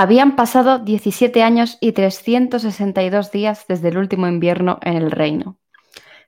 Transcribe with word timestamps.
Habían 0.00 0.36
pasado 0.36 0.78
17 0.78 1.42
años 1.42 1.76
y 1.80 1.90
362 1.90 3.32
días 3.32 3.64
desde 3.66 3.88
el 3.88 3.98
último 3.98 4.28
invierno 4.28 4.78
en 4.82 4.94
el 4.94 5.10
reino. 5.10 5.58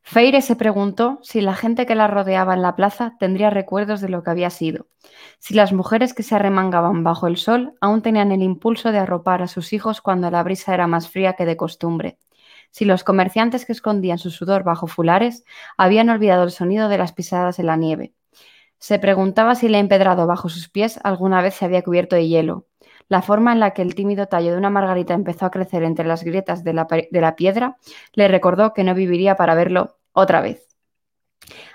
Feire 0.03 0.43
se 0.43 0.57
preguntó 0.57 1.21
si 1.23 1.41
la 1.41 1.55
gente 1.55 1.87
que 1.87 1.95
la 1.95 2.09
rodeaba 2.09 2.55
en 2.55 2.63
la 2.63 2.75
plaza 2.75 3.15
tendría 3.21 3.49
recuerdos 3.49 4.01
de 4.01 4.09
lo 4.09 4.25
que 4.25 4.31
había 4.33 4.51
sido, 4.51 4.89
si 5.39 5.55
las 5.55 5.73
mujeres 5.73 6.15
que 6.15 6.25
se 6.25 6.35
arremangaban 6.35 7.05
bajo 7.05 7.29
el 7.29 7.37
sol 7.37 7.75
aún 7.81 8.03
tenían 8.03 8.33
el 8.33 8.43
impulso 8.43 8.91
de 8.91 8.99
arropar 8.99 9.41
a 9.41 9.47
sus 9.47 9.73
hijos 9.73 10.01
cuando 10.01 10.33
la 10.33 10.43
brisa 10.43 10.75
era 10.75 10.89
más 10.89 11.09
fría 11.09 11.35
que 11.35 11.47
de 11.47 11.57
costumbre, 11.57 12.19
si 12.73 12.85
los 12.85 13.05
comerciantes 13.05 13.67
que 13.67 13.73
escondían 13.73 14.19
su 14.19 14.33
sudor 14.33 14.65
bajo 14.65 14.89
fulares 14.89 15.45
habían 15.77 16.09
olvidado 16.09 16.43
el 16.43 16.51
sonido 16.51 16.89
de 16.89 16.99
las 16.99 17.13
pisadas 17.13 17.61
en 17.61 17.67
la 17.67 17.77
nieve. 17.77 18.15
Se 18.81 18.99
preguntaba 18.99 19.55
si 19.55 19.67
el 19.67 19.77
empedrado 19.77 20.27
bajo 20.27 20.49
sus 20.49 20.69
pies 20.69 20.99
alguna 21.05 21.41
vez 21.41 21.55
se 21.55 21.67
había 21.67 21.83
cubierto 21.83 22.17
de 22.17 22.27
hielo, 22.27 22.67
la 23.11 23.23
forma 23.23 23.53
en 23.53 23.61
la 23.61 23.73
que 23.73 23.83
el 23.83 23.95
tímido 23.95 24.29
tallo 24.29 24.53
de 24.53 24.57
una 24.57 24.71
margarita 24.71 25.15
empezó 25.15 25.45
a 25.45 25.51
crecer 25.51 25.83
entre 25.83 26.07
las 26.07 26.23
grietas 26.23 26.63
de 26.63 26.73
la, 26.73 27.37
piedra 27.37 27.77
le 28.15 28.29
recordó 28.29 28.73
que 28.73 28.85
no 28.85 28.95
viviría 28.95 29.35
para 29.35 29.57
verlo 29.57 29.99
otra 30.13 30.41
vez. 30.41 30.69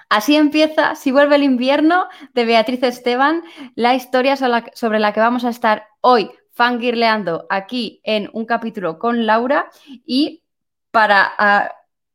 Así 0.10 0.38
empieza 0.38 0.96
Si 0.96 1.12
vuelve 1.12 1.36
el 1.36 1.44
invierno 1.44 2.08
de 2.34 2.46
Beatriz 2.46 2.82
Esteban, 2.84 3.44
la 3.76 3.96
historia 3.96 4.38
sobre 4.38 5.00
la 5.00 5.12
que 5.12 5.20
vamos 5.20 5.44
a 5.44 5.50
estar 5.50 5.88
hoy 6.00 6.32
fangirleando 6.54 7.46
aquí 7.50 8.00
en 8.06 8.30
un 8.32 8.46
capítulo 8.46 8.98
con 8.98 9.26
Laura 9.26 9.70
y 10.06 10.42
para 10.92 11.34
ah, 11.38 11.70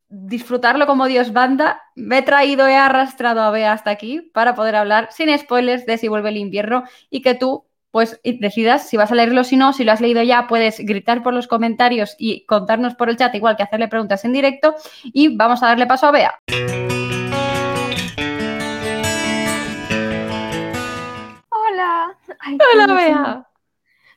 disfrutarlo 0.08 0.86
como 0.86 1.08
Dios 1.08 1.34
banda, 1.34 1.82
me 1.94 2.18
he 2.18 2.22
traído, 2.22 2.66
he 2.66 2.76
arrastrado 2.76 3.42
a 3.42 3.50
Bea 3.50 3.72
hasta 3.72 3.90
aquí 3.90 4.22
para 4.32 4.54
poder 4.54 4.76
hablar 4.76 5.08
sin 5.12 5.36
spoilers 5.38 5.84
de 5.84 5.98
Si 5.98 6.08
vuelve 6.08 6.30
el 6.30 6.38
invierno 6.38 6.84
y 7.10 7.20
que 7.20 7.34
tú 7.34 7.66
pues 7.90 8.20
decidas 8.22 8.88
si 8.88 8.96
vas 8.96 9.10
a 9.10 9.14
leerlo 9.14 9.40
o 9.40 9.44
si 9.44 9.56
no. 9.56 9.72
Si 9.72 9.84
lo 9.84 9.92
has 9.92 10.00
leído 10.00 10.22
ya, 10.22 10.46
puedes 10.46 10.78
gritar 10.80 11.22
por 11.22 11.34
los 11.34 11.48
comentarios 11.48 12.14
y 12.18 12.44
contarnos 12.46 12.94
por 12.94 13.08
el 13.08 13.16
chat, 13.16 13.34
igual 13.34 13.56
que 13.56 13.62
hacerle 13.62 13.88
preguntas 13.88 14.24
en 14.24 14.32
directo. 14.32 14.74
Y 15.04 15.36
vamos 15.36 15.62
a 15.62 15.66
darle 15.66 15.86
paso 15.86 16.06
a 16.06 16.10
Bea. 16.12 16.40
Hola. 21.50 22.16
hola, 22.74 22.94
Bea. 22.94 23.46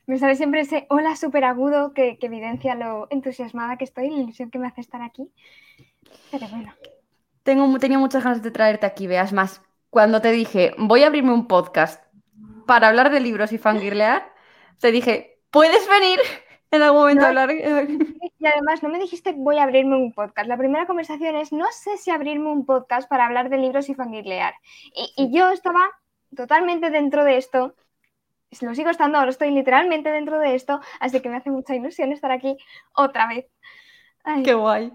Me 0.06 0.18
sale 0.18 0.36
siempre 0.36 0.60
ese 0.60 0.86
hola 0.90 1.16
súper 1.16 1.44
agudo 1.44 1.94
que, 1.94 2.18
evidencia 2.20 2.74
lo 2.74 3.06
entusiasmada 3.10 3.78
que 3.78 3.84
estoy, 3.84 4.10
la 4.10 4.20
ilusión 4.20 4.50
que 4.50 4.58
me 4.58 4.66
hace 4.66 4.82
estar 4.82 5.00
aquí. 5.00 5.30
Pero 6.30 6.46
bueno. 6.48 6.74
Tengo, 7.42 7.78
tenía 7.78 7.98
muchas 7.98 8.22
ganas 8.22 8.42
de 8.42 8.50
traerte 8.50 8.86
aquí, 8.86 9.06
veas 9.06 9.32
más. 9.32 9.62
Cuando 9.88 10.20
te 10.20 10.30
dije, 10.30 10.74
voy 10.76 11.04
a 11.04 11.06
abrirme 11.06 11.32
un 11.32 11.46
podcast 11.46 12.03
para 12.66 12.88
hablar 12.88 13.10
de 13.10 13.20
libros 13.20 13.52
y 13.52 13.58
fangirlear, 13.58 14.32
te 14.80 14.90
dije, 14.92 15.38
¿puedes 15.50 15.88
venir 15.88 16.18
en 16.70 16.82
algún 16.82 17.00
momento 17.00 17.24
a 17.24 17.28
hablar? 17.28 17.50
Y 18.38 18.46
además 18.46 18.82
no 18.82 18.90
me 18.90 18.98
dijiste 18.98 19.32
voy 19.34 19.56
a 19.56 19.62
abrirme 19.62 19.96
un 19.96 20.12
podcast. 20.12 20.48
La 20.48 20.58
primera 20.58 20.86
conversación 20.86 21.34
es 21.36 21.50
no 21.50 21.64
sé 21.72 21.96
si 21.96 22.10
abrirme 22.10 22.50
un 22.50 22.66
podcast 22.66 23.08
para 23.08 23.24
hablar 23.24 23.48
de 23.48 23.56
libros 23.56 23.88
y 23.88 23.94
fangirlear. 23.94 24.52
Y, 24.94 25.30
yo 25.32 25.50
estaba 25.50 25.90
totalmente 26.36 26.90
dentro 26.90 27.24
de 27.24 27.38
esto. 27.38 27.74
Lo 28.60 28.74
sigo 28.74 28.90
estando, 28.90 29.16
ahora 29.16 29.30
estoy 29.30 29.50
literalmente 29.50 30.10
dentro 30.10 30.38
de 30.38 30.54
esto, 30.54 30.80
así 31.00 31.20
que 31.20 31.30
me 31.30 31.36
hace 31.36 31.50
mucha 31.50 31.74
ilusión 31.74 32.12
estar 32.12 32.30
aquí 32.30 32.56
otra 32.94 33.26
vez. 33.28 33.46
Qué 34.42 34.54
guay. 34.54 34.90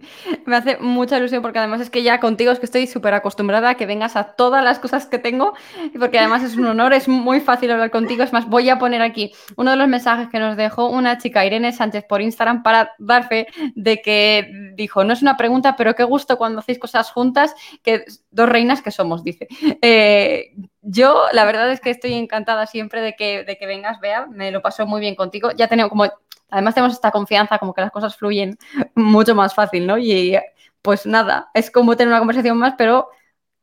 Me 0.47 0.55
hace 0.55 0.77
mucha 0.79 1.17
ilusión 1.17 1.43
porque 1.43 1.59
además 1.59 1.81
es 1.81 1.91
que 1.91 2.01
ya 2.01 2.19
contigo 2.19 2.51
es 2.51 2.57
que 2.57 2.65
estoy 2.65 2.87
súper 2.87 3.13
acostumbrada 3.13 3.69
a 3.69 3.75
que 3.75 3.85
vengas 3.85 4.15
a 4.15 4.23
todas 4.23 4.63
las 4.63 4.79
cosas 4.79 5.05
que 5.05 5.19
tengo 5.19 5.53
y 5.93 5.99
porque 5.99 6.17
además 6.17 6.41
es 6.43 6.55
un 6.55 6.65
honor, 6.65 6.93
es 6.93 7.07
muy 7.07 7.39
fácil 7.39 7.69
hablar 7.69 7.91
contigo. 7.91 8.23
Es 8.23 8.33
más, 8.33 8.49
voy 8.49 8.69
a 8.69 8.79
poner 8.79 9.03
aquí 9.03 9.31
uno 9.55 9.69
de 9.69 9.77
los 9.77 9.87
mensajes 9.87 10.29
que 10.29 10.39
nos 10.39 10.57
dejó 10.57 10.89
una 10.89 11.19
chica, 11.19 11.45
Irene 11.45 11.71
Sánchez, 11.71 12.05
por 12.09 12.21
Instagram 12.21 12.63
para 12.63 12.93
dar 12.97 13.27
fe 13.27 13.45
de 13.75 14.01
que 14.01 14.49
dijo, 14.73 15.03
no 15.03 15.13
es 15.13 15.21
una 15.21 15.37
pregunta, 15.37 15.75
pero 15.75 15.93
qué 15.93 16.03
gusto 16.03 16.39
cuando 16.39 16.59
hacéis 16.59 16.79
cosas 16.79 17.11
juntas, 17.11 17.53
que 17.83 18.05
dos 18.31 18.49
reinas 18.49 18.81
que 18.81 18.89
somos, 18.89 19.23
dice. 19.23 19.47
Eh, 19.81 20.55
yo 20.81 21.25
la 21.33 21.45
verdad 21.45 21.71
es 21.71 21.81
que 21.81 21.89
estoy 21.89 22.13
encantada 22.13 22.65
siempre 22.67 23.01
de 23.01 23.15
que, 23.15 23.43
de 23.43 23.57
que 23.57 23.65
vengas, 23.67 23.99
Bea, 23.99 24.27
me 24.27 24.51
lo 24.51 24.61
paso 24.61 24.85
muy 24.85 25.01
bien 25.01 25.15
contigo. 25.15 25.51
Ya 25.51 25.67
tenemos 25.67 25.89
como 25.89 26.05
Además 26.51 26.73
tenemos 26.73 26.93
esta 26.93 27.11
confianza, 27.11 27.59
como 27.59 27.73
que 27.73 27.81
las 27.81 27.91
cosas 27.91 28.15
fluyen 28.15 28.57
mucho 28.95 29.35
más 29.35 29.53
fácil, 29.53 29.85
¿no? 29.85 29.97
Y 29.97 30.37
pues 30.81 31.05
nada, 31.05 31.49
es 31.53 31.71
como 31.71 31.95
tener 31.95 32.09
una 32.09 32.19
conversación 32.19 32.57
más, 32.57 32.75
pero 32.77 33.09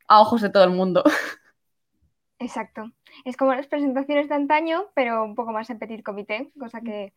a 0.08 0.20
ojos 0.20 0.42
de 0.42 0.50
todo 0.50 0.64
el 0.64 0.70
mundo. 0.70 1.02
Exacto. 2.38 2.92
Es 3.24 3.36
como 3.36 3.54
las 3.54 3.66
presentaciones 3.66 4.28
de 4.28 4.34
antaño, 4.34 4.86
pero 4.94 5.24
un 5.24 5.34
poco 5.34 5.52
más 5.52 5.70
en 5.70 5.78
petit 5.78 6.02
comité, 6.04 6.50
cosa 6.58 6.80
que 6.82 7.14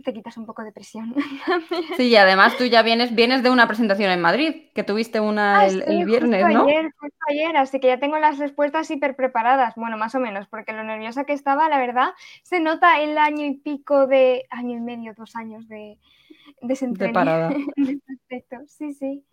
te 0.00 0.12
quitas 0.12 0.36
un 0.36 0.46
poco 0.46 0.62
de 0.62 0.72
presión. 0.72 1.14
Sí, 1.96 2.08
y 2.08 2.16
además 2.16 2.56
tú 2.56 2.64
ya 2.64 2.82
vienes, 2.82 3.14
vienes 3.14 3.42
de 3.42 3.50
una 3.50 3.66
presentación 3.66 4.10
en 4.10 4.20
Madrid, 4.20 4.68
que 4.74 4.84
tuviste 4.84 5.20
una 5.20 5.60
ah, 5.60 5.66
el, 5.66 6.04
viernes, 6.04 6.46
¿no? 6.52 6.64
Ayer, 6.64 6.90
ayer, 7.28 7.56
así 7.56 7.80
que 7.80 7.88
ya 7.88 7.98
tengo 7.98 8.18
las 8.18 8.38
respuestas 8.38 8.90
hiper 8.90 9.16
preparadas, 9.16 9.74
bueno, 9.76 9.96
más 9.96 10.14
o 10.14 10.20
menos, 10.20 10.46
porque 10.48 10.72
lo 10.72 10.82
nerviosa 10.84 11.24
que 11.24 11.32
estaba, 11.32 11.68
la 11.68 11.78
verdad, 11.78 12.10
se 12.42 12.60
nota 12.60 13.00
el 13.00 13.18
año 13.18 13.44
y 13.44 13.54
pico 13.54 14.06
de, 14.06 14.46
año 14.50 14.76
y 14.76 14.80
medio, 14.80 15.14
dos 15.14 15.36
años 15.36 15.68
de, 15.68 15.98
de 16.62 16.78
De 16.80 17.08
parada. 17.10 17.50
Este 18.28 18.56
sí, 18.68 18.92
sí. 18.92 19.24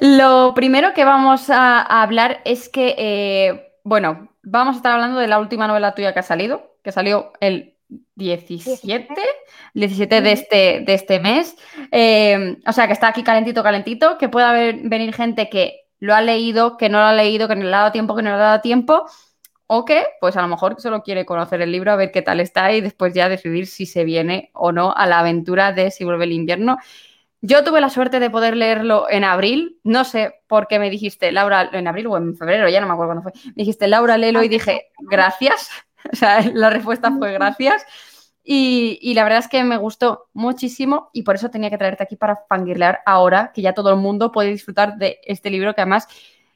Lo 0.00 0.52
primero 0.54 0.92
que 0.94 1.04
vamos 1.04 1.50
a, 1.50 1.80
hablar 1.80 2.40
es 2.44 2.68
que, 2.68 2.94
eh, 2.98 3.72
bueno, 3.84 4.28
vamos 4.42 4.74
a 4.74 4.76
estar 4.78 4.92
hablando 4.92 5.18
de 5.18 5.28
la 5.28 5.38
última 5.38 5.66
novela 5.66 5.94
tuya 5.94 6.12
que 6.12 6.20
ha 6.20 6.24
salido, 6.24 6.76
que 6.82 6.92
salió 6.92 7.32
el 7.40 7.76
17, 8.14 9.14
17 9.74 10.20
de 10.20 10.32
este, 10.32 10.56
de 10.86 10.94
este 10.94 11.20
mes. 11.20 11.56
Eh, 11.90 12.56
o 12.66 12.72
sea, 12.72 12.86
que 12.86 12.92
está 12.92 13.08
aquí 13.08 13.22
calentito, 13.22 13.62
calentito, 13.62 14.18
que 14.18 14.28
pueda 14.28 14.52
venir 14.52 15.14
gente 15.14 15.48
que 15.48 15.86
lo 15.98 16.14
ha 16.14 16.22
leído, 16.22 16.76
que 16.76 16.88
no 16.88 16.98
lo 16.98 17.04
ha 17.04 17.12
leído, 17.12 17.48
que 17.48 17.56
no 17.56 17.64
le 17.64 17.74
ha 17.74 17.78
dado 17.78 17.92
tiempo, 17.92 18.16
que 18.16 18.22
no 18.22 18.30
le 18.30 18.36
ha 18.36 18.38
dado 18.38 18.60
tiempo, 18.60 19.04
o 19.66 19.84
que, 19.84 20.04
pues 20.20 20.36
a 20.36 20.42
lo 20.42 20.48
mejor 20.48 20.80
solo 20.80 21.02
quiere 21.02 21.24
conocer 21.24 21.60
el 21.60 21.70
libro, 21.70 21.92
a 21.92 21.96
ver 21.96 22.10
qué 22.10 22.22
tal 22.22 22.40
está 22.40 22.72
y 22.72 22.80
después 22.80 23.14
ya 23.14 23.28
decidir 23.28 23.66
si 23.66 23.86
se 23.86 24.04
viene 24.04 24.50
o 24.52 24.72
no 24.72 24.92
a 24.92 25.06
la 25.06 25.20
aventura 25.20 25.72
de 25.72 25.90
Si 25.90 26.04
vuelve 26.04 26.24
el 26.24 26.32
invierno. 26.32 26.78
Yo 27.42 27.64
tuve 27.64 27.80
la 27.80 27.88
suerte 27.88 28.20
de 28.20 28.28
poder 28.28 28.56
leerlo 28.56 29.06
en 29.08 29.24
abril, 29.24 29.78
no 29.82 30.04
sé 30.04 30.34
por 30.46 30.66
qué 30.66 30.78
me 30.78 30.90
dijiste, 30.90 31.32
Laura, 31.32 31.70
en 31.72 31.86
abril 31.86 32.08
o 32.08 32.16
en 32.18 32.36
febrero, 32.36 32.68
ya 32.68 32.80
no 32.80 32.86
me 32.86 32.92
acuerdo 32.92 33.14
cuándo 33.14 33.22
fue, 33.22 33.32
me 33.46 33.62
dijiste, 33.62 33.86
Laura, 33.88 34.18
léelo 34.18 34.42
y 34.42 34.48
dije, 34.48 34.88
gracias, 35.08 35.70
O 36.12 36.16
sea, 36.16 36.40
la 36.52 36.70
respuesta 36.70 37.10
fue 37.12 37.32
gracias. 37.32 37.84
Y, 38.42 39.12
la 39.14 39.22
verdad 39.22 39.40
es 39.40 39.48
que 39.48 39.62
me 39.62 39.76
gustó 39.76 40.28
muchísimo 40.32 41.10
y 41.12 41.22
por 41.22 41.36
eso 41.36 41.50
tenía 41.50 41.70
que 41.70 41.78
traerte 41.78 42.02
aquí 42.02 42.16
para 42.16 42.40
fangirlear 42.48 43.00
ahora 43.06 43.52
que 43.54 43.62
ya 43.62 43.74
todo 43.74 43.90
el 43.90 43.96
mundo 43.96 44.32
puede 44.32 44.50
disfrutar 44.50 44.96
de 44.96 45.20
este 45.22 45.50
libro 45.50 45.74
que 45.74 45.82
además 45.82 46.08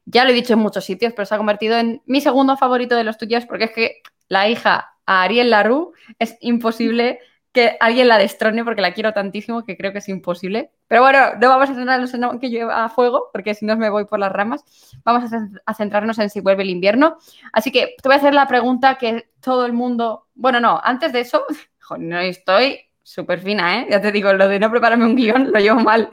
ya 0.06 0.24
lo 0.24 0.30
he 0.30 0.34
dicho 0.34 0.54
en 0.54 0.58
muchos 0.58 0.84
sitios, 0.84 1.12
pero 1.14 1.26
se 1.26 1.34
ha 1.34 1.38
convertido 1.38 1.78
en 1.78 2.02
mi 2.06 2.20
segundo 2.20 2.56
favorito 2.56 2.96
de 2.96 3.04
los 3.04 3.18
tuyos 3.18 3.46
porque 3.46 3.64
es 3.64 3.70
que 3.72 4.02
la 4.28 4.48
hija 4.48 4.94
a 5.06 5.22
Ariel 5.22 5.50
Larue 5.50 5.92
es 6.18 6.36
imposible 6.40 7.20
que 7.54 7.76
alguien 7.78 8.08
la 8.08 8.18
destrone 8.18 8.64
porque 8.64 8.82
la 8.82 8.92
quiero 8.92 9.12
tantísimo 9.12 9.64
que 9.64 9.76
creo 9.76 9.92
que 9.92 9.98
es 9.98 10.08
imposible. 10.08 10.72
Pero 10.88 11.02
bueno, 11.02 11.20
no 11.40 11.48
vamos 11.48 11.70
a 11.70 11.74
centrarnos 11.74 12.12
en 12.12 12.40
que 12.40 12.50
lleva 12.50 12.84
a 12.84 12.88
fuego, 12.88 13.30
porque 13.32 13.54
si 13.54 13.64
no 13.64 13.76
me 13.76 13.88
voy 13.90 14.06
por 14.06 14.18
las 14.18 14.32
ramas. 14.32 14.64
Vamos 15.04 15.30
a 15.64 15.74
centrarnos 15.74 16.18
en 16.18 16.30
si 16.30 16.40
vuelve 16.40 16.64
el 16.64 16.70
invierno. 16.70 17.16
Así 17.52 17.70
que 17.70 17.94
te 18.02 18.08
voy 18.08 18.14
a 18.14 18.18
hacer 18.18 18.34
la 18.34 18.48
pregunta 18.48 18.98
que 18.98 19.30
todo 19.40 19.66
el 19.66 19.72
mundo. 19.72 20.26
Bueno, 20.34 20.58
no, 20.60 20.80
antes 20.82 21.12
de 21.12 21.20
eso, 21.20 21.44
no 21.98 22.18
estoy 22.18 22.80
súper 23.04 23.40
fina, 23.40 23.80
¿eh? 23.80 23.86
Ya 23.88 24.00
te 24.00 24.10
digo, 24.10 24.32
lo 24.32 24.48
de 24.48 24.58
no 24.58 24.70
prepararme 24.70 25.06
un 25.06 25.14
guion 25.14 25.52
lo 25.52 25.60
llevo 25.60 25.80
mal. 25.80 26.10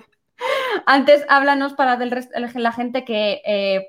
Antes, 0.85 1.25
háblanos 1.27 1.73
para 1.73 1.97
la 1.97 2.71
gente 2.71 3.03
que 3.03 3.41
eh, 3.45 3.87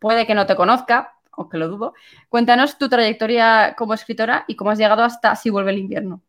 puede 0.00 0.26
que 0.26 0.34
no 0.34 0.46
te 0.46 0.56
conozca, 0.56 1.14
o 1.36 1.48
lo 1.52 1.68
dudo. 1.68 1.94
Cuéntanos 2.28 2.76
tu 2.76 2.88
trayectoria 2.88 3.76
como 3.78 3.94
escritora 3.94 4.44
y 4.48 4.56
cómo 4.56 4.72
has 4.72 4.78
llegado 4.78 5.04
hasta 5.04 5.36
Si 5.36 5.50
vuelve 5.50 5.70
el 5.70 5.78
invierno. 5.78 6.22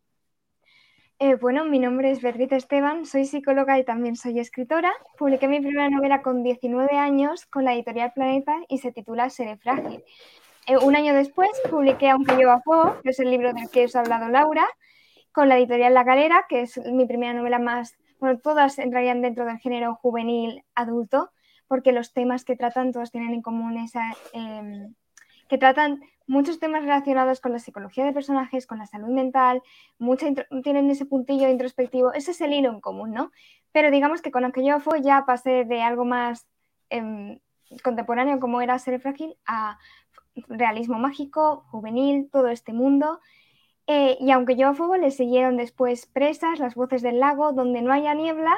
Eh, 1.22 1.36
bueno, 1.36 1.66
mi 1.66 1.80
nombre 1.80 2.12
es 2.12 2.22
Beatriz 2.22 2.50
Esteban, 2.54 3.06
soy 3.06 3.26
psicóloga 3.26 3.78
y 3.78 3.84
también 3.84 4.16
soy 4.16 4.40
escritora. 4.40 4.90
Publiqué 5.18 5.50
mi 5.50 5.60
primera 5.60 5.90
novela 5.90 6.22
con 6.22 6.44
19 6.44 6.98
años 6.98 7.46
con 7.46 7.66
la 7.66 7.74
editorial 7.74 8.14
Planeta 8.14 8.56
y 8.70 8.78
se 8.78 8.94
titula 8.94 9.30
Seré 9.30 9.58
frágil. 9.58 10.02
Eh, 10.66 10.78
un 10.78 10.96
año 10.96 11.14
después 11.14 11.50
publiqué 11.70 12.10
Aunque 12.10 12.38
lleva 12.38 12.62
fuego, 12.62 13.02
que 13.04 13.10
es 13.10 13.20
el 13.20 13.32
libro 13.32 13.52
del 13.52 13.70
que 13.70 13.84
os 13.84 13.98
ha 13.98 14.00
hablado 14.00 14.30
Laura, 14.30 14.66
con 15.34 15.50
la 15.50 15.58
editorial 15.58 15.94
La 15.94 16.06
Galera, 16.06 16.46
que 16.48 16.62
es 16.62 16.78
mi 16.86 17.06
primera 17.06 17.34
novela 17.34 17.60
más, 17.60 17.98
bueno, 18.22 18.40
todas 18.40 18.80
entrarían 18.80 19.22
dentro 19.22 19.44
del 19.44 19.58
género 19.58 19.96
juvenil 19.96 20.64
adulto, 20.74 21.32
porque 21.68 21.92
los 21.92 22.14
temas 22.14 22.46
que 22.46 22.56
tratan 22.56 22.94
todos 22.94 23.12
tienen 23.12 23.34
en 23.34 23.42
común 23.42 23.78
esa, 23.78 24.16
em, 24.32 24.94
que 25.50 25.58
tratan 25.58 26.00
muchos 26.30 26.60
temas 26.60 26.84
relacionados 26.84 27.42
con 27.42 27.52
la 27.52 27.60
psicología 27.60 28.06
de 28.06 28.14
personajes, 28.14 28.68
con 28.68 28.78
la 28.78 28.86
salud 28.86 29.10
mental, 29.10 29.64
tienen 30.64 30.92
ese 30.92 31.08
puntillo 31.08 31.50
introspectivo, 31.50 32.14
ese 32.14 32.32
es 32.32 32.42
el 32.42 32.54
hilo 32.54 32.70
en 32.70 32.82
común, 32.82 33.12
¿no? 33.12 33.32
Pero 33.72 33.90
digamos 33.90 34.22
que 34.22 34.30
con 34.30 34.50
fue 34.80 35.02
ya 35.02 35.26
pasé 35.26 35.66
de 35.66 35.82
algo 35.82 36.06
más 36.06 36.46
em, 36.92 37.40
contemporáneo 37.84 38.40
como 38.40 38.62
era 38.62 38.78
Ser 38.78 39.00
Frágil 39.02 39.38
a 39.48 39.80
realismo 40.48 41.00
mágico, 41.00 41.66
juvenil, 41.72 42.30
todo 42.32 42.50
este 42.50 42.74
mundo. 42.74 43.20
Eh, 43.88 44.18
y 44.20 44.30
aunque 44.30 44.56
yo 44.56 44.68
a 44.68 44.76
fuego 44.76 44.98
le 44.98 45.10
siguieron 45.10 45.58
después 45.58 46.06
Presas, 46.06 46.60
Las 46.60 46.76
voces 46.76 47.02
del 47.02 47.20
lago, 47.20 47.54
Donde 47.54 47.82
no 47.82 47.92
haya 47.92 48.14
niebla 48.14 48.56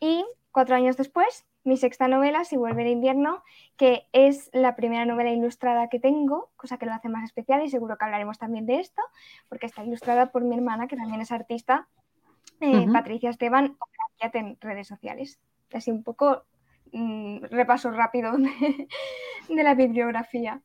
y 0.00 0.22
cuatro 0.52 0.76
años 0.76 0.98
después 0.98 1.46
mi 1.66 1.76
sexta 1.76 2.08
novela, 2.08 2.44
Si 2.44 2.56
vuelve 2.56 2.82
el 2.82 2.88
invierno, 2.88 3.42
que 3.76 4.06
es 4.12 4.50
la 4.52 4.76
primera 4.76 5.04
novela 5.04 5.30
ilustrada 5.30 5.88
que 5.88 5.98
tengo, 5.98 6.50
cosa 6.56 6.78
que 6.78 6.86
lo 6.86 6.92
hace 6.92 7.08
más 7.08 7.24
especial 7.24 7.64
y 7.64 7.68
seguro 7.68 7.96
que 7.98 8.04
hablaremos 8.04 8.38
también 8.38 8.66
de 8.66 8.80
esto, 8.80 9.02
porque 9.48 9.66
está 9.66 9.84
ilustrada 9.84 10.30
por 10.30 10.42
mi 10.44 10.54
hermana, 10.54 10.86
que 10.86 10.96
también 10.96 11.20
es 11.20 11.32
artista, 11.32 11.88
eh, 12.60 12.86
Patricia 12.92 13.30
Esteban, 13.30 13.76
en 14.20 14.56
redes 14.60 14.88
sociales. 14.88 15.38
Así 15.72 15.90
un 15.90 16.02
poco 16.02 16.44
mm, 16.92 17.44
repaso 17.50 17.90
rápido 17.90 18.32
de, 19.48 19.62
la 19.62 19.74
bibliografía. 19.74 20.60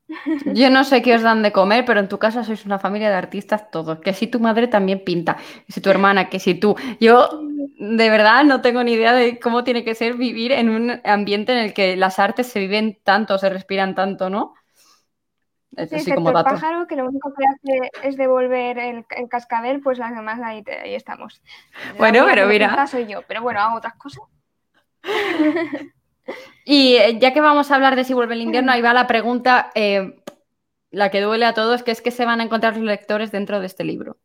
Yo 0.45 0.69
no 0.69 0.83
sé 0.83 1.01
qué 1.01 1.15
os 1.15 1.21
dan 1.21 1.41
de 1.41 1.51
comer, 1.51 1.83
pero 1.85 1.99
en 1.99 2.07
tu 2.07 2.17
casa 2.17 2.43
sois 2.43 2.65
una 2.65 2.79
familia 2.79 3.09
de 3.09 3.15
artistas 3.15 3.69
todos. 3.71 3.99
Que 3.99 4.13
si 4.13 4.27
tu 4.27 4.39
madre 4.39 4.67
también 4.67 5.03
pinta, 5.03 5.35
que 5.65 5.71
si 5.73 5.81
tu 5.81 5.89
hermana, 5.89 6.29
que 6.29 6.39
si 6.39 6.55
tú. 6.55 6.75
Yo 6.99 7.41
de 7.77 8.09
verdad 8.09 8.43
no 8.43 8.61
tengo 8.61 8.83
ni 8.83 8.93
idea 8.93 9.13
de 9.13 9.39
cómo 9.39 9.63
tiene 9.63 9.83
que 9.83 9.95
ser 9.95 10.15
vivir 10.15 10.51
en 10.51 10.69
un 10.69 11.01
ambiente 11.03 11.51
en 11.51 11.59
el 11.59 11.73
que 11.73 11.95
las 11.95 12.19
artes 12.19 12.47
se 12.47 12.59
viven 12.59 12.99
tanto, 13.03 13.37
se 13.37 13.49
respiran 13.49 13.95
tanto, 13.95 14.29
¿no? 14.29 14.53
Sí, 15.87 16.11
como 16.13 16.29
el 16.29 16.43
pájaro, 16.43 16.85
que 16.85 16.97
lo 16.97 17.05
único 17.05 17.33
que 17.33 17.45
hace 17.45 17.91
es 18.03 18.17
devolver 18.17 18.77
el, 18.77 19.05
cascabel, 19.29 19.79
pues 19.79 19.97
las 19.97 20.13
demás 20.13 20.41
ahí, 20.43 20.63
ahí 20.83 20.95
estamos. 20.95 21.41
Bueno, 21.97 22.25
pero 22.27 22.45
mira. 22.47 22.85
soy 22.87 23.07
yo, 23.07 23.21
pero 23.25 23.41
bueno, 23.41 23.61
hago 23.61 23.77
otras 23.77 23.93
cosas. 23.93 24.23
y 26.65 26.95
eh, 26.95 27.19
ya 27.19 27.31
que 27.31 27.39
vamos 27.39 27.71
a 27.71 27.75
hablar 27.75 27.95
de 27.95 28.03
si 28.03 28.13
vuelve 28.13 28.33
el 28.33 28.41
invierno, 28.41 28.73
ahí 28.73 28.81
va 28.81 28.93
la 28.93 29.07
pregunta, 29.07 29.71
eh, 29.73 30.21
la 30.89 31.09
que 31.09 31.21
duele 31.21 31.45
a 31.45 31.53
todos, 31.53 31.83
que 31.83 31.91
es 31.91 32.01
que 32.01 32.11
se 32.11 32.25
van 32.25 32.41
a 32.41 32.43
encontrar 32.43 32.75
los 32.75 32.85
lectores 32.85 33.31
dentro 33.31 33.61
de 33.61 33.67
este 33.67 33.85
libro. 33.85 34.17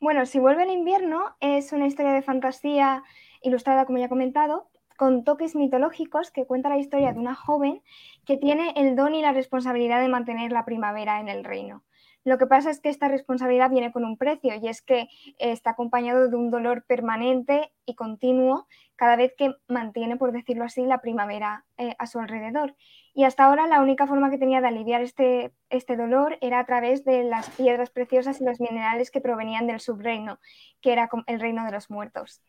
Bueno, 0.00 0.24
si 0.24 0.38
vuelve 0.38 0.62
el 0.62 0.70
invierno 0.70 1.36
es 1.40 1.72
una 1.72 1.86
historia 1.86 2.12
de 2.12 2.22
fantasía 2.22 3.04
ilustrada, 3.42 3.84
como 3.84 3.98
ya 3.98 4.06
he 4.06 4.08
comentado, 4.08 4.66
con 4.96 5.24
toques 5.24 5.54
mitológicos 5.54 6.30
que 6.30 6.46
cuenta 6.46 6.70
la 6.70 6.78
historia 6.78 7.12
de 7.12 7.18
una 7.18 7.34
joven 7.34 7.82
que 8.24 8.38
tiene 8.38 8.72
el 8.76 8.96
don 8.96 9.14
y 9.14 9.20
la 9.20 9.32
responsabilidad 9.32 10.00
de 10.00 10.08
mantener 10.08 10.52
la 10.52 10.64
primavera 10.64 11.20
en 11.20 11.28
el 11.28 11.44
reino. 11.44 11.82
Lo 12.24 12.36
que 12.36 12.46
pasa 12.46 12.70
es 12.70 12.80
que 12.80 12.90
esta 12.90 13.08
responsabilidad 13.08 13.70
viene 13.70 13.92
con 13.92 14.04
un 14.04 14.16
precio 14.18 14.54
y 14.54 14.68
es 14.68 14.82
que 14.82 15.08
está 15.38 15.70
acompañado 15.70 16.28
de 16.28 16.36
un 16.36 16.50
dolor 16.50 16.84
permanente 16.84 17.72
y 17.86 17.94
continuo 17.94 18.66
cada 18.96 19.16
vez 19.16 19.32
que 19.36 19.54
mantiene, 19.66 20.16
por 20.16 20.30
decirlo 20.30 20.64
así, 20.64 20.84
la 20.84 21.00
primavera 21.00 21.64
eh, 21.78 21.96
a 21.98 22.06
su 22.06 22.18
alrededor. 22.18 22.74
Y 23.14 23.24
hasta 23.24 23.44
ahora 23.44 23.66
la 23.66 23.80
única 23.80 24.06
forma 24.06 24.28
que 24.28 24.36
tenía 24.36 24.60
de 24.60 24.68
aliviar 24.68 25.00
este, 25.00 25.52
este 25.70 25.96
dolor 25.96 26.36
era 26.42 26.58
a 26.58 26.66
través 26.66 27.04
de 27.06 27.24
las 27.24 27.48
piedras 27.50 27.88
preciosas 27.88 28.40
y 28.40 28.44
los 28.44 28.60
minerales 28.60 29.10
que 29.10 29.22
provenían 29.22 29.66
del 29.66 29.80
subreino, 29.80 30.38
que 30.82 30.92
era 30.92 31.08
el 31.26 31.40
reino 31.40 31.64
de 31.64 31.72
los 31.72 31.90
muertos. 31.90 32.42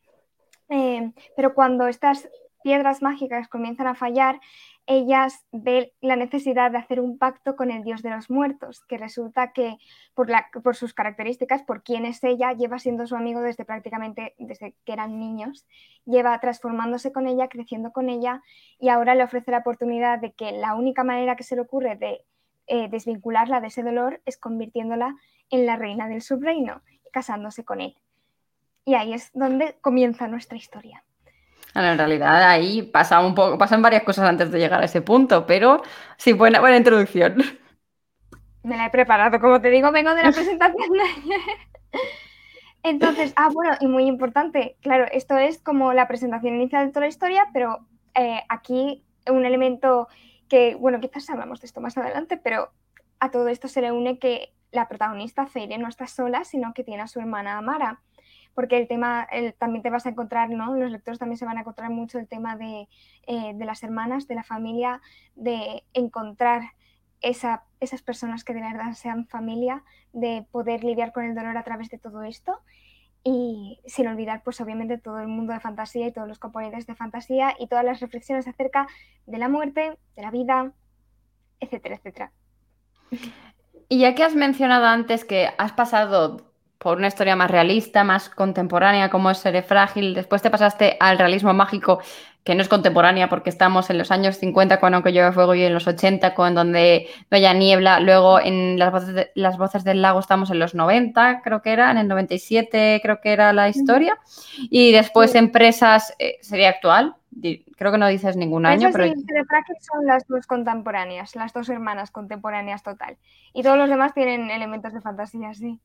Eh, 0.67 1.12
pero 1.38 1.53
cuando 1.53 1.88
estas 1.88 2.29
piedras 2.63 3.01
mágicas 3.01 3.47
comienzan 3.47 3.88
a 3.88 3.95
fallar, 3.95 4.39
ellas 4.88 5.45
ven 5.51 5.89
la 6.01 6.16
necesidad 6.16 6.72
de 6.72 6.78
hacer 6.78 7.00
un 7.00 7.18
pacto 7.18 7.56
con 7.56 7.72
el 7.72 7.83
dios 7.83 8.01
de 8.01 8.10
los 8.10 8.30
muertos, 8.30 8.83
que 8.88 8.98
resulta 8.98 9.54
que 9.54 9.78
por, 10.13 10.75
sus 10.75 10.94
características, 10.94 11.63
por 11.63 11.83
quién 11.83 12.06
es 12.06 12.24
ella, 12.24 12.54
lleva 12.54 12.80
siendo 12.80 13.06
su 13.07 13.16
amigo 13.16 13.42
desde 13.42 13.66
prácticamente 13.66 14.36
desde 14.38 14.75
que 14.83 14.94
eran 14.94 15.19
niños, 15.19 15.66
lleva 16.06 16.39
transformándose 16.39 17.12
con 17.12 17.28
ella, 17.28 17.48
creciendo 17.48 17.92
con 17.92 18.10
ella 18.10 18.42
y 18.80 18.89
ahora 18.89 19.16
le 19.16 19.24
ofrece 19.24 19.51
la 19.51 19.60
oportunidad 19.60 20.19
de 20.19 20.33
que 20.33 20.51
la 20.51 20.75
única 20.75 21.04
manera 21.04 21.36
que 21.36 21.44
se 21.44 21.56
le 21.56 21.62
ocurre 21.62 21.95
de 21.95 22.25
eh, 22.68 22.89
desvincularla 22.89 23.62
de 23.62 23.68
ese 23.68 23.84
dolor 23.84 24.22
es 24.25 24.38
convirtiéndola 24.38 25.16
en 25.50 25.66
la 25.66 25.75
reina 25.75 26.07
del 26.07 26.22
subreino, 26.22 26.81
casándose 27.12 27.63
con 27.63 27.81
él. 27.81 27.95
Y 28.84 28.95
ahí 28.95 29.13
es 29.13 29.31
donde 29.34 29.75
comienza 29.81 30.27
nuestra 30.27 30.57
historia. 30.57 31.04
En 31.73 31.97
realidad 31.97 32.44
ahí 32.50 32.81
pasa 32.83 33.19
un 33.19 33.35
poco, 33.35 33.57
pasan 33.57 33.81
varias 33.81 34.03
cosas 34.03 34.27
antes 34.27 34.51
de 34.51 34.59
llegar 34.59 34.81
a 34.81 34.85
ese 34.85 35.01
punto, 35.01 35.45
pero 35.45 35.81
sí, 36.18 36.33
buena, 36.33 36.59
buena 36.59 36.77
introducción. 36.77 37.38
Me 38.63 38.77
la 38.77 38.88
he 38.88 38.89
preparado, 38.89 39.39
como 39.39 39.62
te 39.62 39.69
digo, 39.69 39.91
vengo 39.91 40.13
de 40.13 40.23
la 40.23 40.31
presentación 40.33 40.91
Entonces, 42.83 43.33
ah, 43.35 43.50
bueno, 43.53 43.75
y 43.79 43.88
muy 43.88 44.06
importante, 44.06 44.77
claro, 44.81 45.06
esto 45.12 45.38
es 45.38 45.62
como 45.62 45.94
la 45.94 46.07
presentación 46.07 46.56
inicial 46.56 46.85
de 46.85 46.91
toda 46.91 47.01
la 47.01 47.09
historia, 47.09 47.47
pero 47.53 47.79
eh, 48.15 48.41
aquí 48.50 49.03
un 49.27 49.45
elemento 49.45 50.07
que, 50.50 50.75
bueno, 50.75 51.00
quizás 51.00 51.29
hablamos 51.29 51.62
de 51.62 51.67
esto 51.67 51.79
más 51.79 51.97
adelante, 51.97 52.38
pero 52.38 52.71
a 53.19 53.29
todo 53.29 53.47
esto 53.47 53.67
se 53.67 53.81
le 53.81 53.91
une 53.91 54.19
que 54.19 54.53
la 54.71 54.88
protagonista, 54.88 55.47
Feire, 55.47 55.77
no 55.77 55.88
está 55.88 56.07
sola, 56.07 56.44
sino 56.44 56.74
que 56.74 56.83
tiene 56.83 57.03
a 57.03 57.07
su 57.07 57.19
hermana 57.19 57.57
Amara 57.57 58.01
porque 58.53 58.77
el 58.77 58.88
tema, 58.88 59.27
también 59.57 59.81
te 59.81 59.89
vas 59.89 60.06
a 60.06 60.09
encontrar, 60.09 60.50
¿no? 60.50 60.75
Los 60.75 60.92
lectores 60.92 61.19
también 61.19 61.38
se 61.38 61.45
van 61.45 61.57
a 61.57 61.62
encontrar 61.62 61.89
mucho 61.89 62.19
el 62.19 62.27
tema 62.27 62.56
de, 62.56 62.88
eh, 63.27 63.53
las 63.57 63.83
hermanas, 63.83 64.27
de 64.27 64.36
la 64.36 64.44
familia, 64.44 65.01
de 65.36 65.83
encontrar 65.94 66.62
esa, 67.21 67.63
esas 67.80 68.01
personas 68.01 68.44
que 68.44 68.53
de 68.53 68.62
verdad 68.62 68.94
sean 68.94 69.27
familia, 69.27 69.83
de 70.13 70.45
poder 70.51 70.83
lidiar 70.83 71.13
con 71.13 71.24
el 71.24 71.36
dolor 71.36 71.57
a 71.57 71.63
través 71.63 71.89
de 71.89 71.98
todo 71.98 72.24
esto 72.24 72.59
y 73.24 73.80
sin 73.86 74.07
olvidar 74.07 74.42
pues 74.44 74.59
obviamente 74.62 74.98
todo 74.98 75.19
el 75.19 75.27
mundo 75.27 75.53
de 75.53 75.59
fantasía 75.59 76.07
y 76.07 76.12
todos 76.12 76.27
los 76.27 76.39
componentes 76.39 76.88
de 76.88 76.95
fantasía 76.95 77.56
y 77.59 77.68
todas 77.68 77.86
las 77.86 78.00
reflexiones 78.00 78.48
acerca 78.48 78.88
de 79.27 79.38
la 79.38 79.48
muerte, 79.48 79.98
de 80.15 80.21
la 80.21 80.31
vida, 80.31 80.71
etcétera, 81.59 81.95
etcétera. 81.95 82.31
Y 83.89 84.00
ya 84.00 84.15
que 84.15 84.24
has 84.24 84.36
mencionado 84.36 84.86
antes 84.86 85.25
que 85.25 85.50
has 85.57 85.74
pasado 85.74 86.50
por 86.81 86.98
una 86.98 87.07
historia 87.07 87.36
más 87.36 87.51
realista, 87.51 88.04
más 88.04 88.28
contemporánea, 88.28 89.12
como 89.12 89.30
es 89.30 89.38
Seré 89.38 89.62
Frágil. 89.62 90.16
Después 90.16 90.42
te 90.42 90.50
pasaste 90.50 90.98
al 91.00 91.19
realismo 91.19 91.54
mágico, 91.54 92.00
que 92.44 92.56
no 92.56 92.63
es 92.63 92.68
contemporánea 92.68 93.30
porque 93.30 93.51
estamos 93.51 93.92
en 93.92 94.00
los 94.00 94.10
años 94.10 94.38
50 94.38 94.80
con 94.80 94.95
Aunque 94.95 95.13
llueve 95.13 95.31
fuego 95.31 95.54
y 95.54 95.62
en 95.62 95.75
los 95.75 95.86
80 95.86 96.33
con 96.33 96.56
Donde 96.56 97.07
no 97.30 97.38
haya 97.38 97.54
niebla. 97.54 98.00
Luego 98.00 98.39
en 98.39 98.80
las 98.80 98.92
voces, 98.92 99.28
las 99.36 99.60
voces 99.60 99.83
del 99.83 100.01
lago 100.01 100.19
estamos 100.19 100.50
en 100.50 100.57
los 100.57 100.74
90, 100.74 101.42
creo 101.44 101.62
que 101.62 101.72
era, 101.72 101.92
en 101.92 102.00
el 102.00 102.07
97 102.07 103.00
creo 103.04 103.22
que 103.22 103.31
era 103.31 103.54
la 103.54 103.69
historia. 103.69 104.18
Y 104.72 104.92
después 104.92 105.36
Empresas 105.36 106.16
eh, 106.18 106.39
sería 106.42 106.69
actual, 106.69 107.13
creo 107.78 107.92
que 107.92 107.98
no 107.98 108.07
dices 108.07 108.36
ningún 108.36 108.66
año, 108.66 108.89
pero... 108.92 109.06
Sí, 109.06 109.13
son 109.81 110.06
las 110.06 110.28
dos 110.28 110.45
contemporáneas, 110.48 111.36
las 111.36 111.54
dos 111.54 111.69
hermanas 111.69 112.12
contemporáneas 112.12 112.83
total. 112.83 113.18
Y 113.54 113.63
todos 113.63 113.78
los 113.78 113.89
demás 113.89 114.13
tienen 114.13 114.51
elementos 114.51 114.94
de 114.94 115.01
fantasía, 115.01 115.54
sí. 115.54 115.80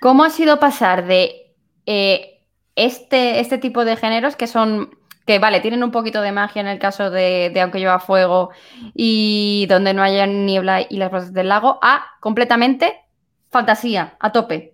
¿Cómo 0.00 0.24
ha 0.24 0.30
sido 0.30 0.58
pasar 0.58 1.06
de 1.06 1.54
eh, 1.86 2.40
este, 2.76 3.40
este 3.40 3.58
tipo 3.58 3.84
de 3.84 3.96
géneros 3.96 4.36
que 4.36 4.46
son 4.46 4.90
que 5.26 5.38
vale, 5.38 5.60
tienen 5.60 5.84
un 5.84 5.92
poquito 5.92 6.20
de 6.20 6.32
magia 6.32 6.60
en 6.60 6.66
el 6.66 6.80
caso 6.80 7.08
de, 7.08 7.50
de, 7.54 7.60
Aunque 7.60 7.78
lleva 7.78 8.00
fuego 8.00 8.50
y 8.92 9.66
donde 9.68 9.94
no 9.94 10.02
haya 10.02 10.26
niebla 10.26 10.80
y 10.88 10.96
las 10.96 11.12
voces 11.12 11.32
del 11.32 11.48
lago, 11.48 11.78
a 11.80 12.04
completamente 12.18 13.00
fantasía, 13.48 14.16
a 14.18 14.32
tope. 14.32 14.71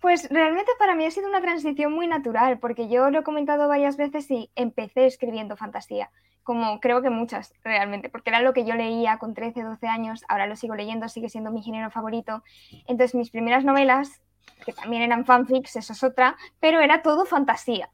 Pues 0.00 0.28
realmente 0.30 0.70
para 0.78 0.94
mí 0.94 1.04
ha 1.04 1.10
sido 1.10 1.28
una 1.28 1.40
transición 1.40 1.92
muy 1.92 2.06
natural, 2.06 2.58
porque 2.58 2.88
yo 2.88 3.10
lo 3.10 3.20
he 3.20 3.22
comentado 3.24 3.68
varias 3.68 3.96
veces 3.96 4.30
y 4.30 4.50
empecé 4.54 5.06
escribiendo 5.06 5.56
fantasía, 5.56 6.10
como 6.44 6.78
creo 6.78 7.02
que 7.02 7.10
muchas 7.10 7.52
realmente, 7.64 8.08
porque 8.08 8.30
era 8.30 8.40
lo 8.40 8.52
que 8.52 8.64
yo 8.64 8.74
leía 8.74 9.18
con 9.18 9.34
13, 9.34 9.62
12 9.62 9.88
años, 9.88 10.24
ahora 10.28 10.46
lo 10.46 10.54
sigo 10.54 10.76
leyendo, 10.76 11.08
sigue 11.08 11.28
siendo 11.28 11.50
mi 11.50 11.62
género 11.62 11.90
favorito. 11.90 12.44
Entonces 12.86 13.16
mis 13.16 13.30
primeras 13.30 13.64
novelas, 13.64 14.22
que 14.64 14.72
también 14.72 15.02
eran 15.02 15.24
fanfics, 15.24 15.74
eso 15.76 15.92
es 15.92 16.04
otra, 16.04 16.36
pero 16.60 16.80
era 16.80 17.02
todo 17.02 17.24
fantasía. 17.26 17.90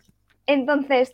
Entonces, 0.47 1.11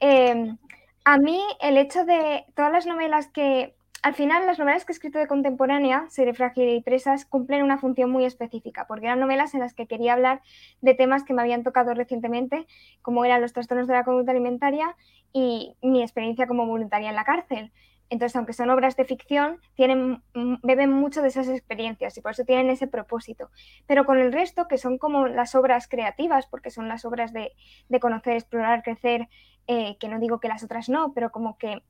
em, 0.00 0.58
a 1.04 1.18
mí 1.18 1.40
el 1.60 1.76
hecho 1.76 2.04
de 2.04 2.44
todas 2.56 2.72
las 2.72 2.86
novelas 2.86 3.28
que 3.28 3.74
al 4.02 4.14
final, 4.14 4.46
las 4.46 4.58
novelas 4.58 4.84
que 4.84 4.92
he 4.92 4.94
escrito 4.94 5.20
de 5.20 5.28
contemporánea, 5.28 6.06
Seré 6.08 6.34
frágil 6.34 6.68
y 6.68 6.82
presas, 6.82 7.24
cumplen 7.24 7.62
una 7.62 7.78
función 7.78 8.10
muy 8.10 8.24
específica, 8.24 8.86
porque 8.88 9.06
eran 9.06 9.20
novelas 9.20 9.54
en 9.54 9.60
las 9.60 9.74
que 9.74 9.86
quería 9.86 10.14
hablar 10.14 10.42
de 10.80 10.94
temas 10.94 11.22
que 11.22 11.32
me 11.34 11.42
habían 11.42 11.62
tocado 11.62 11.94
recientemente, 11.94 12.66
como 13.00 13.24
eran 13.24 13.40
los 13.40 13.52
trastornos 13.52 13.86
de 13.86 13.94
la 13.94 14.02
conducta 14.02 14.32
alimentaria 14.32 14.96
y 15.32 15.76
mi 15.82 16.02
experiencia 16.02 16.48
como 16.48 16.66
voluntaria 16.66 17.10
en 17.10 17.14
la 17.14 17.24
cárcel. 17.24 17.72
Entonces, 18.10 18.34
aunque 18.34 18.52
son 18.52 18.68
obras 18.70 18.96
de 18.96 19.04
ficción, 19.04 19.60
tienen, 19.74 20.22
beben 20.62 20.92
mucho 20.92 21.22
de 21.22 21.28
esas 21.28 21.48
experiencias 21.48 22.16
y 22.18 22.20
por 22.20 22.32
eso 22.32 22.44
tienen 22.44 22.70
ese 22.70 22.88
propósito. 22.88 23.50
Pero 23.86 24.04
con 24.04 24.18
el 24.18 24.32
resto, 24.32 24.66
que 24.68 24.78
son 24.78 24.98
como 24.98 25.28
las 25.28 25.54
obras 25.54 25.86
creativas, 25.88 26.46
porque 26.46 26.70
son 26.70 26.88
las 26.88 27.04
obras 27.04 27.32
de, 27.32 27.52
conocer, 28.00 28.34
explorar, 28.34 28.82
crecer, 28.82 29.28
eh, 29.68 29.96
que 29.98 30.08
no 30.08 30.18
digo 30.18 30.40
que 30.40 30.48
las 30.48 30.64
otras 30.64 30.88
no, 30.88 31.14
pero 31.14 31.30
como 31.30 31.56
que 31.56 31.82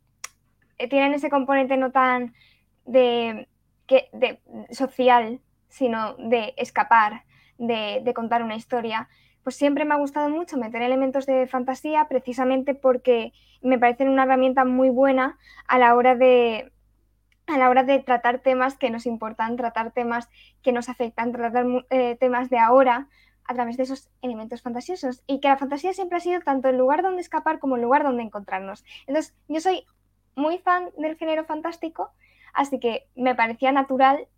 tienen 0.76 1.14
ese 1.14 1.30
componente 1.30 1.76
no 1.76 1.92
tan 1.92 2.34
de 2.84 3.48
social, 4.70 5.40
sino 5.68 6.14
de 6.16 6.54
escapar, 6.56 7.24
de, 7.58 8.12
contar 8.14 8.42
una 8.42 8.56
historia, 8.56 9.08
pues 9.42 9.56
siempre 9.56 9.84
me 9.84 9.94
ha 9.94 9.98
gustado 9.98 10.28
mucho 10.28 10.56
meter 10.56 10.82
elementos 10.82 11.26
de 11.26 11.46
fantasía 11.46 12.06
precisamente 12.08 12.74
porque 12.74 13.32
me 13.62 13.78
parecen 13.78 14.08
una 14.08 14.24
herramienta 14.24 14.64
muy 14.64 14.90
buena 14.90 15.38
a 15.66 15.78
la 15.78 15.94
hora 15.94 16.14
de, 16.14 16.72
a 17.46 17.58
la 17.58 17.70
hora 17.70 17.84
de 17.84 18.00
tratar 18.00 18.40
temas 18.40 18.76
que 18.76 18.90
nos 18.90 19.06
importan, 19.06 19.56
tratar 19.56 19.92
temas 19.92 20.28
que 20.62 20.72
nos 20.72 20.88
afectan, 20.88 21.32
tratar 21.32 21.66
eh, 21.90 22.16
temas 22.20 22.50
de 22.50 22.58
ahora 22.58 23.08
a 23.44 23.54
través 23.54 23.76
de 23.76 23.84
esos 23.84 24.10
elementos 24.20 24.62
fantasiosos 24.62 25.22
y 25.26 25.40
que 25.40 25.48
la 25.48 25.56
fantasía 25.56 25.92
siempre 25.92 26.18
ha 26.18 26.20
sido 26.20 26.40
tanto 26.42 26.68
el 26.68 26.76
lugar 26.76 27.02
donde 27.02 27.22
escapar 27.22 27.58
como 27.58 27.76
el 27.76 27.82
lugar 27.82 28.04
donde 28.04 28.22
encontrarnos. 28.22 28.84
Entonces, 29.06 29.34
yo 29.48 29.60
soy 29.60 29.84
muy 30.34 30.58
fan 30.58 30.90
del 30.96 31.16
género 31.16 31.44
fantástico, 31.44 32.10
así 32.52 32.78
que 32.80 33.08
me 33.14 33.34
parecía 33.34 33.72
natural 33.72 34.28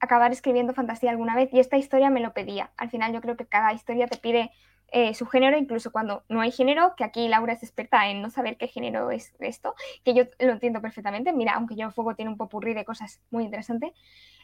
acabar 0.00 0.32
escribiendo 0.32 0.74
fantasía 0.74 1.10
alguna 1.10 1.34
vez 1.34 1.52
y 1.52 1.60
esta 1.60 1.76
historia 1.76 2.10
me 2.10 2.20
lo 2.20 2.32
pedía. 2.32 2.70
Al 2.76 2.90
final 2.90 3.12
yo 3.12 3.20
creo 3.20 3.36
que 3.36 3.46
cada 3.46 3.72
historia 3.72 4.06
te 4.06 4.18
pide 4.18 4.50
eh, 4.92 5.14
su 5.14 5.26
género, 5.26 5.58
incluso 5.58 5.90
cuando 5.90 6.24
no 6.28 6.40
hay 6.40 6.52
género, 6.52 6.94
que 6.96 7.04
aquí 7.04 7.28
Laura 7.28 7.52
es 7.52 7.62
experta 7.62 8.08
en 8.08 8.22
no 8.22 8.30
saber 8.30 8.56
qué 8.56 8.68
género 8.68 9.10
es 9.10 9.34
esto, 9.40 9.74
que 10.04 10.14
yo 10.14 10.24
lo 10.38 10.52
entiendo 10.52 10.80
perfectamente. 10.80 11.32
Mira, 11.32 11.54
aunque 11.54 11.76
yo 11.76 11.90
Fuego 11.90 12.14
tiene 12.14 12.30
un 12.30 12.36
popurrí 12.36 12.74
de 12.74 12.84
cosas 12.84 13.20
muy 13.30 13.44
interesantes. 13.44 13.92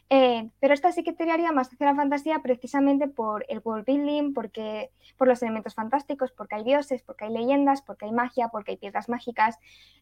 Eh, 0.09 0.49
pero 0.59 0.73
esta 0.73 0.91
sí 0.91 1.03
que 1.03 1.13
tiraría 1.13 1.51
más 1.51 1.71
hacia 1.71 1.87
la 1.87 1.95
fantasía 1.95 2.39
precisamente 2.39 3.07
por 3.07 3.45
el 3.47 3.61
world 3.63 3.85
building, 3.85 4.33
porque, 4.33 4.91
por 5.17 5.27
los 5.27 5.41
elementos 5.41 5.75
fantásticos, 5.75 6.31
porque 6.31 6.55
hay 6.55 6.63
dioses, 6.63 7.01
porque 7.03 7.25
hay 7.25 7.31
leyendas, 7.33 7.81
porque 7.81 8.05
hay 8.05 8.11
magia, 8.11 8.49
porque 8.49 8.71
hay 8.71 8.77
piedras 8.77 9.09
mágicas, 9.09 9.57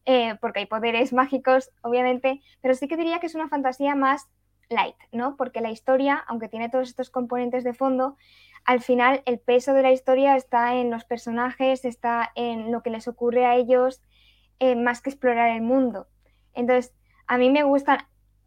eh, 0.06 0.36
porque 0.42 0.60
hay 0.60 0.66
poderes 0.66 1.14
mágicos, 1.14 1.72
obviamente. 1.82 2.42
Pero 2.62 2.74
sí 2.74 2.88
que 2.88 2.98
diría 2.98 3.20
que 3.20 3.28
es 3.28 3.36
una 3.36 3.48
fantasía 3.48 3.96
más 3.96 4.28
light, 4.72 4.96
¿no? 5.12 5.36
Porque 5.36 5.62
la 5.62 5.72
historia, 5.72 6.24
aunque 6.28 6.48
tiene 6.48 6.70
todos 6.70 6.90
estos 6.90 7.10
componentes 7.10 7.64
de 7.64 7.74
fondo, 7.74 8.18
al 8.66 8.82
final 8.82 9.22
el 9.26 9.40
peso 9.40 9.74
de 9.74 9.82
la 9.82 9.92
historia 9.92 10.36
está 10.36 10.76
en 10.76 10.90
los 10.92 11.04
personajes, 11.04 11.86
está 11.86 12.32
en 12.36 12.72
lo 12.72 12.82
que 12.82 12.90
les 12.90 13.08
ocurre 13.08 13.46
a 13.46 13.56
ellos, 13.56 14.02
eh, 14.60 14.76
más 14.76 15.02
que 15.02 15.10
explorar 15.10 15.50
el 15.50 15.62
mundo. 15.62 16.08
Entonces, 16.54 16.94
a 17.28 17.38
mí 17.38 17.50
me 17.50 17.64
gustan 17.64 18.00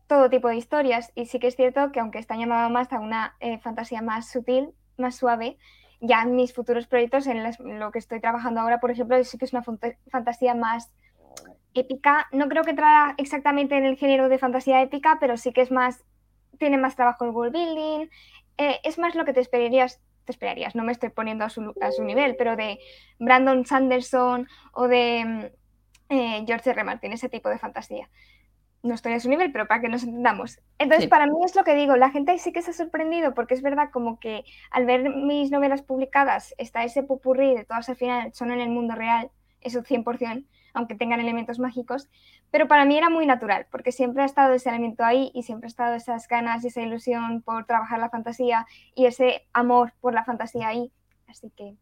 todo 0.06 0.30
tipo 0.30 0.48
de 0.48 0.56
historias 0.56 1.10
y 1.14 1.26
sí 1.26 1.38
que 1.38 1.48
es 1.48 1.56
cierto 1.56 1.90
que 1.90 2.00
aunque 2.00 2.18
está 2.18 2.36
llamado 2.36 2.70
más 2.70 2.92
a 2.92 3.00
una 3.00 3.36
eh, 3.40 3.58
fantasía 3.58 4.02
más 4.02 4.30
sutil, 4.30 4.70
más 4.96 5.16
suave, 5.16 5.58
ya 6.00 6.22
en 6.22 6.36
mis 6.36 6.52
futuros 6.52 6.86
proyectos, 6.86 7.26
en 7.26 7.42
lo 7.78 7.90
que 7.90 7.98
estoy 7.98 8.20
trabajando 8.20 8.60
ahora, 8.60 8.78
por 8.78 8.90
ejemplo, 8.90 9.22
sí 9.24 9.38
que 9.38 9.46
es 9.46 9.52
una 9.52 9.64
fantasía 10.10 10.54
más 10.54 10.92
épica. 11.72 12.28
No 12.32 12.48
creo 12.48 12.62
que 12.62 12.74
traiga 12.74 13.14
exactamente 13.16 13.76
en 13.76 13.84
el 13.84 13.96
género 13.96 14.28
de 14.28 14.38
fantasía 14.38 14.82
épica, 14.82 15.18
pero 15.18 15.36
sí 15.36 15.52
que 15.52 15.62
es 15.62 15.70
más 15.70 16.04
tiene 16.58 16.78
más 16.78 16.96
trabajo 16.96 17.24
en 17.24 17.34
world 17.34 17.52
building, 17.52 18.08
eh, 18.58 18.80
es 18.84 18.98
más 18.98 19.14
lo 19.14 19.24
que 19.24 19.32
te 19.32 19.40
esperarías, 19.40 20.00
te 20.24 20.32
esperarías, 20.32 20.74
no 20.74 20.84
me 20.84 20.92
estoy 20.92 21.10
poniendo 21.10 21.44
a 21.44 21.50
su, 21.50 21.74
a 21.80 21.90
su 21.90 22.04
nivel, 22.04 22.36
pero 22.36 22.56
de 22.56 22.78
Brandon 23.18 23.64
Sanderson 23.66 24.48
o 24.72 24.88
de 24.88 25.24
mm, 25.24 26.14
eh, 26.14 26.44
George 26.46 26.70
R. 26.70 26.84
Martin, 26.84 27.12
ese 27.12 27.28
tipo 27.28 27.48
de 27.48 27.58
fantasía. 27.58 28.08
No 28.82 28.94
estoy 28.94 29.14
a 29.14 29.20
su 29.20 29.30
nivel, 29.30 29.50
pero 29.50 29.66
para 29.66 29.80
que 29.80 29.88
nos 29.88 30.02
entendamos. 30.02 30.60
Entonces, 30.78 31.08
para 31.08 31.26
mí 31.26 31.32
es 31.42 31.56
lo 31.56 31.64
que 31.64 31.74
digo, 31.74 31.96
la 31.96 32.10
gente 32.10 32.36
sí 32.36 32.52
que 32.52 32.60
se 32.60 32.70
ha 32.70 32.74
sorprendido 32.74 33.32
porque 33.32 33.54
es 33.54 33.62
verdad 33.62 33.88
como 33.90 34.20
que 34.20 34.44
al 34.70 34.84
ver 34.84 35.08
mis 35.08 35.50
novelas 35.50 35.80
publicadas 35.80 36.54
está 36.58 36.84
ese 36.84 37.02
pupurrí 37.02 37.54
de 37.54 37.64
todas 37.64 37.88
al 37.88 37.96
final 37.96 38.34
son 38.34 38.50
en 38.50 38.60
el 38.60 38.68
mundo 38.68 38.94
real, 38.94 39.30
eso 39.62 39.82
100%, 39.82 40.44
aunque 40.74 40.94
tengan 40.94 41.20
elementos 41.20 41.58
mágicos, 41.58 42.08
pero 42.50 42.68
para 42.68 42.84
mí 42.84 42.98
era 42.98 43.08
muy 43.08 43.24
natural, 43.24 43.66
porque 43.70 43.92
siempre 43.92 44.22
ha 44.22 44.26
estado 44.26 44.52
ese 44.52 44.68
elemento 44.68 45.04
ahí 45.04 45.30
y 45.32 45.44
siempre 45.44 45.66
ha 45.66 45.68
estado 45.68 45.94
esas 45.94 46.28
ganas 46.28 46.62
y 46.64 46.68
esa 46.68 46.82
ilusión 46.82 47.40
por 47.42 47.64
trabajar 47.64 47.98
la 47.98 48.10
fantasía 48.10 48.66
y 48.94 49.06
ese 49.06 49.46
amor 49.52 49.94
por 50.00 50.12
la 50.12 50.24
fantasía 50.24 50.68
ahí. 50.68 50.92
Así 51.26 51.50
que 51.56 51.76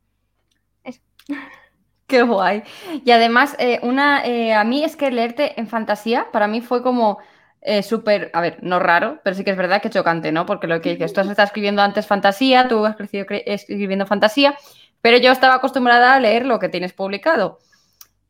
eso. 0.84 1.00
Qué 2.06 2.22
guay. 2.22 2.62
Y 3.04 3.10
además, 3.10 3.56
eh, 3.58 3.80
una, 3.82 4.24
eh, 4.26 4.52
a 4.52 4.64
mí 4.64 4.84
es 4.84 4.96
que 4.96 5.10
leerte 5.10 5.58
en 5.58 5.66
fantasía, 5.66 6.26
para 6.30 6.46
mí 6.46 6.60
fue 6.60 6.82
como 6.82 7.18
eh, 7.62 7.82
súper, 7.82 8.30
a 8.34 8.40
ver, 8.42 8.58
no 8.60 8.80
raro, 8.80 9.20
pero 9.24 9.34
sí 9.34 9.44
que 9.44 9.52
es 9.52 9.56
verdad 9.56 9.80
que 9.80 9.88
chocante, 9.88 10.30
¿no? 10.30 10.44
Porque 10.44 10.66
lo 10.66 10.80
que 10.82 10.90
dices, 10.90 11.12
tú 11.14 11.20
has 11.20 11.28
estado 11.28 11.46
escribiendo 11.46 11.80
antes 11.80 12.06
fantasía, 12.06 12.68
tú 12.68 12.84
has 12.84 12.96
crecido 12.96 13.24
escribiendo 13.30 14.04
fantasía, 14.04 14.56
pero 15.00 15.16
yo 15.16 15.32
estaba 15.32 15.54
acostumbrada 15.54 16.14
a 16.14 16.20
leer 16.20 16.44
lo 16.44 16.58
que 16.58 16.68
tienes 16.68 16.92
publicado. 16.92 17.60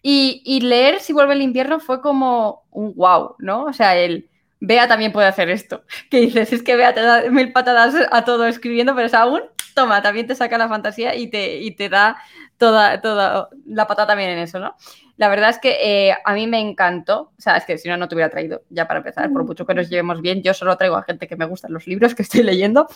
Y, 0.02 0.60
leer 0.62 1.00
Si 1.00 1.12
vuelve 1.12 1.34
el 1.34 1.42
invierno 1.42 1.78
fue 1.78 2.00
como 2.00 2.64
un 2.70 2.94
wow, 2.94 3.36
¿no? 3.38 3.64
O 3.64 3.72
sea, 3.72 3.96
el 3.96 4.28
Bea 4.60 4.88
también 4.88 5.12
puede 5.12 5.28
hacer 5.28 5.48
esto. 5.48 5.84
Que 6.10 6.20
dices, 6.20 6.52
es 6.52 6.62
que 6.62 6.76
Bea 6.76 6.94
te 6.94 7.02
da 7.02 7.30
mil 7.30 7.52
patadas 7.52 7.94
a 8.10 8.24
todo 8.24 8.46
escribiendo, 8.46 8.94
pero 8.94 9.06
es 9.06 9.14
aún, 9.14 9.42
toma, 9.74 10.02
también 10.02 10.26
te 10.26 10.34
saca 10.34 10.58
la 10.58 10.68
fantasía 10.68 11.14
y 11.14 11.28
te, 11.28 11.58
y 11.58 11.72
te 11.72 11.88
da 11.88 12.16
toda, 12.58 13.00
toda 13.00 13.48
la 13.66 13.86
patada 13.86 14.08
también 14.08 14.30
en 14.30 14.38
eso, 14.38 14.58
¿no? 14.58 14.76
La 15.16 15.28
verdad 15.28 15.50
es 15.50 15.58
que 15.58 15.76
eh, 15.80 16.16
a 16.24 16.34
mí 16.34 16.46
me 16.46 16.58
encantó, 16.58 17.32
o 17.36 17.40
sea, 17.40 17.56
es 17.56 17.64
que 17.64 17.78
si 17.78 17.88
no, 17.88 17.96
no 17.96 18.08
te 18.08 18.14
hubiera 18.14 18.30
traído, 18.30 18.62
ya 18.70 18.88
para 18.88 18.98
empezar, 18.98 19.30
por 19.32 19.44
mucho 19.44 19.66
que 19.66 19.74
nos 19.74 19.88
llevemos 19.88 20.20
bien, 20.20 20.42
yo 20.42 20.54
solo 20.54 20.76
traigo 20.76 20.96
a 20.96 21.02
gente 21.02 21.28
que 21.28 21.36
me 21.36 21.44
gustan 21.44 21.72
los 21.72 21.86
libros 21.86 22.14
que 22.14 22.22
estoy 22.22 22.42
leyendo 22.42 22.88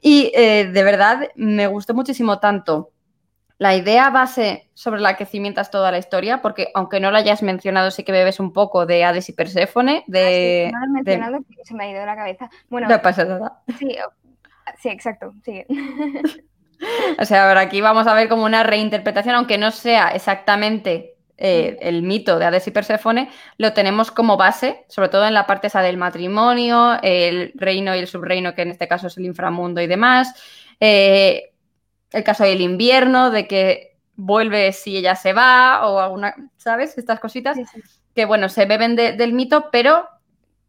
y 0.00 0.32
eh, 0.34 0.70
de 0.72 0.82
verdad 0.82 1.28
me 1.34 1.66
gustó 1.66 1.94
muchísimo 1.94 2.40
tanto 2.40 2.90
la 3.62 3.76
idea 3.76 4.10
base 4.10 4.68
sobre 4.74 5.00
la 5.00 5.16
que 5.16 5.24
cimientas 5.24 5.70
toda 5.70 5.92
la 5.92 5.98
historia, 5.98 6.42
porque 6.42 6.72
aunque 6.74 6.98
no 6.98 7.12
la 7.12 7.20
hayas 7.20 7.44
mencionado, 7.44 7.92
sí 7.92 8.02
que 8.02 8.10
bebes 8.10 8.40
un 8.40 8.52
poco 8.52 8.86
de 8.86 9.04
Hades 9.04 9.28
y 9.28 9.34
Perséfone. 9.34 10.02
De, 10.08 10.72
ah, 10.74 10.80
sí, 10.80 10.86
no 10.88 10.92
mencionado 10.94 11.38
se 11.62 11.74
me 11.74 11.84
ha 11.84 11.90
ido 11.92 12.04
la 12.04 12.16
cabeza. 12.16 12.50
Bueno, 12.68 12.88
no 12.88 13.00
pasa 13.00 13.24
nada. 13.24 13.62
Sí, 13.78 13.96
sí 14.80 14.88
exacto, 14.88 15.32
sigue. 15.44 15.68
o 17.20 17.24
sea, 17.24 17.46
ahora 17.46 17.60
aquí 17.60 17.80
vamos 17.80 18.08
a 18.08 18.14
ver 18.14 18.28
como 18.28 18.44
una 18.44 18.64
reinterpretación, 18.64 19.36
aunque 19.36 19.58
no 19.58 19.70
sea 19.70 20.08
exactamente 20.08 21.14
eh, 21.38 21.78
el 21.82 22.02
mito 22.02 22.40
de 22.40 22.46
Hades 22.46 22.66
y 22.66 22.72
Perséfone, 22.72 23.30
lo 23.58 23.72
tenemos 23.74 24.10
como 24.10 24.36
base, 24.36 24.84
sobre 24.88 25.08
todo 25.08 25.24
en 25.24 25.34
la 25.34 25.46
parte 25.46 25.68
esa 25.68 25.82
del 25.82 25.98
matrimonio, 25.98 26.98
el 27.00 27.52
reino 27.54 27.94
y 27.94 28.00
el 28.00 28.08
subreino, 28.08 28.56
que 28.56 28.62
en 28.62 28.72
este 28.72 28.88
caso 28.88 29.06
es 29.06 29.16
el 29.18 29.24
inframundo 29.24 29.80
y 29.80 29.86
demás. 29.86 30.34
Eh, 30.80 31.51
el 32.12 32.24
caso 32.24 32.44
del 32.44 32.60
invierno, 32.60 33.30
de 33.30 33.46
que 33.46 33.96
vuelve 34.16 34.72
si 34.72 34.96
ella 34.96 35.16
se 35.16 35.32
va 35.32 35.86
o 35.88 35.98
alguna, 35.98 36.34
¿sabes? 36.56 36.96
Estas 36.98 37.20
cositas 37.20 37.58
que, 38.14 38.24
bueno, 38.24 38.48
se 38.48 38.66
beben 38.66 38.96
del 38.96 39.32
mito, 39.32 39.70
pero 39.72 40.08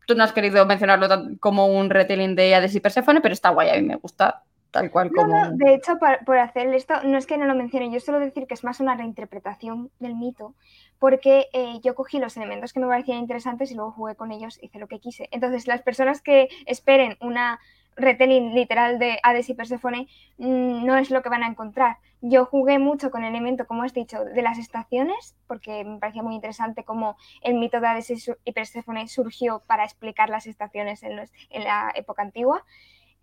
tú 0.06 0.16
no 0.16 0.24
has 0.24 0.34
querido 0.34 0.66
mencionarlo 0.66 1.08
como 1.40 1.68
un 1.68 1.90
retelling 1.90 2.36
de 2.36 2.56
Hades 2.56 2.76
y 2.76 2.80
Persephone, 2.80 3.22
pero 3.22 3.34
está 3.34 3.50
guay, 3.50 3.70
a 3.70 3.76
mí 3.76 3.82
me 3.82 3.96
gusta 3.96 4.44
tal 4.72 4.90
cual 4.90 5.12
como... 5.12 5.52
de 5.52 5.76
hecho, 5.76 6.00
por, 6.00 6.38
hacer 6.40 6.74
esto, 6.74 6.96
no 7.04 7.18
es 7.18 7.28
que 7.28 7.38
no 7.38 7.46
lo 7.46 7.54
mencione, 7.54 7.92
yo 7.92 8.00
suelo 8.00 8.20
decir 8.20 8.48
que 8.48 8.56
es 8.56 8.64
más 8.64 8.80
una 8.80 8.96
reinterpretación 8.96 9.92
del 10.00 10.16
mito, 10.16 10.56
porque 10.98 11.48
eh, 11.54 11.80
yo 11.84 11.94
cogí 11.94 12.18
los 12.18 12.36
elementos 12.38 12.74
que 12.74 12.80
me 12.80 12.88
parecían 12.88 13.20
interesantes 13.20 13.72
y 13.72 13.76
luego 13.76 13.92
jugué 13.92 14.16
con 14.16 14.32
ellos, 14.32 14.58
hice 14.62 14.80
lo 14.80 14.88
que 14.88 15.00
quise. 15.00 15.30
Entonces, 15.32 15.68
las 15.68 15.84
personas 15.84 16.22
que 16.22 16.50
esperen 16.66 17.18
una 17.22 17.60
retelling 17.96 18.54
literal 18.54 19.00
de 19.00 19.20
Hades 19.24 19.50
y 19.50 19.54
Persephone 19.54 20.08
mm, 20.38 20.86
no 20.86 20.98
es 20.98 21.10
lo 21.12 21.22
que 21.22 21.30
van 21.30 21.44
a 21.44 21.48
encontrar. 21.48 21.98
Yo 22.22 22.46
jugué 22.46 22.80
mucho 22.80 23.12
con 23.12 23.24
el 23.24 23.32
elemento, 23.32 23.68
como 23.68 23.84
has 23.84 23.94
dicho, 23.94 24.24
de 24.24 24.42
las 24.42 24.58
estaciones, 24.58 25.36
porque 25.46 25.84
me 25.84 26.00
parecía 26.00 26.24
muy 26.24 26.36
interesante 26.36 26.86
cómo 26.86 27.18
el 27.42 27.56
mito 27.56 27.82
de 27.82 27.88
Hades 27.88 28.32
y 28.46 28.52
Persephone 28.54 29.08
surgió 29.08 29.62
para 29.68 29.84
explicar 29.84 30.30
las 30.30 30.48
estaciones 30.48 31.04
en, 31.04 31.18
la 31.64 31.92
época 31.96 32.22
antigua. 32.22 32.64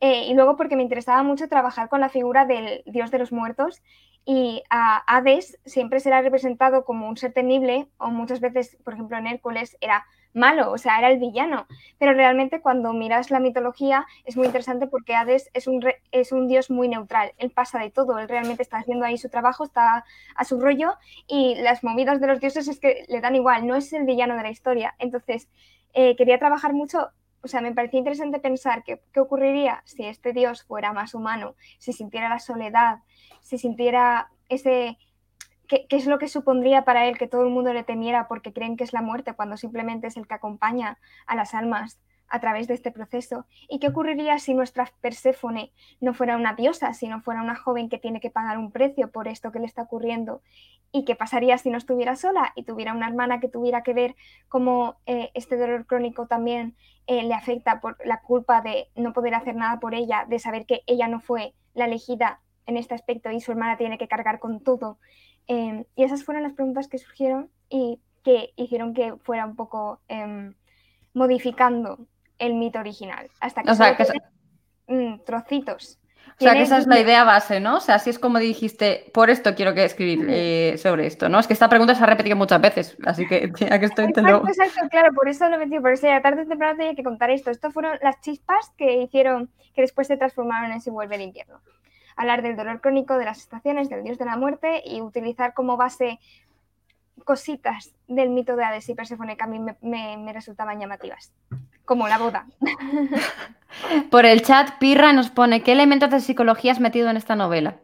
Eh, 0.01 0.27
y 0.27 0.35
luego 0.35 0.57
porque 0.57 0.77
me 0.77 0.83
interesaba 0.83 1.23
mucho 1.23 1.49
trabajar 1.49 1.89
con 1.89 2.01
la 2.01 2.09
figura 2.09 2.45
del 2.45 2.83
dios 2.87 3.11
de 3.11 3.19
los 3.19 3.33
muertos 3.33 3.83
y 4.25 4.63
a 4.71 5.03
Hades 5.07 5.59
siempre 5.65 6.01
será 6.01 6.23
representado 6.23 6.85
como 6.85 7.09
un 7.09 7.17
ser 7.17 7.33
temible 7.33 7.89
o 7.99 8.09
muchas 8.09 8.41
veces, 8.41 8.77
por 8.85 8.95
ejemplo, 8.95 9.17
en 9.17 9.27
Hércules 9.27 9.77
era 9.81 10.07
malo, 10.33 10.71
o 10.71 10.79
sea, 10.79 10.99
era 10.99 11.11
el 11.11 11.19
villano. 11.19 11.67
Pero 11.99 12.13
realmente 12.13 12.61
cuando 12.61 12.93
miras 12.93 13.31
la 13.31 13.41
mitología 13.41 14.07
es 14.25 14.37
muy 14.37 14.47
interesante 14.47 14.87
porque 14.87 15.15
Hades 15.15 15.51
es 15.55 15.67
un, 15.67 15.85
es 16.13 16.33
un 16.33 16.49
dios 16.49 16.71
muy 16.71 16.89
neutral, 16.89 17.33
él 17.39 17.51
pasa 17.51 17.79
de 17.79 17.91
todo, 17.91 18.19
él 18.19 18.29
realmente 18.29 18.63
está 18.63 18.79
haciendo 18.79 19.05
ahí 19.05 19.19
su 19.19 19.29
trabajo, 19.29 19.65
está 19.65 20.05
a 20.35 20.45
su 20.45 20.61
rollo 20.61 20.95
y 21.27 21.57
las 21.57 21.83
movidas 21.83 22.21
de 22.21 22.27
los 22.27 22.41
dioses 22.41 22.69
es 22.69 22.79
que 22.79 23.05
le 23.09 23.21
dan 23.21 23.35
igual, 23.35 23.67
no 23.67 23.75
es 23.75 23.93
el 23.93 24.05
villano 24.05 24.37
de 24.37 24.43
la 24.43 24.51
historia. 24.51 24.95
Entonces, 24.99 25.49
eh, 25.93 26.15
quería 26.17 26.39
trabajar 26.39 26.73
mucho 26.73 27.11
o 27.43 27.49
sea, 27.49 27.61
me 27.61 27.73
parecía 27.73 27.99
interesante 27.99 28.39
pensar 28.39 28.85
qué 28.85 29.21
ocurriría 29.21 29.83
si 29.85 30.05
este 30.05 30.33
dios 30.33 30.63
fuera 30.65 30.93
más 30.93 31.15
humano, 31.15 31.55
si 31.79 31.93
sintiera 31.93 32.29
la 32.29 32.39
soledad, 32.39 32.99
si 33.41 33.59
sintiera 33.59 34.31
ese, 34.49 34.99
¿Qué, 35.71 35.87
es 35.91 36.07
lo 36.07 36.19
que 36.19 36.27
supondría 36.27 36.85
para 36.85 37.07
él 37.07 37.17
que 37.17 37.29
todo 37.29 37.45
el 37.45 37.51
mundo 37.51 37.73
le 37.73 37.85
temiera 37.85 38.27
porque 38.27 38.53
creen 38.53 38.77
que 38.77 38.83
es 38.83 38.93
la 38.93 39.03
muerte 39.03 39.35
cuando 39.35 39.57
simplemente 39.57 40.09
es 40.09 40.17
el 40.17 40.27
que 40.27 40.35
acompaña 40.35 40.99
a 41.29 41.37
las 41.37 41.55
almas 41.55 42.01
a 42.31 42.41
través 42.41 42.69
de 42.69 42.75
este 42.75 42.91
proceso? 42.91 43.47
¿Y 43.69 43.79
qué 43.79 43.89
ocurriría 43.89 44.39
si 44.39 44.55
nuestra 44.55 44.91
Perséfone 45.01 45.73
no 46.01 46.15
fuera 46.15 46.37
una 46.37 46.55
diosa, 46.55 46.95
sino 46.95 47.21
fuera 47.21 47.43
una 47.43 47.57
joven 47.57 47.89
que 47.89 47.99
tiene 47.99 48.21
que 48.21 48.31
pagar 48.31 48.57
un 48.57 48.71
precio 48.71 49.11
por 49.11 49.29
esto 49.29 49.53
que 49.53 49.59
le 49.59 49.67
está 49.67 49.83
ocurriendo? 49.83 50.43
¿Y 50.93 51.05
qué 51.05 51.15
pasaría 51.15 51.59
si 51.59 51.71
no 51.71 51.79
estuviera 51.79 52.17
sola 52.17 52.53
y 52.55 52.65
tuviera 52.65 52.95
una 52.95 53.09
hermana 53.09 53.41
que 53.41 53.49
tuviera 53.49 53.83
que 53.83 53.93
ver 53.93 54.17
cómo 54.49 54.97
eh, 55.07 55.31
este 55.35 55.57
dolor 55.57 55.87
crónico 55.87 56.27
también 56.27 56.77
eh, 57.07 57.23
le 57.23 57.35
afecta 57.35 57.81
por 57.81 57.97
la 58.07 58.21
culpa 58.21 58.61
de 58.63 58.89
no 58.95 59.13
poder 59.13 59.35
hacer 59.35 59.57
nada 59.57 59.81
por 59.81 59.95
ella, 59.95 60.27
de 60.29 60.39
saber 60.39 60.67
que 60.67 60.83
ella 60.87 61.09
no 61.09 61.21
fue 61.21 61.55
la 61.75 61.85
elegida 61.85 62.41
en 62.67 62.77
este 62.77 62.95
aspecto 62.95 63.31
y 63.31 63.41
su 63.41 63.53
hermana 63.53 63.77
tiene 63.77 63.99
que 63.99 64.09
cargar 64.09 64.39
con 64.39 64.61
todo? 64.61 64.99
Em, 65.47 65.85
y 65.97 66.05
esas 66.05 66.25
fueron 66.25 66.45
las 66.45 66.53
preguntas 66.53 66.89
que 66.89 66.99
surgieron 66.99 67.51
y 67.69 68.01
que 68.23 68.53
hicieron 68.57 68.95
que 68.95 69.17
fuera 69.17 69.47
un 69.47 69.57
poco 69.57 70.01
em, 70.09 70.55
modificando 71.15 72.07
el 72.41 72.55
mito 72.55 72.81
original 72.81 73.29
hasta 73.41 73.63
que, 73.63 73.71
O 73.71 73.75
sea, 73.75 73.97
que 73.97 74.05
mm, 74.89 75.21
trocitos. 75.25 75.99
O 76.39 76.43
sea, 76.43 76.55
que 76.55 76.63
esa 76.63 76.79
es 76.79 76.87
la 76.87 76.99
idea 76.99 77.23
base, 77.25 77.61
¿no? 77.61 77.77
O 77.77 77.81
sea, 77.81 77.97
así 77.97 78.09
es 78.09 78.19
como 78.19 78.39
dijiste, 78.39 79.11
por 79.13 79.29
esto 79.29 79.55
quiero 79.55 79.75
que 79.75 79.85
escribir 79.85 80.27
eh, 80.31 80.79
sobre 80.79 81.07
esto, 81.07 81.29
¿no? 81.29 81.39
Es 81.39 81.47
que 81.47 81.53
esta 81.53 81.69
pregunta 81.69 81.95
se 81.95 82.03
ha 82.03 82.07
repetido 82.07 82.35
muchas 82.35 82.61
veces, 82.63 82.97
así 83.05 83.27
que 83.29 83.51
ya 83.59 83.79
que 83.79 83.85
estoy 83.87 84.11
te 84.13 84.23
lo... 84.23 84.47
Exacto, 84.49 84.89
claro, 84.91 85.13
por 85.13 85.29
eso 85.29 85.47
lo 85.51 85.57
he 85.57 85.59
metido, 85.59 85.83
por 85.83 85.93
eso 85.93 86.07
ya 86.07 86.23
tarde 86.23 86.43
o 86.43 86.47
temprano 86.47 86.79
tenía 86.79 86.95
que 86.95 87.03
contar 87.03 87.31
esto. 87.31 87.51
Estas 87.51 87.75
fueron 87.75 87.99
las 88.03 88.21
chispas 88.23 88.71
que 88.79 89.03
hicieron, 89.03 89.51
que 89.75 89.83
después 89.83 90.07
se 90.07 90.17
transformaron 90.17 90.73
en 90.73 90.81
Si 90.81 90.89
vuelve 90.89 91.17
el 91.17 91.23
invierno. 91.23 91.61
Hablar 92.17 92.41
del 92.43 92.57
dolor 92.57 92.81
crónico, 92.81 93.19
de 93.19 93.27
las 93.27 93.39
estaciones, 93.39 93.91
del 93.91 94.03
dios 94.03 94.17
de 94.17 94.25
la 94.25 94.37
muerte 94.37 94.83
y 94.85 95.03
utilizar 95.03 95.53
como 95.53 95.77
base 95.77 96.21
cositas 97.25 97.95
del 98.09 98.31
mito 98.31 98.57
de 98.57 98.65
Hades 98.65 98.89
y 98.89 98.95
Perséfone 98.95 99.37
que 99.37 99.45
a 99.45 99.47
mí 99.47 99.59
me, 99.59 99.77
me- 99.83 100.17
me 100.17 100.33
resultaban 100.33 100.81
llamativas, 100.81 101.33
como 101.91 102.07
la 102.07 102.19
boda. 102.19 102.47
Por 104.13 104.25
el 104.25 104.43
chat, 104.43 104.79
Pirra 104.79 105.13
nos 105.13 105.31
pone, 105.31 105.65
¿qué 105.65 105.73
elementos 105.73 106.09
de 106.09 106.21
psicología 106.21 106.71
has 106.71 106.79
metido 106.79 107.11
en 107.11 107.17
esta 107.17 107.35
novela? 107.35 107.81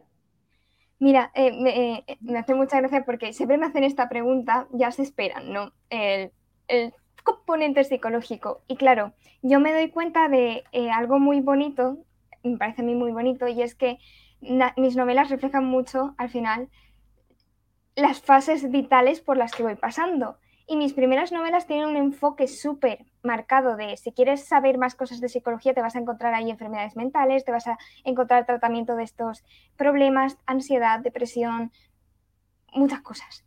Mira, 0.97 1.29
eh, 1.35 1.51
me, 1.51 1.71
eh, 1.97 2.17
me 2.21 2.39
hace 2.39 2.55
mucha 2.55 2.79
gracia 2.79 3.03
porque 3.03 3.33
siempre 3.33 3.57
me 3.57 3.65
hacen 3.65 3.83
esta 3.83 4.07
pregunta, 4.07 4.69
ya 4.71 4.91
se 4.91 5.01
esperan, 5.01 5.51
¿no? 5.51 5.73
El, 5.89 6.31
el 6.69 6.93
componente 7.21 7.83
psicológico. 7.83 8.61
Y 8.69 8.77
claro, 8.77 9.11
yo 9.41 9.59
me 9.59 9.73
doy 9.73 9.89
cuenta 9.89 10.29
de 10.29 10.63
eh, 10.71 10.89
algo 10.89 11.19
muy 11.19 11.41
bonito, 11.41 11.97
me 12.43 12.55
parece 12.55 12.83
a 12.83 12.85
mí 12.85 12.95
muy 12.95 13.11
bonito, 13.11 13.49
y 13.49 13.61
es 13.61 13.75
que 13.75 13.97
mis 14.77 14.95
novelas 14.95 15.29
reflejan 15.29 15.65
mucho, 15.65 16.15
al 16.17 16.29
final, 16.29 16.69
las 17.97 18.21
fases 18.21 18.71
vitales 18.71 19.19
por 19.19 19.35
las 19.35 19.51
que 19.51 19.63
voy 19.63 19.75
pasando. 19.75 20.37
Y 20.69 20.75
mis 20.75 20.91
primeras 20.91 21.31
novelas 21.31 21.65
tienen 21.65 21.87
un 21.87 21.95
enfoque 21.95 22.47
súper 22.47 23.05
marcado 23.23 23.77
de 23.77 23.95
si 23.95 24.11
quieres 24.11 24.43
saber 24.45 24.77
más 24.77 24.95
cosas 24.95 25.21
de 25.21 25.29
psicología, 25.29 25.73
te 25.73 25.81
vas 25.81 25.95
a 25.95 25.99
encontrar 25.99 26.33
ahí 26.33 26.49
enfermedades 26.49 26.97
mentales, 26.97 27.45
te 27.45 27.53
vas 27.53 27.67
a 27.67 27.77
encontrar 28.03 28.45
tratamiento 28.45 28.97
de 28.97 29.03
estos 29.03 29.45
problemas, 29.77 30.37
ansiedad, 30.45 30.99
depresión, 30.99 31.71
muchas 32.73 33.01
cosas. 33.01 33.45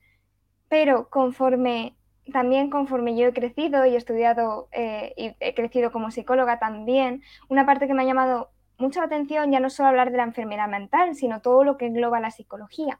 Pero 0.68 1.10
conforme, 1.10 1.94
también 2.32 2.70
conforme 2.70 3.14
yo 3.14 3.26
he 3.26 3.32
crecido 3.34 3.84
y 3.84 3.94
he 3.94 3.98
estudiado 3.98 4.68
eh, 4.72 5.12
y 5.16 5.34
he 5.40 5.54
crecido 5.54 5.92
como 5.92 6.10
psicóloga 6.10 6.58
también, 6.58 7.22
una 7.50 7.66
parte 7.66 7.86
que 7.86 7.92
me 7.92 8.02
ha 8.02 8.06
llamado 8.06 8.50
mucho 8.78 9.00
la 9.00 9.06
atención 9.06 9.52
ya 9.52 9.60
no 9.60 9.68
solo 9.68 9.90
hablar 9.90 10.10
de 10.10 10.16
la 10.16 10.22
enfermedad 10.22 10.68
mental, 10.68 11.14
sino 11.14 11.42
todo 11.42 11.64
lo 11.64 11.76
que 11.76 11.84
engloba 11.84 12.18
la 12.18 12.30
psicología, 12.30 12.98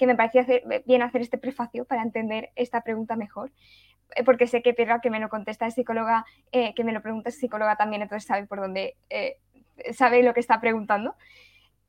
que 0.00 0.06
me 0.06 0.16
parecía 0.16 0.40
hacer- 0.40 0.62
bien 0.86 1.02
hacer 1.02 1.20
este 1.20 1.36
prefacio 1.36 1.84
para 1.84 2.00
entender 2.02 2.48
esta 2.56 2.80
pregunta 2.80 3.16
mejor. 3.16 3.52
eh, 4.16 4.24
Porque 4.24 4.46
sé 4.46 4.62
que 4.62 4.72
Pirra, 4.72 5.00
que 5.02 5.10
me 5.10 5.20
lo 5.20 5.28
contesta, 5.28 5.66
es 5.66 5.74
psicóloga, 5.74 6.24
eh, 6.52 6.72
que 6.74 6.84
me 6.84 6.92
lo 6.92 7.02
pregunta 7.02 7.28
es 7.28 7.38
psicóloga 7.38 7.76
también, 7.76 8.00
entonces 8.00 8.26
sabe 8.26 8.46
por 8.46 8.60
dónde, 8.60 8.96
eh, 9.10 9.36
sabe 9.92 10.22
lo 10.22 10.32
que 10.32 10.40
está 10.40 10.58
preguntando. 10.58 11.14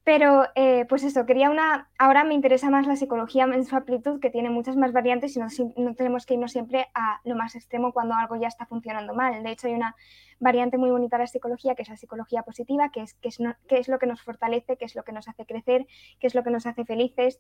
Pero, 0.04 0.48
eh, 0.56 0.86
pues 0.90 1.04
eso, 1.04 1.28
quería 1.28 1.52
una. 1.52 1.90
Ahora 2.00 2.24
me 2.24 2.34
interesa 2.34 2.72
más 2.72 2.88
la 2.88 2.96
psicología 2.96 3.44
en 3.44 3.66
su 3.66 3.76
amplitud, 3.76 4.20
que 4.20 4.32
tiene 4.32 4.50
muchas 4.50 4.76
más 4.76 4.94
variantes 4.94 5.36
y 5.36 5.40
no, 5.40 5.46
no 5.78 5.94
tenemos 5.94 6.26
que 6.26 6.34
irnos 6.34 6.52
siempre 6.54 6.88
a 6.96 7.20
lo 7.24 7.36
más 7.36 7.56
extremo 7.56 7.94
cuando 7.94 8.16
algo 8.16 8.36
ya 8.36 8.48
está 8.48 8.66
funcionando 8.66 9.14
mal. 9.14 9.44
De 9.44 9.52
hecho, 9.52 9.68
hay 9.68 9.74
una 9.76 9.96
variante 10.40 10.80
muy 10.80 10.90
bonita 10.90 11.18
de 11.18 11.24
la 11.24 11.28
psicología, 11.28 11.76
que 11.76 11.84
es 11.84 11.90
la 11.90 11.98
psicología 11.98 12.42
positiva, 12.42 12.90
que 12.90 13.02
es, 13.04 13.14
que 13.14 13.28
es, 13.30 13.40
no- 13.40 13.56
que 13.68 13.78
es 13.78 13.88
lo 13.90 14.00
que 14.00 14.08
nos 14.08 14.24
fortalece, 14.24 14.76
que 14.76 14.86
es 14.86 14.96
lo 14.96 15.04
que 15.04 15.12
nos 15.12 15.28
hace 15.28 15.46
crecer, 15.46 15.86
que 16.20 16.26
es 16.26 16.34
lo 16.34 16.44
que 16.44 16.50
nos 16.50 16.66
hace 16.66 16.84
felices. 16.84 17.40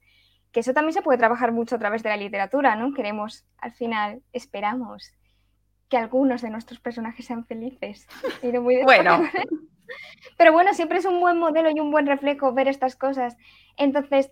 Que 0.51 0.59
eso 0.59 0.73
también 0.73 0.93
se 0.93 1.01
puede 1.01 1.17
trabajar 1.17 1.51
mucho 1.51 1.77
a 1.77 1.79
través 1.79 2.03
de 2.03 2.09
la 2.09 2.17
literatura, 2.17 2.75
¿no? 2.75 2.93
Queremos, 2.93 3.43
al 3.57 3.71
final, 3.71 4.21
esperamos 4.33 5.15
que 5.89 5.97
algunos 5.97 6.43
de 6.43 6.51
nuestros 6.51 6.79
personajes 6.79 7.25
sean 7.25 7.43
felices. 7.45 8.07
Ido 8.43 8.61
muy 8.61 8.83
Bueno, 8.83 9.23
pero 10.37 10.53
bueno, 10.53 10.73
siempre 10.73 10.99
es 10.99 11.05
un 11.05 11.19
buen 11.19 11.37
modelo 11.37 11.69
y 11.71 11.79
un 11.79 11.91
buen 11.91 12.05
reflejo 12.07 12.53
ver 12.53 12.67
estas 12.67 12.95
cosas. 12.95 13.37
Entonces, 13.77 14.31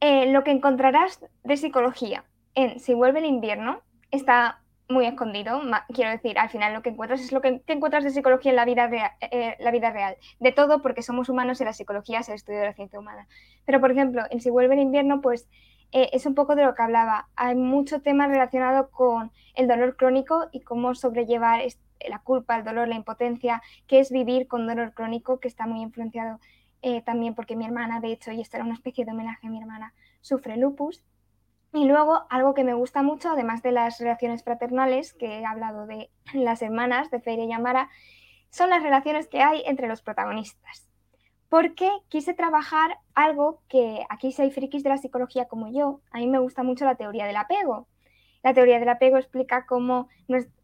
eh, 0.00 0.26
lo 0.32 0.44
que 0.44 0.50
encontrarás 0.50 1.20
de 1.44 1.56
psicología 1.56 2.24
en 2.54 2.80
Si 2.80 2.94
vuelve 2.94 3.18
el 3.20 3.26
invierno 3.26 3.82
está 4.10 4.62
muy 4.88 5.06
escondido. 5.06 5.60
Quiero 5.92 6.10
decir, 6.10 6.38
al 6.38 6.48
final 6.48 6.72
lo 6.72 6.82
que 6.82 6.90
encuentras 6.90 7.20
es 7.20 7.32
lo 7.32 7.40
que, 7.40 7.60
encuentras 7.66 8.04
de 8.04 8.10
psicología 8.10 8.50
en 8.52 8.56
la 8.56 8.64
vida, 8.64 8.86
rea- 8.86 9.16
eh, 9.20 9.56
la 9.58 9.70
vida 9.72 9.90
real. 9.90 10.16
De 10.38 10.52
todo, 10.52 10.80
porque 10.80 11.02
somos 11.02 11.28
humanos 11.28 11.60
y 11.60 11.64
la 11.64 11.72
psicología 11.72 12.20
es 12.20 12.28
el 12.28 12.36
estudio 12.36 12.60
de 12.60 12.66
la 12.66 12.72
ciencia 12.74 12.98
humana. 12.98 13.26
Pero, 13.64 13.80
por 13.80 13.90
ejemplo, 13.90 14.22
en 14.30 14.40
Si 14.40 14.48
vuelve 14.50 14.74
el 14.74 14.80
invierno, 14.80 15.20
pues 15.20 15.48
eh, 15.92 16.10
es 16.12 16.24
un 16.26 16.34
poco 16.34 16.54
de 16.56 16.64
lo 16.64 16.74
que 16.74 16.82
hablaba. 16.82 17.28
Hay 17.36 17.54
mucho 17.56 18.00
tema 18.00 18.26
relacionado 18.28 18.90
con 18.90 19.32
el 19.54 19.66
dolor 19.68 19.96
crónico 19.96 20.46
y 20.52 20.60
cómo 20.62 20.94
sobrellevar 20.94 21.60
es- 21.62 21.80
la 22.08 22.18
culpa, 22.20 22.56
el 22.56 22.64
dolor, 22.64 22.88
la 22.88 22.96
impotencia, 22.96 23.62
que 23.86 24.00
es 24.00 24.10
vivir 24.10 24.48
con 24.48 24.66
dolor 24.66 24.92
crónico, 24.94 25.40
que 25.40 25.48
está 25.48 25.66
muy 25.66 25.82
influenciado 25.82 26.40
eh, 26.82 27.02
también 27.02 27.34
porque 27.34 27.56
mi 27.56 27.64
hermana, 27.64 28.00
de 28.00 28.12
hecho, 28.12 28.32
y 28.32 28.40
esto 28.40 28.56
era 28.56 28.64
una 28.64 28.74
especie 28.74 29.04
de 29.04 29.12
homenaje 29.12 29.46
a 29.46 29.50
mi 29.50 29.60
hermana, 29.60 29.94
sufre 30.20 30.56
lupus. 30.56 31.04
Y 31.72 31.84
luego, 31.84 32.26
algo 32.30 32.54
que 32.54 32.64
me 32.64 32.74
gusta 32.74 33.02
mucho, 33.02 33.30
además 33.30 33.62
de 33.62 33.72
las 33.72 33.98
relaciones 33.98 34.44
fraternales, 34.44 35.12
que 35.12 35.40
he 35.40 35.44
hablado 35.44 35.86
de 35.86 36.10
las 36.34 36.62
hermanas, 36.62 37.10
de 37.10 37.20
Feire 37.20 37.44
y 37.44 37.52
Amara, 37.52 37.90
son 38.50 38.70
las 38.70 38.82
relaciones 38.82 39.28
que 39.28 39.42
hay 39.42 39.62
entre 39.66 39.88
los 39.88 40.02
protagonistas. 40.02 40.88
Porque 41.48 41.90
quise 42.08 42.34
trabajar 42.34 42.98
algo 43.14 43.62
que 43.68 44.04
aquí 44.08 44.32
si 44.32 44.42
hay 44.42 44.50
frikis 44.50 44.82
de 44.82 44.90
la 44.90 44.98
psicología 44.98 45.46
como 45.46 45.68
yo, 45.68 46.00
a 46.10 46.18
mí 46.18 46.26
me 46.26 46.38
gusta 46.38 46.62
mucho 46.62 46.84
la 46.84 46.96
teoría 46.96 47.26
del 47.26 47.36
apego. 47.36 47.88
La 48.42 48.54
teoría 48.54 48.78
del 48.78 48.88
apego 48.88 49.16
explica 49.16 49.66
cómo 49.66 50.08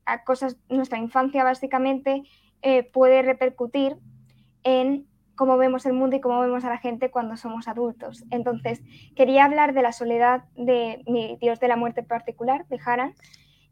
nuestra, 0.06 0.24
cosas, 0.24 0.56
nuestra 0.68 0.98
infancia 0.98 1.44
básicamente 1.44 2.22
eh, 2.62 2.82
puede 2.84 3.22
repercutir 3.22 3.96
en 4.62 5.06
cómo 5.34 5.56
vemos 5.56 5.86
el 5.86 5.94
mundo 5.94 6.16
y 6.16 6.20
cómo 6.20 6.40
vemos 6.40 6.64
a 6.64 6.68
la 6.68 6.78
gente 6.78 7.10
cuando 7.10 7.36
somos 7.36 7.68
adultos. 7.68 8.24
Entonces, 8.30 8.82
quería 9.16 9.44
hablar 9.44 9.74
de 9.74 9.82
la 9.82 9.92
soledad 9.92 10.44
de 10.56 11.02
mi 11.06 11.36
dios 11.40 11.58
de 11.58 11.68
la 11.68 11.76
muerte 11.76 12.02
particular, 12.02 12.66
de 12.68 12.78
Haran. 12.84 13.14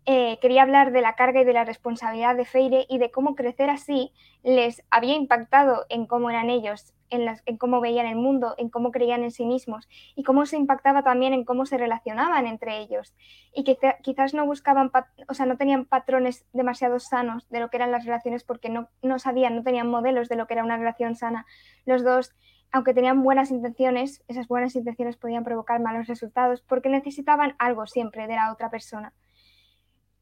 Eh, 0.07 0.39
quería 0.41 0.63
hablar 0.63 0.93
de 0.93 1.03
la 1.03 1.15
carga 1.15 1.43
y 1.43 1.45
de 1.45 1.53
la 1.53 1.65
responsabilidad 1.65 2.35
de 2.35 2.47
Feire 2.47 2.87
y 2.89 2.99
de 2.99 3.11
cómo 3.11 3.35
crecer 3.35 3.69
así 3.69 4.13
les 4.43 4.83
había 4.91 5.15
impactado 5.15 5.85
en 5.91 6.07
cómo 6.07 6.31
eran 6.31 6.49
ellos, 6.49 6.95
en, 7.11 7.57
cómo 7.59 7.81
veían 7.81 8.07
el 8.07 8.17
mundo, 8.17 8.55
en 8.59 8.71
cómo 8.71 8.91
creían 8.91 9.23
en 9.23 9.31
sí 9.31 9.45
mismos 9.45 9.89
y 10.15 10.23
cómo 10.23 10.47
se 10.47 10.57
impactaba 10.57 11.03
también 11.03 11.33
en 11.33 11.45
cómo 11.45 11.67
se 11.67 11.79
relacionaban 11.79 12.47
entre 12.47 12.79
ellos. 12.79 13.15
Y 13.53 13.65
que 13.65 13.79
quizás 14.03 14.35
no 14.35 14.47
buscaban, 14.47 14.91
o 15.29 15.35
sea, 15.35 15.47
no 15.47 15.57
tenían 15.57 15.85
patrones 15.85 16.47
demasiado 16.53 16.99
sanos 16.99 17.49
de 17.51 17.61
lo 17.61 17.71
que 17.71 17.77
eran 17.77 17.91
las 17.91 18.05
relaciones 18.05 18.45
porque 18.45 18.69
no, 18.69 18.89
no 19.03 19.19
sabían, 19.19 19.57
no 19.57 19.63
tenían 19.63 19.89
modelos 19.89 20.29
de 20.29 20.37
lo 20.37 20.47
que 20.47 20.55
era 20.55 20.65
una 20.65 20.77
relación 20.77 21.17
sana. 21.17 21.47
Los 21.85 22.05
dos, 22.05 22.35
aunque 22.73 22.95
tenían 22.95 23.23
buenas 23.23 23.51
intenciones, 23.51 24.23
esas 24.29 24.49
buenas 24.49 24.77
intenciones 24.77 25.17
podían 25.17 25.45
provocar 25.45 25.81
malos 25.81 26.07
resultados 26.07 26.63
porque 26.63 26.89
necesitaban 26.89 27.55
algo 27.59 27.87
siempre 27.87 28.27
de 28.27 28.37
la 28.37 28.53
otra 28.53 28.71
persona. 28.71 29.13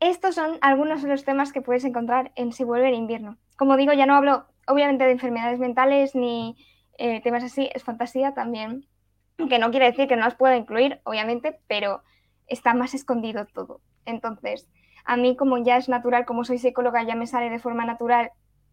Estos 0.01 0.37
son 0.37 0.59
algunos 0.61 1.03
de 1.03 1.09
los 1.09 1.25
temas 1.25 1.53
que 1.53 1.61
puedes 1.61 1.85
encontrar 1.85 2.31
en 2.37 2.53
Si 2.53 2.63
vuelve 2.63 2.89
el 2.89 2.95
invierno. 2.95 3.37
Como 3.57 3.77
digo, 3.77 3.93
ya 3.93 4.07
no 4.07 4.15
hablo 4.15 4.47
obviamente 4.69 5.05
de 5.05 5.13
enfermedades 5.13 5.59
mentales 5.59 6.15
ni 6.15 6.57
eh, 6.99 7.23
temas 7.23 7.45
así, 7.45 7.71
es 7.75 7.83
fantasía 7.85 8.35
también, 8.35 8.87
que 9.49 9.59
no 9.59 9.71
quiere 9.71 9.87
decir 9.87 10.09
que 10.09 10.17
no 10.17 10.25
las 10.25 10.35
pueda 10.35 10.57
incluir, 10.57 11.01
obviamente, 11.05 11.61
pero 11.69 12.03
está 12.47 12.75
más 12.75 12.95
escondido 12.95 13.47
todo. 13.47 13.81
Entonces, 14.05 14.69
a 15.05 15.17
mí 15.17 15.37
como 15.37 15.59
ya 15.59 15.77
es 15.77 15.89
natural, 15.89 16.27
como 16.27 16.45
soy 16.45 16.59
psicóloga, 16.59 17.03
ya 17.05 17.15
me 17.15 17.27
sale 17.27 17.51
de 17.51 17.59
forma 17.61 17.85
natural 17.85 18.33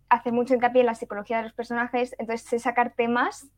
hacer 0.10 0.34
mucho 0.34 0.54
hincapié 0.54 0.82
en 0.82 0.88
la 0.88 0.96
psicología 0.96 1.38
de 1.38 1.44
los 1.44 1.54
personajes, 1.54 2.16
entonces 2.20 2.48
sé 2.48 2.60
sacar 2.60 2.94
temas, 2.96 3.50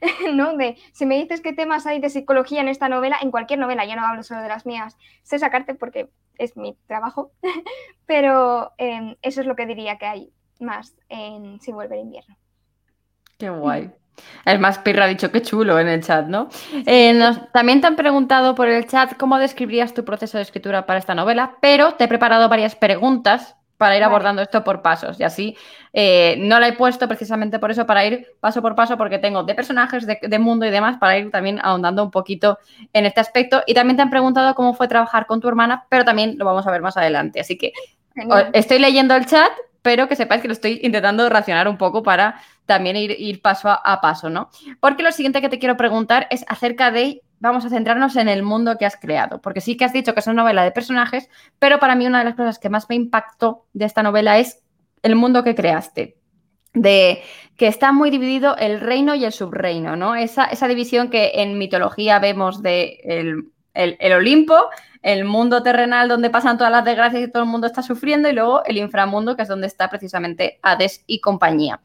¿no? 0.34 0.56
De 0.56 0.76
si 0.92 1.06
me 1.06 1.16
dices 1.16 1.40
qué 1.40 1.52
temas 1.52 1.86
hay 1.86 2.00
de 2.00 2.10
psicología 2.10 2.60
en 2.60 2.68
esta 2.68 2.88
novela, 2.88 3.16
en 3.20 3.30
cualquier 3.30 3.58
novela, 3.58 3.84
ya 3.84 3.96
no 3.96 4.04
hablo 4.04 4.22
solo 4.22 4.42
de 4.42 4.48
las 4.48 4.66
mías, 4.66 4.96
sé 5.22 5.38
sacarte 5.38 5.74
porque 5.74 6.08
es 6.38 6.56
mi 6.56 6.76
trabajo, 6.86 7.32
pero 8.06 8.72
eh, 8.78 9.16
eso 9.22 9.40
es 9.40 9.46
lo 9.46 9.56
que 9.56 9.66
diría 9.66 9.98
que 9.98 10.06
hay 10.06 10.32
más 10.60 10.96
en 11.08 11.60
Si 11.60 11.72
vuelve 11.72 11.96
el 11.96 12.02
invierno. 12.02 12.36
Qué 13.38 13.50
guay. 13.50 13.92
Es 14.44 14.60
más, 14.60 14.78
Pirra 14.78 15.04
ha 15.04 15.08
dicho 15.08 15.30
qué 15.30 15.42
chulo 15.42 15.78
en 15.78 15.88
el 15.88 16.02
chat, 16.02 16.26
¿no? 16.26 16.48
Eh, 16.86 17.12
nos, 17.12 17.50
también 17.52 17.80
te 17.80 17.86
han 17.86 17.96
preguntado 17.96 18.54
por 18.54 18.68
el 18.68 18.86
chat 18.86 19.16
cómo 19.16 19.38
describirías 19.38 19.94
tu 19.94 20.04
proceso 20.04 20.38
de 20.38 20.42
escritura 20.42 20.86
para 20.86 20.98
esta 20.98 21.14
novela, 21.14 21.56
pero 21.60 21.94
te 21.94 22.04
he 22.04 22.08
preparado 22.08 22.48
varias 22.48 22.76
preguntas 22.76 23.56
para 23.76 23.96
ir 23.96 24.00
vale. 24.00 24.10
abordando 24.10 24.42
esto 24.42 24.64
por 24.64 24.82
pasos. 24.82 25.20
Y 25.20 25.24
así 25.24 25.56
eh, 25.92 26.36
no 26.38 26.58
la 26.60 26.68
he 26.68 26.72
puesto 26.72 27.08
precisamente 27.08 27.58
por 27.58 27.70
eso, 27.70 27.86
para 27.86 28.04
ir 28.06 28.26
paso 28.40 28.62
por 28.62 28.74
paso, 28.74 28.96
porque 28.96 29.18
tengo 29.18 29.42
de 29.42 29.54
personajes, 29.54 30.06
de, 30.06 30.18
de, 30.22 30.38
mundo 30.38 30.66
y 30.66 30.70
demás, 30.70 30.96
para 30.98 31.18
ir 31.18 31.30
también 31.30 31.60
ahondando 31.62 32.02
un 32.02 32.10
poquito 32.10 32.58
en 32.92 33.06
este 33.06 33.20
aspecto. 33.20 33.62
Y 33.66 33.74
también 33.74 33.96
te 33.96 34.02
han 34.02 34.10
preguntado 34.10 34.54
cómo 34.54 34.74
fue 34.74 34.88
trabajar 34.88 35.26
con 35.26 35.40
tu 35.40 35.48
hermana, 35.48 35.86
pero 35.88 36.04
también 36.04 36.36
lo 36.38 36.44
vamos 36.44 36.66
a 36.66 36.70
ver 36.70 36.82
más 36.82 36.96
adelante. 36.96 37.40
Así 37.40 37.58
que 37.58 37.72
Genial. 38.14 38.50
estoy 38.52 38.78
leyendo 38.78 39.14
el 39.14 39.26
chat, 39.26 39.50
pero 39.86 40.08
que 40.08 40.16
sepáis 40.16 40.42
que 40.42 40.48
lo 40.48 40.52
estoy 40.52 40.80
intentando 40.82 41.28
racionar 41.28 41.68
un 41.68 41.78
poco 41.78 42.02
para 42.02 42.40
también 42.66 42.96
ir, 42.96 43.40
paso 43.40 43.68
a, 43.68 43.74
a, 43.74 44.00
paso, 44.00 44.28
¿no? 44.28 44.50
Porque 44.80 45.04
lo 45.04 45.12
siguiente 45.12 45.40
que 45.40 45.48
te 45.48 45.60
quiero 45.60 45.76
preguntar 45.76 46.26
es 46.32 46.44
acerca 46.48 46.90
de 46.90 47.22
vamos 47.38 47.64
a 47.64 47.70
centrarnos 47.70 48.16
en 48.16 48.28
el 48.28 48.42
mundo 48.42 48.78
que 48.78 48.84
has 48.84 48.96
creado, 48.96 49.40
porque 49.40 49.60
sí 49.60 49.76
que 49.76 49.84
has 49.84 49.92
dicho 49.92 50.12
que 50.12 50.18
es 50.18 50.26
una 50.26 50.42
novela 50.42 50.64
de 50.64 50.72
personajes, 50.72 51.28
pero 51.60 51.78
para 51.78 51.94
mí 51.94 52.04
una 52.04 52.18
de 52.18 52.24
las 52.24 52.34
cosas 52.34 52.58
que 52.58 52.68
más 52.68 52.88
me 52.88 52.96
impactó 52.96 53.66
de 53.74 53.84
esta 53.84 54.02
novela 54.02 54.38
es 54.38 54.60
el 55.04 55.14
mundo 55.14 55.44
que 55.44 55.54
creaste 55.54 56.16
de 56.74 57.22
que 57.56 57.68
está 57.68 57.92
muy 57.92 58.10
dividido 58.10 58.56
el 58.56 58.80
reino 58.80 59.14
y 59.14 59.24
el 59.24 59.32
subreino, 59.32 59.94
¿no? 59.94 60.16
Esa, 60.16 60.46
esa 60.46 60.66
división 60.66 61.10
que 61.10 61.30
en 61.36 61.58
mitología 61.58 62.18
vemos 62.18 62.60
de 62.60 62.98
el, 63.72 64.12
Olimpo, 64.12 64.68
el 65.02 65.24
mundo 65.24 65.62
terrenal 65.62 66.08
donde 66.08 66.30
pasan 66.30 66.56
todas 66.56 66.72
las 66.72 66.84
desgracias 66.84 67.22
y 67.22 67.30
todo 67.30 67.42
el 67.42 67.48
mundo 67.48 67.66
está 67.66 67.82
sufriendo, 67.82 68.28
y 68.28 68.32
luego 68.32 68.64
el 68.64 68.78
inframundo, 68.78 69.36
que 69.36 69.42
es 69.42 69.48
donde 69.48 69.66
está 69.66 69.88
precisamente 69.88 70.58
Hades 70.62 71.04
y 71.06 71.20
compañía. 71.20 71.80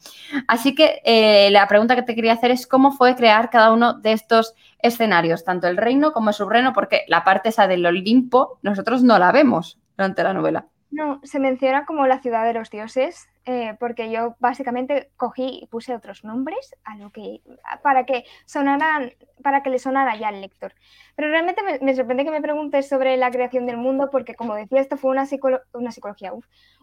Así 0.48 0.76
que 0.76 1.02
eh, 1.04 1.50
la 1.52 1.68
pregunta 1.68 1.96
que 1.96 2.04
te 2.04 2.16
quería 2.16 2.34
hacer 2.34 2.52
es 2.52 2.68
cómo 2.68 2.92
fue 2.92 3.16
crear 3.16 3.50
cada 3.50 3.72
uno 3.72 3.94
de 3.94 4.14
estos 4.14 4.54
escenarios, 4.80 5.44
tanto 5.44 5.68
el 5.68 5.78
reino 5.78 6.12
como 6.12 6.30
el 6.30 6.36
subreino, 6.36 6.74
porque 6.74 7.04
la 7.08 7.24
parte 7.24 7.50
esa 7.50 7.68
del 7.68 7.86
Olimpo 7.86 8.60
nosotros 8.62 9.04
no 9.04 9.20
la 9.20 9.32
vemos 9.32 9.80
durante 9.98 10.24
la 10.24 10.34
novela. 10.34 10.66
No, 10.90 11.22
se 11.24 11.40
menciona 11.40 11.86
como 11.86 12.06
la 12.06 12.20
ciudad 12.20 12.46
de 12.46 12.54
los 12.54 12.70
dioses, 12.70 13.30
eh, 13.46 13.76
porque 13.80 14.12
yo 14.12 14.36
básicamente 14.40 15.10
cogí 15.18 15.62
y 15.64 15.66
puse 15.66 15.96
otros 15.96 16.24
nombres 16.24 16.76
a 16.84 16.96
lo 16.98 17.12
que 17.12 17.42
para 17.82 18.06
que 18.06 18.24
sonaran, 18.46 19.14
para 19.42 19.64
que 19.64 19.72
le 19.72 19.80
sonara 19.80 20.16
ya 20.16 20.28
al 20.28 20.42
lector. 20.42 20.76
Pero 21.16 21.30
realmente 21.30 21.62
me, 21.82 21.96
sorprende 21.96 22.24
que 22.24 22.30
me 22.32 22.42
preguntes 22.42 22.88
sobre 22.88 23.18
la 23.18 23.32
creación 23.32 23.66
del 23.66 23.78
mundo, 23.78 24.10
porque 24.12 24.36
como 24.36 24.54
decía, 24.54 24.80
esto 24.80 24.96
fue 24.96 25.12
una, 25.12 25.28
una 25.74 25.92
psicología, 25.92 26.34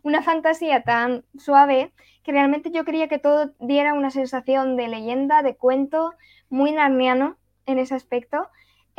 una 0.03 0.23
fantasía 0.23 0.83
tan 0.83 1.25
suave 1.38 1.92
que 2.25 2.33
realmente 2.33 2.73
yo 2.73 2.85
quería 2.85 3.07
que 3.07 3.18
todo 3.18 3.53
diera 3.61 3.94
una 3.94 4.11
sensación 4.11 4.77
de 4.77 4.88
leyenda, 4.88 5.42
de 5.42 5.55
cuento, 5.55 6.14
muy 6.51 6.73
narniano 6.73 7.37
en 7.66 7.79
ese 7.79 7.94
aspecto 7.94 8.49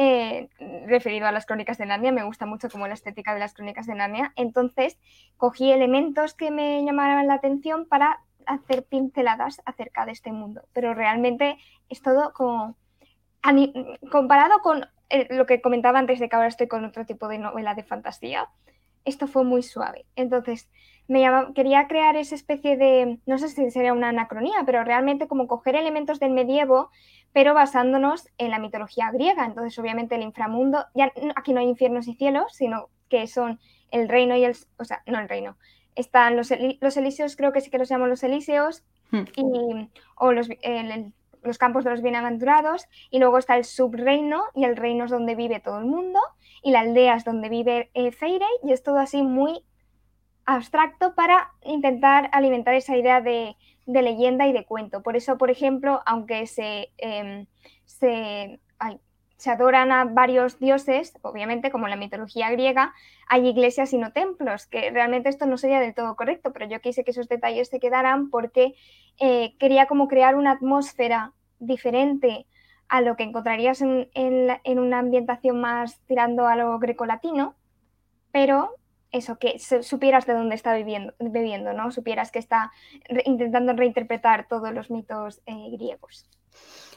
eh, 0.01 0.47
referido 0.87 1.27
a 1.27 1.33
las 1.33 1.45
crónicas 1.45 1.77
de 1.77 1.85
Narnia, 1.85 2.13
me 2.13 2.23
gusta 2.23 2.45
mucho 2.45 2.69
como 2.69 2.87
la 2.87 2.93
estética 2.93 3.33
de 3.33 3.41
las 3.41 3.53
crónicas 3.53 3.85
de 3.85 3.95
Narnia, 3.95 4.31
entonces 4.37 4.97
cogí 5.35 5.73
elementos 5.73 6.33
que 6.33 6.51
me 6.51 6.81
llamaban 6.85 7.27
la 7.27 7.33
atención 7.33 7.85
para 7.85 8.21
hacer 8.45 8.85
pinceladas 8.85 9.61
acerca 9.65 10.05
de 10.05 10.13
este 10.13 10.31
mundo, 10.31 10.61
pero 10.71 10.93
realmente 10.93 11.57
es 11.89 12.01
todo 12.01 12.31
como 12.31 12.77
comparado 14.09 14.59
con 14.61 14.85
eh, 15.09 15.27
lo 15.31 15.45
que 15.45 15.59
comentaba 15.59 15.99
antes 15.99 16.19
de 16.19 16.29
que 16.29 16.35
ahora 16.37 16.47
estoy 16.47 16.69
con 16.69 16.85
otro 16.85 17.05
tipo 17.05 17.27
de 17.27 17.39
novela 17.39 17.75
de 17.75 17.83
fantasía, 17.83 18.47
esto 19.03 19.27
fue 19.27 19.43
muy 19.43 19.63
suave. 19.63 20.05
Entonces, 20.15 20.69
me 21.09 21.25
quería 21.55 21.87
crear 21.87 22.15
esa 22.15 22.35
especie 22.35 22.77
de, 22.77 23.17
no 23.25 23.39
sé 23.39 23.49
si 23.49 23.71
sería 23.71 23.93
una 23.93 24.09
anacronía, 24.09 24.57
pero 24.63 24.83
realmente 24.83 25.27
como 25.27 25.47
coger 25.47 25.75
elementos 25.75 26.19
del 26.19 26.29
medievo, 26.29 26.91
pero 27.33 27.55
basándonos 27.55 28.29
en 28.37 28.51
la 28.51 28.59
mitología 28.59 29.09
griega. 29.11 29.43
Entonces, 29.43 29.77
obviamente, 29.79 30.15
el 30.15 30.21
inframundo, 30.21 30.85
ya 30.93 31.11
aquí 31.35 31.51
no 31.51 31.61
hay 31.61 31.67
infiernos 31.67 32.07
y 32.07 32.13
cielos, 32.13 32.53
sino 32.53 32.89
que 33.09 33.25
son 33.25 33.59
el 33.89 34.07
reino 34.07 34.37
y 34.37 34.43
el, 34.43 34.55
o 34.77 34.85
sea, 34.85 35.01
no 35.07 35.17
el 35.17 35.27
reino. 35.27 35.57
Están 35.95 36.37
los, 36.37 36.53
los 36.79 36.97
elíseos, 36.97 37.35
creo 37.35 37.51
que 37.51 37.61
sí 37.61 37.71
que 37.71 37.79
los 37.79 37.89
llamamos 37.89 38.09
los 38.09 38.23
elíseos, 38.23 38.83
hmm. 39.09 39.23
y, 39.35 39.89
o 40.15 40.31
los, 40.31 40.47
los 41.41 41.57
campos 41.57 41.85
de 41.85 41.89
los 41.89 42.03
bienaventurados, 42.03 42.85
y 43.09 43.17
luego 43.17 43.39
está 43.39 43.57
el 43.57 43.65
subreino, 43.65 44.43
y 44.53 44.63
el 44.63 44.77
reino 44.77 45.05
es 45.05 45.11
donde 45.11 45.33
vive 45.33 45.59
todo 45.59 45.79
el 45.79 45.85
mundo, 45.85 46.19
y 46.61 46.69
la 46.69 46.81
aldea 46.81 47.15
es 47.15 47.25
donde 47.25 47.49
vive 47.49 47.89
eh, 47.95 48.11
Feire, 48.11 48.45
y 48.63 48.73
es 48.73 48.83
todo 48.83 48.99
así 48.99 49.23
muy 49.23 49.63
abstracto 50.55 51.13
para 51.13 51.51
intentar 51.63 52.29
alimentar 52.31 52.73
esa 52.73 52.97
idea 52.97 53.21
de, 53.21 53.55
leyenda 53.85 54.47
y 54.47 54.53
de 54.53 54.65
cuento. 54.65 55.01
Por 55.01 55.15
eso, 55.15 55.37
por 55.37 55.49
ejemplo, 55.49 56.01
aunque 56.05 56.45
se, 56.47 56.91
em, 56.97 57.47
se, 57.85 58.59
se, 59.37 59.49
adoran 59.49 59.91
a 59.91 60.05
varios 60.05 60.59
dioses, 60.59 61.13
obviamente 61.21 61.71
como 61.71 61.85
en 61.87 61.91
la 61.91 61.95
mitología 61.95 62.51
griega, 62.51 62.93
hay 63.27 63.47
iglesias 63.47 63.93
y 63.93 63.97
no 63.97 64.11
templos, 64.11 64.67
que 64.67 64.91
realmente 64.91 65.29
esto 65.29 65.45
no 65.47 65.57
sería 65.57 65.79
del 65.79 65.95
todo 65.95 66.15
correcto, 66.15 66.53
pero 66.53 66.67
yo 66.67 66.81
quise 66.81 67.03
que 67.03 67.11
esos 67.11 67.29
detalles 67.29 67.69
se 67.69 67.79
quedaran 67.79 68.29
porque 68.29 68.75
eh, 69.19 69.55
quería 69.57 69.87
como 69.87 70.07
crear 70.07 70.35
una 70.35 70.51
atmósfera 70.51 71.33
diferente 71.59 72.45
a 72.89 73.01
lo 73.01 73.15
que 73.15 73.23
encontrarías 73.23 73.81
en, 73.81 74.09
en 74.13 74.79
una 74.79 74.99
ambientación 74.99 75.61
más 75.61 75.99
tirando 76.07 76.47
a 76.47 76.55
lo 76.55 76.77
grecolatino, 76.79 77.55
pero 78.31 78.78
eso, 79.11 79.37
que 79.37 79.57
supieras 79.59 80.25
de 80.25 80.33
dónde 80.33 80.55
está 80.55 80.73
viviendo, 80.73 81.13
bebiendo, 81.19 81.73
¿no? 81.73 81.91
Supieras 81.91 82.31
que 82.31 82.39
está 82.39 82.71
intentando 83.25 83.73
reinterpretar 83.73 84.47
todos 84.47 84.73
los 84.73 84.91
mitos 84.91 85.41
eh, 85.45 85.69
griegos. 85.71 86.25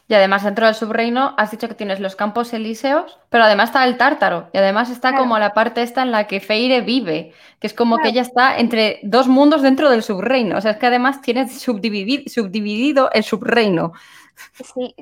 Y 0.08 0.14
además 0.14 0.42
dentro 0.42 0.66
del 0.66 0.74
subreino 0.74 1.34
has 1.38 1.52
dicho 1.52 1.68
que 1.68 1.74
tienes 1.74 2.00
los 2.00 2.16
campos 2.16 2.52
elíseos, 2.52 3.18
pero 3.30 3.44
además 3.44 3.70
está 3.70 3.84
el 3.84 3.96
tártaro 3.96 4.50
y 4.52 4.58
además 4.58 4.90
está 4.90 5.16
como 5.16 5.38
la 5.38 5.54
parte 5.54 5.82
esta 5.82 6.02
en 6.02 6.10
la 6.10 6.26
que 6.26 6.40
Feire 6.40 6.80
vive, 6.80 7.32
que 7.60 7.66
es 7.66 7.72
como 7.72 7.98
que 7.98 8.08
ella 8.08 8.22
está 8.22 8.58
entre 8.58 8.98
dos 9.04 9.28
mundos 9.28 9.62
dentro 9.62 9.88
del 9.88 10.02
subreino. 10.02 10.58
O 10.58 10.60
sea, 10.60 10.72
es 10.72 10.76
que 10.76 10.86
además 10.86 11.22
tienes 11.22 11.58
subdividido 11.60 13.10
el 13.12 13.22
subreino. 13.22 13.92
Sí, 14.64 14.94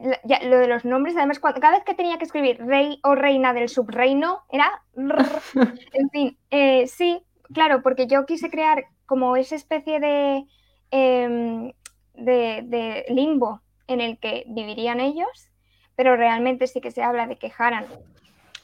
lo 0.45 0.59
de 0.59 0.67
los 0.67 0.85
nombres, 0.85 1.17
además, 1.17 1.39
cada 1.39 1.71
vez 1.71 1.85
que 1.85 1.95
tenía 1.95 2.19
que 2.19 2.25
escribir 2.25 2.65
rey 2.65 3.01
o 3.03 3.15
reina 3.15 3.53
del 3.53 3.69
subreino, 3.69 4.43
era... 4.51 4.83
en 5.93 6.11
fin, 6.11 6.39
eh, 6.51 6.87
sí, 6.87 7.23
claro, 7.53 7.83
porque 7.83 8.07
yo 8.07 8.27
quise 8.27 8.51
crear 8.51 8.85
como 9.07 9.37
esa 9.37 9.57
especie 9.57 10.01
de, 10.01 10.47
em, 10.91 11.73
de, 12.15 13.05
limbo 13.09 13.63
en 13.87 14.01
el 14.01 14.19
que 14.19 14.45
vivirían 14.49 15.01
ellos, 15.01 15.51
pero 15.97 16.17
realmente 16.17 16.67
sí 16.67 16.81
que 16.81 16.91
se 16.91 17.03
habla 17.03 17.27
de 17.27 17.37
que 17.37 17.53
Haran 17.57 17.87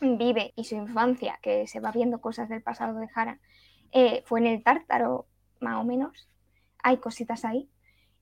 vive 0.00 0.52
y 0.56 0.64
su 0.64 0.76
infancia, 0.76 1.38
que 1.42 1.66
se 1.66 1.80
va 1.80 1.90
viendo 1.90 2.20
cosas 2.20 2.48
del 2.48 2.62
pasado 2.62 2.98
de 3.00 3.08
Haran, 3.14 3.40
eh, 3.92 4.22
fue 4.24 4.40
en 4.40 4.46
el 4.46 4.62
Tártaro, 4.62 5.26
más 5.60 5.80
o 5.80 5.84
menos. 5.84 6.28
Hay 6.82 6.98
cositas 6.98 7.44
ahí. 7.44 7.68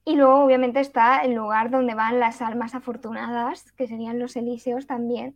Y 0.05 0.17
luego, 0.17 0.45
obviamente, 0.45 0.81
está 0.81 1.21
el 1.21 1.35
lugar 1.35 1.71
donde 1.71 1.95
van 1.95 2.21
las 2.21 2.43
almas 2.43 2.75
afortunadas, 2.75 3.73
que 3.73 3.87
serían 3.87 4.19
los 4.19 4.37
elíseos 4.37 4.87
también. 4.87 5.35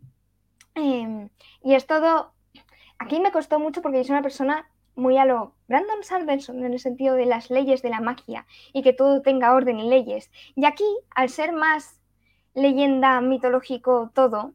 Em, 0.75 1.31
y 1.63 1.75
es 1.75 1.87
todo. 1.87 2.35
Aquí 2.99 3.21
me 3.21 3.33
costó 3.33 3.59
mucho 3.59 3.83
porque 3.83 4.01
es 4.01 4.11
una 4.11 4.23
persona 4.23 4.69
muy 4.95 5.17
a 5.17 5.25
lo 5.25 5.55
Brandon 5.69 6.03
Sanderson 6.03 6.65
en 6.65 6.73
el 6.73 6.81
sentido 6.81 7.15
de 7.15 7.27
las 7.27 7.51
leyes 7.51 7.83
de 7.83 7.91
la 7.91 8.01
magia 8.01 8.47
y 8.73 8.83
que 8.83 8.93
todo 8.93 9.23
tenga 9.23 9.55
orden 9.55 9.79
y 9.79 9.89
leyes. 9.89 10.31
Y 10.57 10.67
aquí, 10.67 10.85
al 11.15 11.29
ser 11.31 11.53
más 11.53 12.01
leyenda, 12.55 13.21
mitológico, 13.21 14.11
todo, 14.15 14.55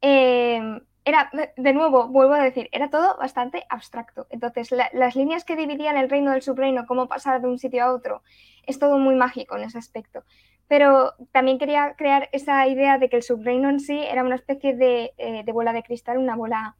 eh, 0.00 0.80
era, 1.04 1.30
de 1.56 1.72
nuevo, 1.72 2.08
vuelvo 2.08 2.34
a 2.34 2.42
decir, 2.42 2.68
era 2.72 2.90
todo 2.90 3.16
bastante 3.16 3.64
abstracto. 3.68 4.26
Entonces, 4.30 4.70
las 4.92 5.16
líneas 5.16 5.44
que 5.44 5.56
dividían 5.56 5.96
el 5.96 6.10
reino 6.10 6.30
del 6.30 6.42
subreino, 6.42 6.86
cómo 6.86 7.08
pasar 7.08 7.40
de 7.40 7.48
un 7.48 7.58
sitio 7.58 7.84
a 7.84 7.94
otro, 7.94 8.22
es 8.66 8.78
todo 8.78 8.98
muy 8.98 9.14
mágico 9.14 9.56
en 9.56 9.64
ese 9.64 9.78
aspecto. 9.78 10.24
Pero 10.68 11.14
también 11.32 11.58
quería 11.58 11.94
crear 11.96 12.28
esa 12.32 12.66
idea 12.68 12.98
de 12.98 13.08
que 13.08 13.16
el 13.16 13.22
subreino 13.22 13.68
en 13.68 13.80
sí 13.80 13.98
era 13.98 14.22
una 14.22 14.36
especie 14.36 14.76
de, 14.76 15.12
eh, 15.18 15.44
bola 15.52 15.72
de 15.72 15.82
cristal, 15.82 16.18
una 16.18 16.36
bola 16.36 16.76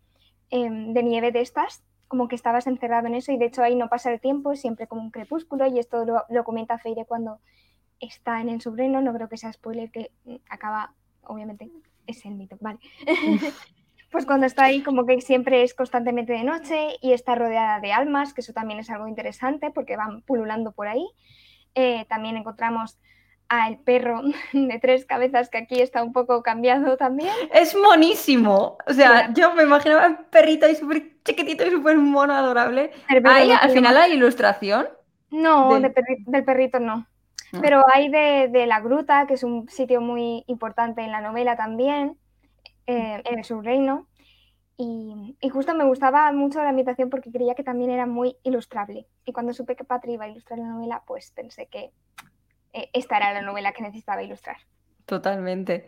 em, 0.50 0.92
de 0.92 1.02
nieve 1.02 1.32
de 1.32 1.40
estas, 1.40 1.82
como 2.06 2.28
que 2.28 2.36
estabas 2.36 2.66
encerrado 2.66 3.06
en 3.06 3.14
eso 3.14 3.32
y 3.32 3.38
de 3.38 3.46
hecho 3.46 3.62
ahí 3.62 3.74
no 3.74 3.88
pasa 3.88 4.12
el 4.12 4.20
tiempo, 4.20 4.52
es 4.52 4.60
siempre 4.60 4.86
como 4.86 5.02
un 5.02 5.10
crepúsculo 5.10 5.66
y 5.66 5.78
esto 5.78 6.04
lo, 6.04 6.24
lo 6.28 6.44
comenta 6.44 6.78
Feire 6.78 7.04
cuando 7.04 7.40
está 8.00 8.40
en 8.40 8.48
el 8.48 8.60
subreino, 8.60 9.00
no 9.00 9.14
creo 9.14 9.28
que 9.28 9.36
sea 9.36 9.52
spoiler 9.52 9.90
que 9.90 10.10
mm, 10.24 10.36
acaba, 10.48 10.94
obviamente, 11.22 11.70
es 12.06 12.24
el 12.24 12.34
mito, 12.34 12.56
vale. 12.60 12.78
pues 14.10 14.26
cuando 14.26 14.46
está 14.46 14.64
ahí 14.64 14.82
como 14.82 15.06
que 15.06 15.20
siempre 15.20 15.62
es 15.62 15.74
constantemente 15.74 16.32
de 16.32 16.44
noche 16.44 16.96
y 17.00 17.12
está 17.12 17.34
rodeada 17.34 17.80
de 17.80 17.92
almas, 17.92 18.34
que 18.34 18.40
eso 18.40 18.52
también 18.52 18.80
es 18.80 18.90
algo 18.90 19.06
interesante 19.06 19.70
porque 19.70 19.96
van 19.96 20.22
pululando 20.22 20.72
por 20.72 20.88
ahí. 20.88 21.06
Eh, 21.74 22.04
también 22.08 22.36
encontramos 22.36 22.98
al 23.48 23.78
perro 23.78 24.22
de 24.52 24.78
tres 24.78 25.04
cabezas 25.04 25.50
que 25.50 25.58
aquí 25.58 25.80
está 25.80 26.02
un 26.02 26.12
poco 26.12 26.42
cambiado 26.42 26.96
también. 26.96 27.34
Es 27.52 27.76
monísimo. 27.76 28.78
O 28.86 28.92
sea, 28.92 29.32
yo 29.32 29.54
me 29.54 29.62
imaginaba 29.62 30.06
un 30.06 30.18
perrito 30.30 30.66
ahí 30.66 30.74
súper 30.74 31.22
chiquitito 31.24 31.66
y 31.66 31.70
súper 31.70 31.96
mono, 31.96 32.32
adorable. 32.32 32.90
¿Hay, 33.24 33.50
al 33.52 33.70
final 33.70 33.96
hay 33.96 34.14
ilustración? 34.14 34.88
No, 35.30 35.78
del 35.78 36.44
perrito 36.44 36.80
no. 36.80 37.06
Ah. 37.52 37.58
Pero 37.60 37.84
hay 37.92 38.08
de, 38.08 38.48
de, 38.50 38.66
La 38.66 38.80
Gruta, 38.80 39.26
que 39.26 39.34
es 39.34 39.42
un 39.42 39.68
sitio 39.68 40.00
muy 40.00 40.44
importante 40.46 41.02
en 41.02 41.12
la 41.12 41.20
novela 41.20 41.56
también. 41.56 42.16
Eh, 42.90 43.22
en 43.24 43.38
el 43.38 43.44
subreino. 43.44 44.08
Y, 44.76 45.36
y, 45.40 45.48
justo 45.48 45.74
me 45.74 45.84
gustaba 45.84 46.32
mucho 46.32 46.60
la 46.60 46.70
ambientación 46.70 47.08
porque 47.08 47.30
creía 47.30 47.54
que 47.54 47.62
también 47.62 47.90
era 47.90 48.06
muy 48.06 48.36
ilustrable. 48.42 49.06
Y 49.24 49.32
cuando 49.32 49.52
supe 49.52 49.76
que 49.76 49.84
Patri 49.84 50.14
iba 50.14 50.24
a 50.24 50.28
ilustrar 50.28 50.58
la 50.58 50.66
novela, 50.66 51.04
pues 51.06 51.30
pensé 51.30 51.66
que 51.66 51.92
eh, 52.72 52.90
esta 52.92 53.18
era 53.18 53.32
la 53.32 53.42
novela 53.42 53.72
que 53.72 53.82
necesitaba 53.82 54.24
ilustrar. 54.24 54.56
Totalmente. 55.06 55.86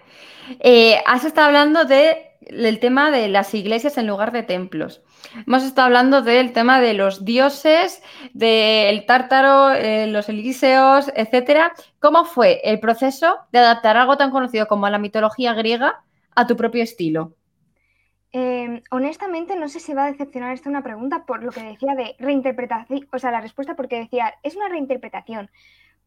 Eh, 0.60 1.02
has 1.06 1.24
estado 1.24 1.48
hablando 1.48 1.84
de, 1.86 2.36
del 2.42 2.78
tema 2.78 3.10
de 3.10 3.28
las 3.28 3.52
iglesias 3.54 3.98
en 3.98 4.06
lugar 4.06 4.30
de 4.30 4.44
templos. 4.44 5.02
Hemos 5.46 5.64
estado 5.64 5.86
hablando 5.86 6.22
del 6.22 6.52
tema 6.52 6.80
de 6.80 6.94
los 6.94 7.24
dioses, 7.24 8.02
del 8.32 9.06
tártaro, 9.06 9.70
los 10.06 10.28
elíseos, 10.28 11.10
etc. 11.16 11.72
¿Cómo 11.98 12.24
fue 12.24 12.60
el 12.62 12.78
proceso 12.78 13.38
de 13.50 13.58
adaptar 13.58 13.96
algo 13.96 14.16
tan 14.16 14.30
conocido 14.30 14.68
como 14.68 14.88
la 14.88 14.98
mitología 14.98 15.54
griega 15.54 16.04
a 16.34 16.46
tu 16.46 16.56
propio 16.56 16.82
estilo? 16.82 17.34
Em, 18.32 18.82
honestamente, 18.90 19.56
no 19.56 19.68
sé 19.68 19.78
si 19.78 19.92
va 19.92 20.04
a 20.04 20.10
decepcionar 20.10 20.54
esta 20.54 20.70
una 20.70 20.82
pregunta 20.82 21.26
por 21.26 21.42
lo 21.42 21.52
que 21.52 21.62
decía 21.62 21.94
de 21.94 22.16
reinterpretación, 22.18 23.06
o 23.12 23.18
sea, 23.18 23.30
la 23.30 23.42
respuesta 23.42 23.76
porque 23.76 23.98
decía, 23.98 24.34
es 24.42 24.56
una 24.56 24.68
reinterpretación, 24.68 25.50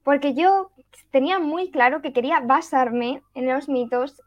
porque 0.03 0.33
yo 0.33 0.71
tenía 1.11 1.37
muy 1.39 1.69
claro 1.69 2.01
que 2.01 2.13
quería 2.13 2.39
basarme 2.39 3.21
en 3.35 3.47
los 3.47 3.69
mitos, 3.69 4.23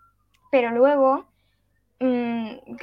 pero 0.52 0.70
luego 0.70 1.26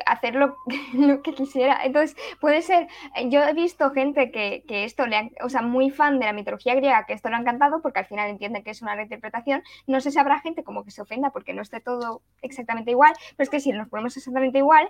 hacer 0.06 0.36
lo, 0.94 1.22
que 1.22 1.34
quisiera. 1.34 1.84
Entonces, 1.84 2.16
puede 2.40 2.62
ser, 2.62 2.88
yo 3.28 3.42
he 3.44 3.54
visto 3.54 3.92
gente 3.92 4.32
que, 4.32 4.64
esto 4.68 5.06
le 5.08 5.32
o 5.42 5.50
sea, 5.50 5.62
muy 5.62 5.90
fan 5.90 6.20
de 6.20 6.26
la 6.26 6.34
mitología 6.34 6.76
griega, 6.76 7.06
que 7.06 7.14
esto 7.14 7.30
le 7.30 7.36
ha 7.36 7.40
encantado 7.40 7.82
porque 7.82 8.00
al 8.00 8.06
final 8.06 8.30
entienden 8.30 8.64
que 8.64 8.72
es 8.72 8.82
una 8.82 8.96
reinterpretación. 8.96 9.64
No 9.88 10.02
sé 10.02 10.12
si 10.12 10.20
habrá 10.20 10.40
gente 10.40 10.64
como 10.64 10.84
que 10.84 10.92
se 10.92 11.02
ofenda 11.02 11.32
porque 11.32 11.54
no 11.54 11.62
esté 11.62 11.80
todo 11.80 12.22
exactamente 12.42 12.92
igual, 12.92 13.14
pero 13.38 13.46
es 13.46 13.50
que 13.50 13.60
si 13.60 13.72
nos 13.72 13.88
ponemos 13.88 14.16
exactamente 14.18 14.60
igual, 14.60 14.90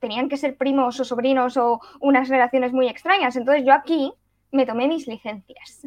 tenían 0.00 0.28
que 0.28 0.36
ser 0.36 0.56
primos 0.56 0.98
o 1.00 1.04
sobrinos 1.04 1.56
o 1.56 1.80
unas 2.00 2.28
relaciones 2.28 2.72
muy 2.72 2.88
extrañas. 2.88 3.36
Entonces, 3.36 3.64
yo 3.64 3.74
aquí 3.74 4.12
me 4.52 4.66
tomé 4.66 4.88
mis 4.88 5.06
licencias. 5.06 5.86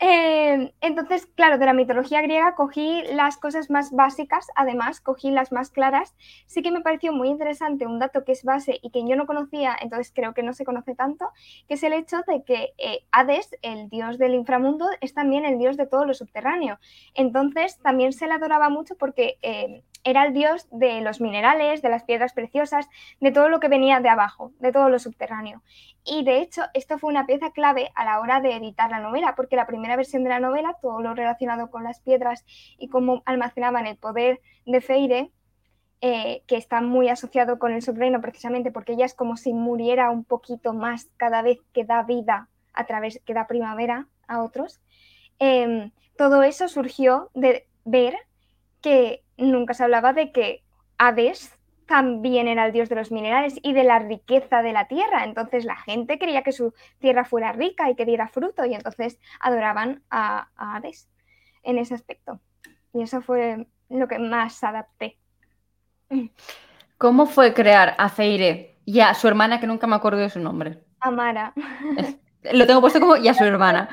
Eh, 0.00 0.72
entonces, 0.80 1.26
claro, 1.26 1.58
de 1.58 1.66
la 1.66 1.72
mitología 1.72 2.22
griega 2.22 2.54
cogí 2.54 3.02
las 3.12 3.36
cosas 3.36 3.68
más 3.68 3.90
básicas, 3.90 4.46
además 4.54 5.00
cogí 5.00 5.30
las 5.32 5.50
más 5.50 5.70
claras. 5.70 6.14
Sí 6.46 6.62
que 6.62 6.70
me 6.70 6.82
pareció 6.82 7.12
muy 7.12 7.28
interesante 7.28 7.84
un 7.84 7.98
dato 7.98 8.24
que 8.24 8.32
es 8.32 8.44
base 8.44 8.78
y 8.80 8.90
que 8.90 9.04
yo 9.08 9.16
no 9.16 9.26
conocía, 9.26 9.76
entonces 9.80 10.12
creo 10.14 10.34
que 10.34 10.44
no 10.44 10.52
se 10.52 10.64
conoce 10.64 10.94
tanto, 10.94 11.30
que 11.66 11.74
es 11.74 11.82
el 11.82 11.92
hecho 11.94 12.18
de 12.28 12.44
que 12.44 12.74
eh, 12.78 13.00
Hades, 13.10 13.56
el 13.62 13.88
dios 13.88 14.18
del 14.18 14.34
inframundo, 14.34 14.86
es 15.00 15.14
también 15.14 15.44
el 15.44 15.58
dios 15.58 15.76
de 15.76 15.86
todo 15.86 16.04
lo 16.04 16.14
subterráneo. 16.14 16.78
Entonces, 17.14 17.78
también 17.78 18.12
se 18.12 18.28
le 18.28 18.34
adoraba 18.34 18.68
mucho 18.68 18.96
porque 18.96 19.38
eh, 19.42 19.82
era 20.04 20.24
el 20.26 20.32
dios 20.32 20.68
de 20.70 21.00
los 21.00 21.20
minerales, 21.20 21.82
de 21.82 21.88
las 21.88 22.04
piedras 22.04 22.32
preciosas, 22.32 22.88
de 23.20 23.32
todo 23.32 23.48
lo 23.48 23.60
que 23.60 23.68
venía 23.68 24.00
de 24.00 24.08
abajo, 24.08 24.52
de 24.58 24.72
todo 24.72 24.88
lo 24.88 24.98
subterráneo. 24.98 25.62
Y 26.04 26.24
de 26.24 26.40
hecho, 26.40 26.62
esto 26.74 26.98
fue 26.98 27.10
una 27.10 27.26
pieza 27.26 27.50
clave 27.50 27.90
a 27.94 28.04
la 28.04 28.20
hora 28.20 28.40
de 28.40 28.56
editar 28.56 28.90
la 28.90 29.00
novela, 29.00 29.34
porque 29.36 29.56
la 29.56 29.66
primera 29.66 29.96
versión 29.96 30.24
de 30.24 30.30
la 30.30 30.40
novela, 30.40 30.76
todo 30.80 31.00
lo 31.00 31.14
relacionado 31.14 31.70
con 31.70 31.84
las 31.84 32.00
piedras 32.00 32.44
y 32.78 32.88
cómo 32.88 33.22
almacenaban 33.26 33.86
el 33.86 33.96
poder 33.96 34.40
de 34.64 34.80
Feire, 34.80 35.30
eh, 36.00 36.42
que 36.46 36.56
está 36.56 36.80
muy 36.80 37.08
asociado 37.08 37.58
con 37.58 37.72
el 37.72 37.82
subreino 37.82 38.20
precisamente 38.20 38.70
porque 38.70 38.92
ella 38.92 39.04
es 39.04 39.14
como 39.14 39.36
si 39.36 39.52
muriera 39.52 40.10
un 40.10 40.22
poquito 40.22 40.72
más 40.72 41.10
cada 41.16 41.42
vez 41.42 41.58
que 41.72 41.84
da 41.84 42.04
vida 42.04 42.48
a 42.72 42.86
través, 42.86 43.20
que 43.26 43.34
da 43.34 43.48
primavera 43.48 44.06
a 44.28 44.42
otros. 44.44 44.80
Em, 45.40 45.90
todo 46.16 46.44
eso 46.44 46.68
surgió 46.68 47.30
de 47.34 47.66
ver 47.84 48.14
que 48.80 49.24
nunca 49.46 49.74
se 49.74 49.84
hablaba 49.84 50.12
de 50.12 50.32
que 50.32 50.62
Hades 50.98 51.58
también 51.88 52.48
era 52.48 52.66
el 52.66 52.72
dios 52.72 52.90
de 52.90 52.96
los 52.96 53.10
minerales 53.10 53.58
y 53.62 53.72
de 53.72 53.82
la 53.82 53.98
riqueza 53.98 54.62
de 54.62 54.72
la 54.72 54.86
tierra. 54.88 55.24
Entonces 55.24 55.64
la 55.64 55.76
gente 55.76 56.18
quería 56.18 56.42
que 56.42 56.52
su 56.52 56.74
tierra 56.98 57.24
fuera 57.24 57.52
rica 57.52 57.90
y 57.90 57.94
que 57.94 58.04
diera 58.04 58.28
fruto 58.28 58.66
y 58.66 58.74
entonces 58.74 59.18
adoraban 59.40 60.02
a, 60.10 60.48
Hades 60.56 61.08
en 61.62 61.78
ese 61.78 61.94
aspecto. 61.94 62.40
Y 62.92 63.02
eso 63.02 63.22
fue 63.22 63.66
lo 63.88 64.06
que 64.06 64.18
más 64.18 64.62
adapté. 64.62 65.18
¿Cómo 66.98 67.26
fue 67.26 67.54
crear 67.54 67.94
a 67.96 68.10
Feire 68.10 68.76
y 68.84 69.00
a 69.00 69.14
su 69.14 69.26
hermana, 69.26 69.58
que 69.58 69.66
nunca 69.66 69.86
me 69.86 69.96
acuerdo 69.96 70.18
de 70.18 70.30
su 70.30 70.40
nombre? 70.40 70.84
Amara. 71.00 71.54
Lo 72.52 72.66
tengo 72.66 72.80
puesto 72.80 73.00
como 73.00 73.16
y 73.16 73.28
a 73.28 73.34
su 73.34 73.44
hermana. 73.44 73.88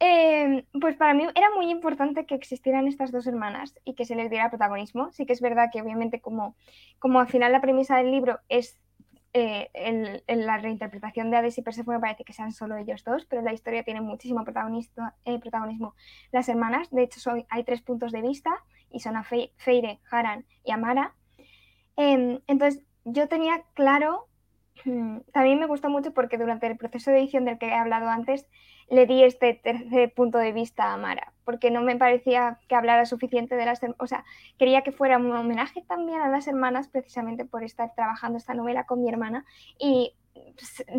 Em, 0.00 0.64
pues 0.80 0.96
para 0.96 1.14
mí 1.14 1.24
era 1.34 1.50
muy 1.54 1.70
importante 1.70 2.26
que 2.26 2.34
existieran 2.34 2.88
estas 2.88 3.12
dos 3.12 3.26
hermanas 3.26 3.74
y 3.84 3.94
que 3.94 4.04
se 4.04 4.16
les 4.16 4.30
diera 4.30 4.50
protagonismo. 4.50 5.12
Sí 5.12 5.26
que 5.26 5.32
es 5.32 5.40
verdad 5.40 5.70
que 5.72 5.82
obviamente 5.82 6.20
como, 6.20 6.56
como 6.98 7.20
al 7.20 7.28
final 7.28 7.52
la 7.52 7.60
premisa 7.60 7.96
del 7.96 8.10
libro 8.10 8.40
es 8.48 8.78
eh, 9.36 10.22
la 10.28 10.58
reinterpretación 10.58 11.28
de 11.30 11.36
Hades 11.36 11.58
y 11.58 11.62
Persephone 11.62 11.98
parece 11.98 12.22
que 12.22 12.32
sean 12.32 12.52
solo 12.52 12.76
ellos 12.76 13.02
dos, 13.02 13.26
pero 13.26 13.42
la 13.42 13.52
historia 13.52 13.82
tiene 13.82 14.00
muchísimo 14.00 14.44
eh, 15.24 15.38
protagonismo 15.40 15.94
las 16.30 16.48
hermanas. 16.48 16.88
De 16.90 17.02
hecho, 17.02 17.32
hay 17.48 17.64
tres 17.64 17.82
puntos 17.82 18.12
de 18.12 18.22
vista 18.22 18.50
y 18.90 19.00
son 19.00 19.16
a 19.16 19.24
Feire, 19.24 20.00
Haran 20.08 20.46
y 20.64 20.70
Amara. 20.70 21.16
Em, 21.96 22.40
entonces, 22.46 22.84
yo 23.04 23.28
tenía 23.28 23.64
claro, 23.74 24.28
mm, 24.84 25.18
también 25.32 25.60
me 25.60 25.66
gustó 25.66 25.88
mucho 25.90 26.12
porque 26.12 26.38
durante 26.38 26.66
el 26.66 26.76
proceso 26.76 27.10
de 27.10 27.18
edición 27.18 27.44
del 27.44 27.58
que 27.58 27.68
he 27.68 27.74
hablado 27.74 28.08
antes, 28.08 28.46
le 28.90 29.06
di 29.06 29.22
este 29.22 29.54
tercer 29.54 30.12
punto 30.12 30.38
de 30.38 30.52
vista 30.52 30.92
a 30.92 30.96
Mara, 30.96 31.32
porque 31.44 31.70
no 31.70 31.80
me 31.80 31.96
parecía 31.96 32.58
que 32.68 32.74
hablara 32.74 33.06
suficiente 33.06 33.56
de 33.56 33.64
las... 33.64 33.80
O 33.98 34.06
sea, 34.06 34.24
quería 34.58 34.82
que 34.82 34.92
fuera 34.92 35.16
un 35.16 35.34
homenaje 35.34 35.82
también 35.82 36.20
a 36.20 36.28
las 36.28 36.46
hermanas, 36.46 36.88
precisamente 36.88 37.44
por 37.44 37.64
estar 37.64 37.94
trabajando 37.94 38.38
esta 38.38 38.54
novela 38.54 38.84
con 38.84 39.02
mi 39.02 39.08
hermana, 39.08 39.46
y 39.78 40.14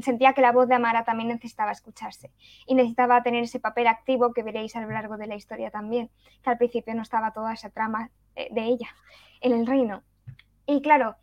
sentía 0.02 0.34
que 0.34 0.42
la 0.42 0.52
voz 0.52 0.68
de 0.68 0.76
Amara 0.76 1.04
también 1.04 1.30
necesitaba 1.30 1.72
escucharse 1.72 2.32
y 2.66 2.76
necesitaba 2.76 3.22
tener 3.22 3.44
ese 3.44 3.60
papel 3.60 3.88
activo 3.88 4.34
que 4.34 4.44
veréis 4.44 4.76
a 4.76 4.82
lo 4.82 4.90
largo 4.90 5.18
de 5.18 5.28
la 5.28 5.36
historia 5.36 5.72
también, 5.72 6.10
que 6.42 6.50
al 6.50 6.58
principio 6.58 6.96
no 6.96 7.02
estaba 7.02 7.32
toda 7.32 7.54
esa 7.54 7.70
trama 7.70 8.10
eh, 8.36 8.48
de 8.52 8.62
ella 8.62 8.88
en 9.42 9.54
el 9.54 9.68
reino. 9.68 10.04
Y 10.66 10.82
claro, 10.82 11.16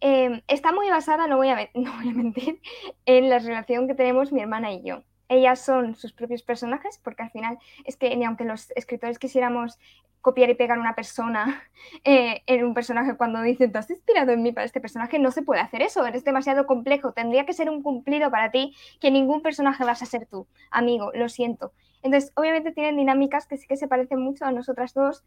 em, 0.00 0.42
está 0.48 0.72
muy 0.72 0.88
basada, 0.90 1.26
no 1.28 1.36
voy, 1.36 1.48
a, 1.50 1.68
mentir, 2.14 2.60
en 3.06 3.28
la 3.28 3.38
relación 3.38 3.86
que 3.86 3.94
tenemos 3.94 4.32
mi 4.32 4.40
hermana 4.40 4.72
y 4.72 4.82
yo 4.82 5.02
ellas 5.28 5.60
son 5.60 5.94
sus 5.94 6.12
propios 6.12 6.42
personajes, 6.42 6.98
porque 7.02 7.22
al 7.22 7.30
final 7.30 7.58
es 7.84 7.96
que 7.96 8.16
ni 8.16 8.24
aunque 8.24 8.44
los 8.44 8.70
escritores 8.70 9.18
quisiéramos 9.18 9.78
copiar 10.20 10.50
y 10.50 10.54
pegar 10.54 10.78
una 10.78 10.94
persona 10.94 11.62
eh, 12.04 12.42
en 12.46 12.64
un 12.64 12.74
personaje 12.74 13.16
cuando 13.16 13.40
dicen, 13.42 13.72
te 13.72 13.78
has 13.78 13.90
inspirado 13.90 14.32
en 14.32 14.42
mí 14.42 14.52
para 14.52 14.64
este 14.64 14.80
personaje, 14.80 15.18
no 15.18 15.30
se 15.30 15.42
puede 15.42 15.60
hacer 15.60 15.82
eso, 15.82 16.04
eres 16.06 16.24
demasiado 16.24 16.66
complejo, 16.66 17.12
tendría 17.12 17.46
que 17.46 17.52
ser 17.52 17.70
un 17.70 17.82
cumplido 17.82 18.30
para 18.30 18.50
ti 18.50 18.74
que 19.00 19.10
ningún 19.10 19.42
personaje 19.42 19.84
vas 19.84 20.02
a 20.02 20.06
ser 20.06 20.26
tú, 20.26 20.46
amigo, 20.70 21.12
lo 21.14 21.28
siento. 21.28 21.72
Entonces, 22.02 22.32
obviamente 22.36 22.72
tienen 22.72 22.96
dinámicas 22.96 23.46
que 23.46 23.56
sí 23.56 23.66
que 23.66 23.76
se 23.76 23.88
parecen 23.88 24.20
mucho 24.20 24.44
a 24.44 24.52
nosotras 24.52 24.94
dos 24.94 25.24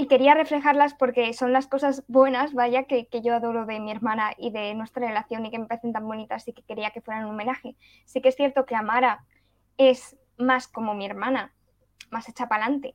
y 0.00 0.06
quería 0.06 0.32
reflejarlas 0.32 0.94
porque 0.94 1.34
son 1.34 1.52
las 1.52 1.66
cosas 1.66 2.04
buenas, 2.08 2.54
vaya, 2.54 2.84
que, 2.84 3.06
yo 3.22 3.34
adoro 3.34 3.66
de 3.66 3.80
mi 3.80 3.90
hermana 3.90 4.32
y 4.38 4.50
de 4.50 4.74
nuestra 4.74 5.06
relación 5.06 5.44
y 5.44 5.50
que 5.50 5.58
me 5.58 5.66
parecen 5.66 5.92
tan 5.92 6.06
bonitas 6.06 6.48
y 6.48 6.54
que 6.54 6.62
quería 6.62 6.90
que 6.90 7.02
fueran 7.02 7.26
un 7.26 7.32
homenaje. 7.32 7.76
Sí 8.06 8.22
que 8.22 8.30
es 8.30 8.34
cierto 8.34 8.64
que 8.64 8.74
Amara 8.74 9.26
es 9.76 10.16
más 10.38 10.68
como 10.68 10.94
mi 10.94 11.04
hermana, 11.04 11.52
más 12.10 12.26
hecha 12.30 12.48
para 12.48 12.64
adelante. 12.64 12.94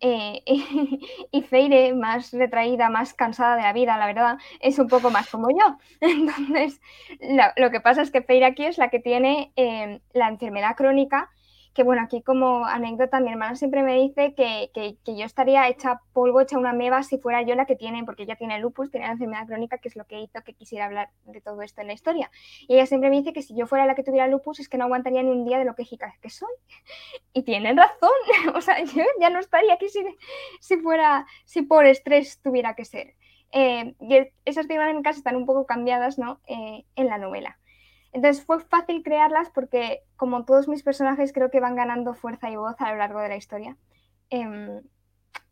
Eh, 0.00 0.42
y 1.32 1.42
Feire, 1.42 1.92
más 1.92 2.32
retraída, 2.32 2.88
más 2.88 3.12
cansada 3.12 3.56
de 3.56 3.62
la 3.62 3.74
vida, 3.74 3.98
la 3.98 4.06
verdad, 4.06 4.38
es 4.60 4.78
un 4.78 4.88
poco 4.88 5.10
más 5.10 5.28
como 5.28 5.50
yo. 5.50 5.76
Entonces, 6.00 6.80
lo, 7.58 7.70
que 7.70 7.80
pasa 7.80 8.00
es 8.00 8.10
que 8.10 8.22
Feire 8.22 8.46
aquí 8.46 8.64
es 8.64 8.78
la 8.78 8.88
que 8.88 9.00
tiene 9.00 9.52
eh, 9.56 10.00
la 10.14 10.28
enfermedad 10.28 10.76
crónica 10.76 11.28
que 11.78 11.84
bueno, 11.84 12.02
aquí 12.02 12.22
como 12.22 12.66
anécdota, 12.66 13.20
mi 13.20 13.30
hermana 13.30 13.54
siempre 13.54 13.84
me 13.84 13.94
dice 13.94 14.34
que, 14.34 14.96
yo 15.06 15.24
estaría 15.24 15.68
hecha 15.68 16.00
polvo, 16.12 16.40
hecha 16.40 16.58
una 16.58 16.72
meba 16.72 17.04
si 17.04 17.18
fuera 17.18 17.42
yo 17.42 17.54
la 17.54 17.66
que 17.66 17.76
tiene, 17.76 18.02
porque 18.02 18.24
ella 18.24 18.34
tiene 18.34 18.58
lupus, 18.58 18.90
tiene 18.90 19.06
la 19.06 19.12
enfermedad 19.12 19.46
crónica, 19.46 19.78
que 19.78 19.86
es 19.86 19.94
lo 19.94 20.04
que 20.04 20.18
hizo 20.20 20.42
que 20.44 20.54
quisiera 20.54 20.86
hablar 20.86 21.10
de 21.26 21.40
todo 21.40 21.62
esto 21.62 21.80
en 21.80 21.86
la 21.86 21.92
historia. 21.92 22.32
Y 22.66 22.74
ella 22.74 22.86
siempre 22.86 23.10
me 23.10 23.18
dice 23.18 23.32
que 23.32 23.42
si 23.42 23.54
yo 23.54 23.68
fuera 23.68 23.86
la 23.86 23.94
que 23.94 24.02
tuviera 24.02 24.26
lupus 24.26 24.58
es 24.58 24.68
que 24.68 24.76
no 24.76 24.86
aguantaría 24.86 25.22
ni 25.22 25.30
un 25.30 25.44
día 25.44 25.60
de 25.60 25.66
lo 25.66 25.76
quejica 25.76 26.12
que 26.20 26.30
soy. 26.30 26.48
Y 27.32 27.44
tienen 27.44 27.76
razón, 27.76 28.10
o 28.56 28.60
sea, 28.60 28.82
yo 28.82 29.04
ya 29.20 29.30
no 29.30 29.38
estaría 29.38 29.74
aquí 29.74 29.88
si, 29.88 30.04
si 30.58 30.78
fuera, 30.78 31.26
si 31.44 31.62
por 31.62 31.86
estrés 31.86 32.40
tuviera 32.42 32.74
que 32.74 32.84
ser. 32.84 33.14
Eh, 33.52 33.94
y 34.00 34.18
esas 34.44 34.66
dinámicas 34.66 35.16
están 35.16 35.36
un 35.36 35.46
poco 35.46 35.64
cambiadas 35.64 36.18
¿no? 36.18 36.40
Eh, 36.48 36.84
en 36.96 37.06
la 37.06 37.18
novela. 37.18 37.56
Entonces 38.12 38.44
fue 38.44 38.60
fácil 38.60 39.02
crearlas 39.02 39.50
porque, 39.50 40.00
como 40.16 40.44
todos 40.44 40.68
mis 40.68 40.82
personajes, 40.82 41.32
creo 41.32 41.50
que 41.50 41.60
van 41.60 41.76
ganando 41.76 42.14
fuerza 42.14 42.50
y 42.50 42.56
voz 42.56 42.76
a 42.80 42.90
lo 42.90 42.98
largo 42.98 43.20
de 43.20 43.28
la 43.28 43.36
historia. 43.36 43.76
Em, 44.30 44.80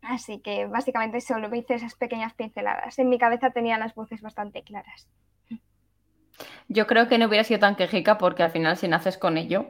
así 0.01 0.39
que 0.39 0.65
básicamente 0.65 1.21
solo 1.21 1.53
hice 1.55 1.75
esas 1.75 1.95
pequeñas 1.95 2.33
pinceladas. 2.33 2.97
En 2.99 3.09
mi 3.09 3.17
cabeza 3.17 3.51
tenía 3.51 3.77
las 3.77 3.93
voces 3.95 4.21
bastante 4.21 4.63
claras. 4.63 5.07
Yo 6.67 6.85
creo 6.85 7.07
que 7.07 7.17
no 7.17 7.27
hubiera 7.27 7.43
sido 7.43 7.59
tan 7.59 7.75
quejica 7.75 8.17
porque 8.17 8.43
al 8.43 8.51
final 8.51 8.77
si 8.77 8.87
naces 8.87 9.17
con 9.17 9.37
ello, 9.37 9.67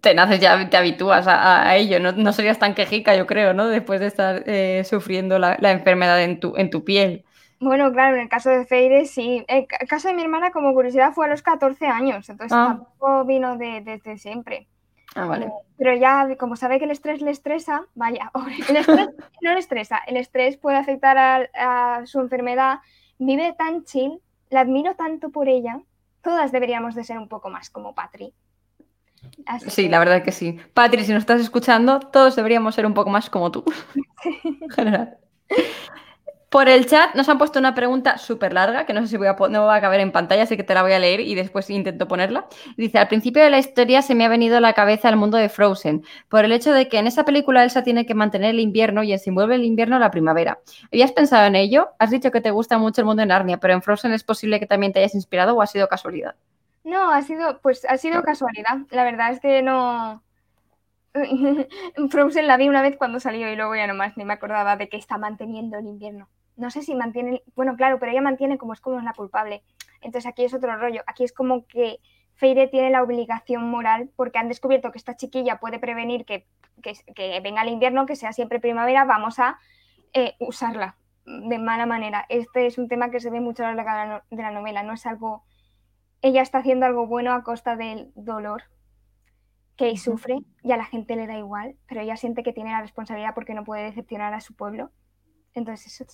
te 0.00 0.14
naces 0.14 0.40
ya, 0.40 0.70
te 0.70 0.76
habitúas 0.76 1.26
a, 1.28 1.76
ello, 1.76 2.00
no, 2.00 2.32
serías 2.32 2.58
tan 2.58 2.74
quejica 2.74 3.14
yo 3.14 3.26
creo, 3.26 3.52
¿no? 3.52 3.68
Después 3.68 4.00
de 4.00 4.06
estar 4.06 4.42
eh, 4.46 4.82
sufriendo 4.84 5.38
la, 5.38 5.56
enfermedad 5.60 6.22
en 6.22 6.40
tu, 6.40 6.56
en 6.56 6.70
tu 6.70 6.84
piel. 6.84 7.24
Bueno, 7.60 7.92
claro, 7.92 8.16
en 8.16 8.22
el 8.22 8.28
caso 8.28 8.48
de 8.48 8.64
Feire 8.64 9.04
sí. 9.04 9.44
El 9.46 9.66
caso 9.66 10.08
de 10.08 10.14
mi 10.14 10.22
hermana, 10.22 10.50
como 10.50 10.72
curiosidad, 10.72 11.12
fue 11.12 11.26
a 11.26 11.28
los 11.28 11.42
14 11.42 11.86
años, 11.86 12.28
entonces 12.28 12.56
ah. 12.56 12.78
tampoco 12.78 13.24
vino 13.26 13.56
desde 13.58 14.16
siempre. 14.16 14.66
Ah, 15.14 15.26
vale. 15.26 15.46
Eh, 15.46 15.52
pero 15.76 15.94
ya, 15.94 16.36
como 16.38 16.56
sabe 16.56 16.78
que 16.78 16.86
el 16.86 16.90
estrés 16.90 17.20
le 17.20 17.30
estresa, 17.30 17.86
vaya, 17.94 18.30
el 18.68 18.76
estrés 18.76 19.08
no 19.42 19.52
le 19.52 19.58
estresa, 19.58 20.00
el 20.06 20.16
estrés 20.16 20.56
puede 20.56 20.78
afectar 20.78 21.50
a, 21.54 22.06
su 22.06 22.20
enfermedad. 22.20 22.78
Vive 23.18 23.52
tan 23.52 23.84
chill, 23.84 24.20
la 24.48 24.60
admiro 24.60 24.94
tanto 24.94 25.28
por 25.28 25.48
ella. 25.48 25.82
Todas 26.22 26.52
deberíamos 26.52 26.94
de 26.94 27.04
ser 27.04 27.18
un 27.18 27.28
poco 27.28 27.50
más 27.50 27.68
como 27.68 27.94
Patri. 27.94 28.32
sí, 29.68 29.88
la 29.90 29.98
verdad 29.98 30.22
que 30.22 30.32
sí. 30.32 30.58
Patri, 30.72 31.04
si 31.04 31.12
nos 31.12 31.22
estás 31.22 31.42
escuchando, 31.42 32.00
todos 32.00 32.36
deberíamos 32.36 32.74
ser 32.74 32.86
un 32.86 32.94
poco 32.94 33.10
más 33.10 33.28
como 33.28 33.50
tú. 33.50 33.64
en 34.44 34.70
general. 34.70 35.18
Por 36.50 36.68
el 36.68 36.84
chat 36.86 37.14
nos 37.14 37.28
han 37.28 37.38
puesto 37.38 37.60
una 37.60 37.76
pregunta 37.76 38.18
súper 38.18 38.52
larga, 38.52 38.84
que 38.84 38.92
no 38.92 39.02
sé 39.02 39.06
si 39.06 39.16
voy 39.16 39.28
a 39.28 39.36
no 39.50 39.66
va 39.66 39.76
a 39.76 39.80
caber 39.80 40.00
en 40.00 40.10
pantalla, 40.10 40.42
así 40.42 40.56
que 40.56 40.64
te 40.64 40.74
la 40.74 40.82
voy 40.82 40.92
a 40.92 40.98
leer 40.98 41.20
y 41.20 41.36
después 41.36 41.70
intento 41.70 42.08
ponerla. 42.08 42.48
Dice, 42.76 42.98
al 42.98 43.06
principio 43.06 43.40
de 43.40 43.50
la 43.50 43.60
historia 43.60 44.02
se 44.02 44.16
me 44.16 44.24
ha 44.24 44.28
venido 44.28 44.56
a 44.56 44.60
la 44.60 44.72
cabeza 44.72 45.08
el 45.08 45.14
mundo 45.14 45.36
de 45.36 45.48
Frozen, 45.48 46.04
por 46.28 46.44
el 46.44 46.50
hecho 46.50 46.72
de 46.72 46.88
que 46.88 46.98
en 46.98 47.06
esa 47.06 47.24
película 47.24 47.62
Elsa 47.62 47.84
tiene 47.84 48.04
que 48.04 48.14
mantener 48.14 48.50
el 48.50 48.58
invierno 48.58 49.04
y 49.04 49.16
se 49.16 49.30
envuelve 49.30 49.54
el 49.54 49.64
invierno 49.64 50.00
la 50.00 50.10
primavera. 50.10 50.58
¿Habías 50.86 51.12
pensado 51.12 51.46
en 51.46 51.54
ello? 51.54 51.90
Has 52.00 52.10
dicho 52.10 52.32
que 52.32 52.40
te 52.40 52.50
gusta 52.50 52.78
mucho 52.78 53.02
el 53.02 53.04
mundo 53.04 53.20
de 53.20 53.26
Narnia, 53.26 53.58
pero 53.58 53.74
en 53.74 53.82
Frozen 53.82 54.10
es 54.10 54.24
posible 54.24 54.58
que 54.58 54.66
también 54.66 54.92
te 54.92 54.98
hayas 54.98 55.14
inspirado 55.14 55.54
o 55.54 55.62
ha 55.62 55.68
sido 55.68 55.86
casualidad. 55.86 56.34
No, 56.82 57.12
ha 57.12 57.22
sido, 57.22 57.60
pues 57.60 57.86
ha 57.88 57.96
sido 57.96 58.24
casualidad. 58.24 58.78
La 58.90 59.04
verdad 59.04 59.30
es 59.30 59.38
que 59.38 59.62
no... 59.62 60.20
Frozen 62.10 62.48
la 62.48 62.56
vi 62.56 62.68
una 62.68 62.82
vez 62.82 62.96
cuando 62.96 63.20
salió 63.20 63.52
y 63.52 63.54
luego 63.54 63.76
ya 63.76 63.86
nomás 63.86 64.16
ni 64.16 64.24
me 64.24 64.32
acordaba 64.32 64.74
de 64.74 64.88
que 64.88 64.96
está 64.96 65.16
manteniendo 65.16 65.78
el 65.78 65.86
invierno 65.86 66.28
no 66.60 66.70
sé 66.70 66.82
si 66.82 66.94
mantiene, 66.94 67.42
bueno, 67.56 67.74
claro, 67.76 67.98
pero 67.98 68.12
ella 68.12 68.20
mantiene 68.20 68.58
como 68.58 68.74
es 68.74 68.80
como 68.80 68.98
es 68.98 69.04
la 69.04 69.14
culpable. 69.14 69.62
Entonces 70.00 70.26
aquí 70.26 70.44
es 70.44 70.54
otro 70.54 70.76
rollo. 70.76 71.02
Aquí 71.06 71.24
es 71.24 71.32
como 71.32 71.66
que 71.66 72.00
Feire 72.34 72.68
tiene 72.68 72.90
la 72.90 73.02
obligación 73.02 73.68
moral 73.70 74.10
porque 74.14 74.38
han 74.38 74.48
descubierto 74.48 74.92
que 74.92 74.98
esta 74.98 75.16
chiquilla 75.16 75.58
puede 75.58 75.78
prevenir 75.78 76.24
que, 76.24 76.46
venga 77.42 77.62
el 77.62 77.70
invierno, 77.70 78.06
que 78.06 78.16
sea 78.16 78.32
siempre 78.32 78.60
primavera, 78.60 79.04
vamos 79.04 79.38
a 79.38 79.58
eh, 80.12 80.34
usarla 80.38 80.96
de 81.24 81.58
mala 81.58 81.86
manera. 81.86 82.26
Este 82.28 82.66
es 82.66 82.78
un 82.78 82.88
tema 82.88 83.10
que 83.10 83.20
se 83.20 83.30
ve 83.30 83.40
mucho 83.40 83.64
a 83.64 83.70
lo 83.72 83.82
largo 83.82 84.22
de 84.30 84.42
la 84.42 84.50
novela, 84.50 84.82
no 84.82 84.94
es 84.94 85.06
algo... 85.06 85.44
Ella 86.22 86.42
está 86.42 86.58
haciendo 86.58 86.84
algo 86.84 87.06
bueno 87.06 87.32
a 87.32 87.42
costa 87.42 87.76
del 87.76 88.12
dolor 88.14 88.64
que 89.76 89.96
sufre 89.96 90.40
y 90.62 90.72
a 90.72 90.76
la 90.76 90.84
gente 90.84 91.16
le 91.16 91.26
da 91.26 91.38
igual, 91.38 91.76
pero 91.88 92.02
ella 92.02 92.18
siente 92.18 92.42
que 92.42 92.52
tiene 92.52 92.70
la 92.70 92.82
responsabilidad 92.82 93.34
porque 93.34 93.54
no 93.54 93.64
puede 93.64 93.84
decepcionar 93.84 94.34
a 94.34 94.40
su 94.42 94.54
pueblo 94.54 94.90
entonces, 95.54 96.04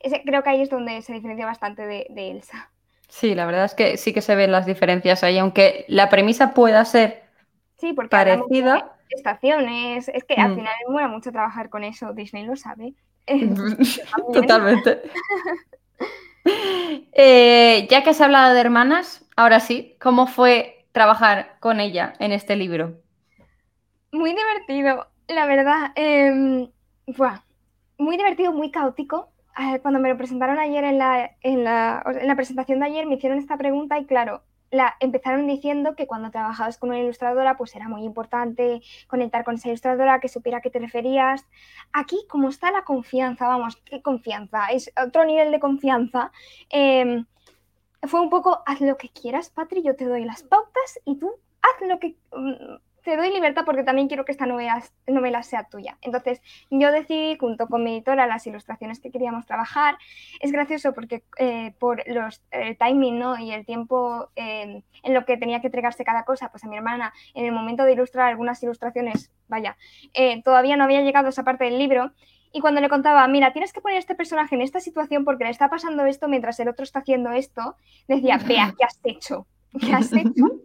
ese, 0.00 0.22
creo 0.24 0.42
que 0.42 0.50
ahí 0.50 0.62
es 0.62 0.70
donde 0.70 1.02
se 1.02 1.12
diferencia 1.12 1.46
bastante 1.46 1.86
de, 1.86 2.06
Elsa. 2.16 2.70
Sí, 3.08 3.34
la 3.34 3.46
verdad 3.46 3.66
es 3.66 3.74
que 3.74 3.96
sí 3.96 4.12
que 4.12 4.22
se 4.22 4.34
ven 4.34 4.52
las 4.52 4.66
diferencias 4.66 5.22
ahí, 5.22 5.38
aunque 5.38 5.84
la 5.88 6.08
premisa 6.08 6.54
pueda 6.54 6.84
ser 6.84 7.24
sí, 7.76 7.92
porque 7.92 8.10
parecida. 8.10 8.90
Estaciones, 9.10 10.08
es 10.08 10.24
que 10.24 10.34
al 10.34 10.52
mm. 10.52 10.56
final 10.56 10.74
me 10.88 11.08
mucho 11.08 11.30
trabajar 11.30 11.68
con 11.68 11.84
eso, 11.84 12.14
Disney 12.14 12.44
lo 12.44 12.56
sabe. 12.56 12.94
Totalmente. 14.32 15.02
Eh, 17.16 17.86
ya 17.88 18.04
que 18.04 18.10
has 18.10 18.20
hablado 18.20 18.52
de 18.52 18.60
hermanas, 18.60 19.24
ahora 19.34 19.60
sí, 19.60 19.96
¿cómo 19.98 20.26
fue 20.26 20.84
trabajar 20.92 21.56
con 21.58 21.80
ella 21.80 22.12
en 22.18 22.32
este 22.32 22.54
libro? 22.54 23.00
Muy 24.12 24.34
divertido, 24.34 25.06
la 25.28 25.46
verdad. 25.46 25.92
Eh, 25.96 26.68
muy 27.98 28.16
divertido, 28.16 28.52
muy 28.52 28.70
caótico. 28.70 29.30
Eh, 29.58 29.78
cuando 29.80 30.00
me 30.00 30.08
lo 30.08 30.16
presentaron 30.16 30.58
ayer 30.58 30.82
en 30.84 30.98
la, 30.98 31.30
en, 31.40 31.64
la, 31.64 32.02
en 32.20 32.26
la, 32.26 32.34
presentación 32.34 32.80
de 32.80 32.86
ayer 32.86 33.06
me 33.06 33.14
hicieron 33.14 33.38
esta 33.38 33.56
pregunta 33.56 33.98
y 33.98 34.04
claro, 34.04 34.42
la, 34.72 34.96
empezaron 34.98 35.46
diciendo 35.46 35.94
que 35.94 36.08
cuando 36.08 36.32
trabajabas 36.32 36.76
con 36.78 36.90
una 36.90 36.98
ilustradora 36.98 37.56
pues 37.56 37.76
era 37.76 37.88
muy 37.88 38.02
importante 38.02 38.82
conectar 39.06 39.44
con 39.44 39.54
esa 39.54 39.68
ilustradora, 39.68 40.18
que 40.18 40.28
supiera 40.28 40.58
a 40.58 40.60
qué 40.60 40.70
te 40.70 40.80
referías. 40.80 41.46
Aquí, 41.92 42.18
como 42.28 42.48
está 42.48 42.72
la 42.72 42.82
confianza, 42.82 43.46
vamos, 43.46 43.76
qué 43.84 44.02
confianza, 44.02 44.66
es 44.68 44.92
otro 45.00 45.24
nivel 45.24 45.52
de 45.52 45.60
confianza. 45.60 46.32
Em, 46.70 47.26
fue 48.02 48.20
un 48.20 48.30
poco, 48.30 48.62
haz 48.66 48.80
lo 48.80 48.96
que 48.96 49.08
quieras, 49.08 49.50
Patri, 49.50 49.82
yo 49.82 49.94
te 49.94 50.06
doy 50.06 50.24
las 50.24 50.42
pautas 50.42 51.00
y 51.04 51.16
tú 51.16 51.30
haz 51.62 51.88
lo 51.88 51.98
que 52.00 52.16
mm, 52.32 52.76
te 53.04 53.18
doy 53.18 53.30
libertad 53.30 53.64
porque 53.66 53.84
también 53.84 54.08
quiero 54.08 54.24
que 54.24 54.32
esta 54.32 54.46
novela, 54.46 54.82
novela, 55.06 55.42
sea 55.42 55.64
tuya. 55.64 55.98
Entonces, 56.00 56.40
yo 56.70 56.90
decidí, 56.90 57.36
junto 57.38 57.68
con 57.68 57.84
mi 57.84 57.92
editora, 57.92 58.26
las 58.26 58.46
ilustraciones 58.46 58.98
que 58.98 59.10
queríamos 59.10 59.44
trabajar. 59.46 59.98
Es 60.40 60.50
gracioso 60.50 60.94
porque 60.94 61.22
eh, 61.38 61.74
por 61.78 62.02
los, 62.08 62.42
el 62.50 62.76
timing 62.78 63.18
¿no? 63.18 63.38
y 63.38 63.52
el 63.52 63.66
tiempo 63.66 64.30
eh, 64.36 64.82
en 65.02 65.14
lo 65.14 65.26
que 65.26 65.36
tenía 65.36 65.60
que 65.60 65.68
entregarse 65.68 66.02
cada 66.02 66.24
cosa, 66.24 66.50
pues 66.50 66.64
a 66.64 66.68
mi 66.68 66.76
hermana, 66.76 67.12
en 67.34 67.44
el 67.44 67.52
momento 67.52 67.84
de 67.84 67.92
ilustrar 67.92 68.28
algunas 68.28 68.62
ilustraciones, 68.62 69.30
vaya, 69.48 69.76
eh, 70.14 70.42
todavía 70.42 70.76
no 70.78 70.84
había 70.84 71.02
llegado 71.02 71.28
esa 71.28 71.44
parte 71.44 71.64
del 71.64 71.78
libro. 71.78 72.10
Y 72.52 72.60
cuando 72.60 72.80
le 72.80 72.88
contaba, 72.88 73.26
mira, 73.28 73.52
tienes 73.52 73.74
que 73.74 73.82
poner 73.82 73.98
este 73.98 74.14
personaje 74.14 74.54
en 74.54 74.62
esta 74.62 74.80
situación 74.80 75.24
porque 75.24 75.44
le 75.44 75.50
está 75.50 75.68
pasando 75.68 76.06
esto 76.06 76.26
mientras 76.28 76.58
el 76.58 76.68
otro 76.68 76.84
está 76.84 77.00
haciendo 77.00 77.32
esto, 77.32 77.76
decía, 78.08 78.38
vea, 78.38 78.72
¿qué 78.78 78.84
has 78.84 78.98
hecho? 79.04 79.46
¿Qué 79.78 79.92
has 79.92 80.10
hecho? 80.14 80.62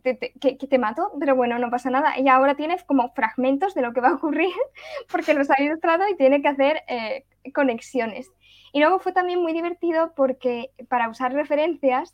Que, 0.00 0.56
te 0.68 0.78
mato, 0.78 1.12
pero 1.18 1.34
bueno, 1.36 1.58
no 1.58 1.70
pasa 1.70 1.90
nada. 1.90 2.14
Ella 2.16 2.36
ahora 2.36 2.54
tiene 2.54 2.76
como 2.86 3.12
fragmentos 3.12 3.74
de 3.74 3.82
lo 3.82 3.92
que 3.92 4.00
va 4.00 4.08
a 4.08 4.14
ocurrir 4.14 4.50
porque 5.10 5.34
los 5.34 5.50
ha 5.50 5.60
ilustrado 5.62 6.08
y 6.08 6.16
tiene 6.16 6.42
que 6.42 6.48
hacer 6.48 6.82
eh, 6.88 7.24
conexiones. 7.54 8.30
Y 8.72 8.80
luego 8.80 8.98
fue 8.98 9.12
también 9.12 9.40
muy 9.40 9.52
divertido 9.52 10.12
porque 10.14 10.70
para 10.88 11.08
usar 11.08 11.32
referencias 11.32 12.12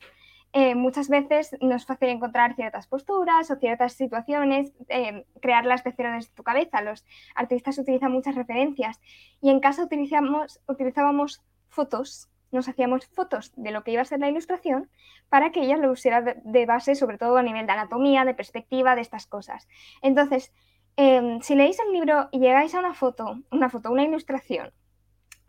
eh, 0.53 0.75
muchas 0.75 1.09
veces 1.09 1.55
no 1.61 1.77
es 1.77 1.85
fácil 1.85 2.09
encontrar 2.09 2.55
ciertas 2.57 2.87
posturas 2.87 3.51
o 3.51 3.57
ciertas 3.57 3.93
situaciones, 3.93 4.73
eh, 4.89 5.27
crearlas 5.43 5.85
de 5.85 5.93
cero 5.93 6.11
desde 6.13 6.33
tu 6.33 6.43
cabeza. 6.43 6.81
Los 6.81 7.05
artistas 7.35 7.79
utilizan 7.79 8.13
muchas 8.13 8.35
referencias 8.35 9.01
y 9.43 9.51
en 9.51 9.61
casa 9.61 9.85
utilizamos, 9.85 10.61
utilizábamos 10.67 11.43
fotos 11.69 12.29
nos 12.51 12.69
hacíamos 12.69 13.07
fotos 13.07 13.53
de 13.57 13.71
lo 13.71 13.85
que 13.85 13.93
iba 13.93 14.03
a 14.03 14.07
ser 14.07 14.21
la 14.21 14.29
ilustración 14.29 14.91
para 15.29 15.53
que 15.53 15.61
ella 15.61 15.77
lo 15.77 15.91
usiera 15.91 16.23
de, 16.23 16.67
base, 16.67 16.95
sobre 16.95 17.19
todo 17.19 17.37
a 17.37 17.43
nivel 17.43 17.67
de 17.67 17.73
anatomía, 17.73 18.25
de 18.25 18.35
perspectiva, 18.35 18.95
de 18.95 19.03
estas 19.03 19.27
cosas. 19.27 19.69
Entonces, 20.03 20.53
em, 20.97 21.41
si 21.41 21.55
leéis 21.55 21.79
el 21.81 21.93
libro 21.93 22.29
y 22.33 22.41
llegáis 22.41 22.75
a 22.75 22.81
una 22.81 22.95
foto, 22.95 23.39
una 23.51 23.69
foto, 23.69 23.91
una 23.91 24.05
ilustración 24.05 24.73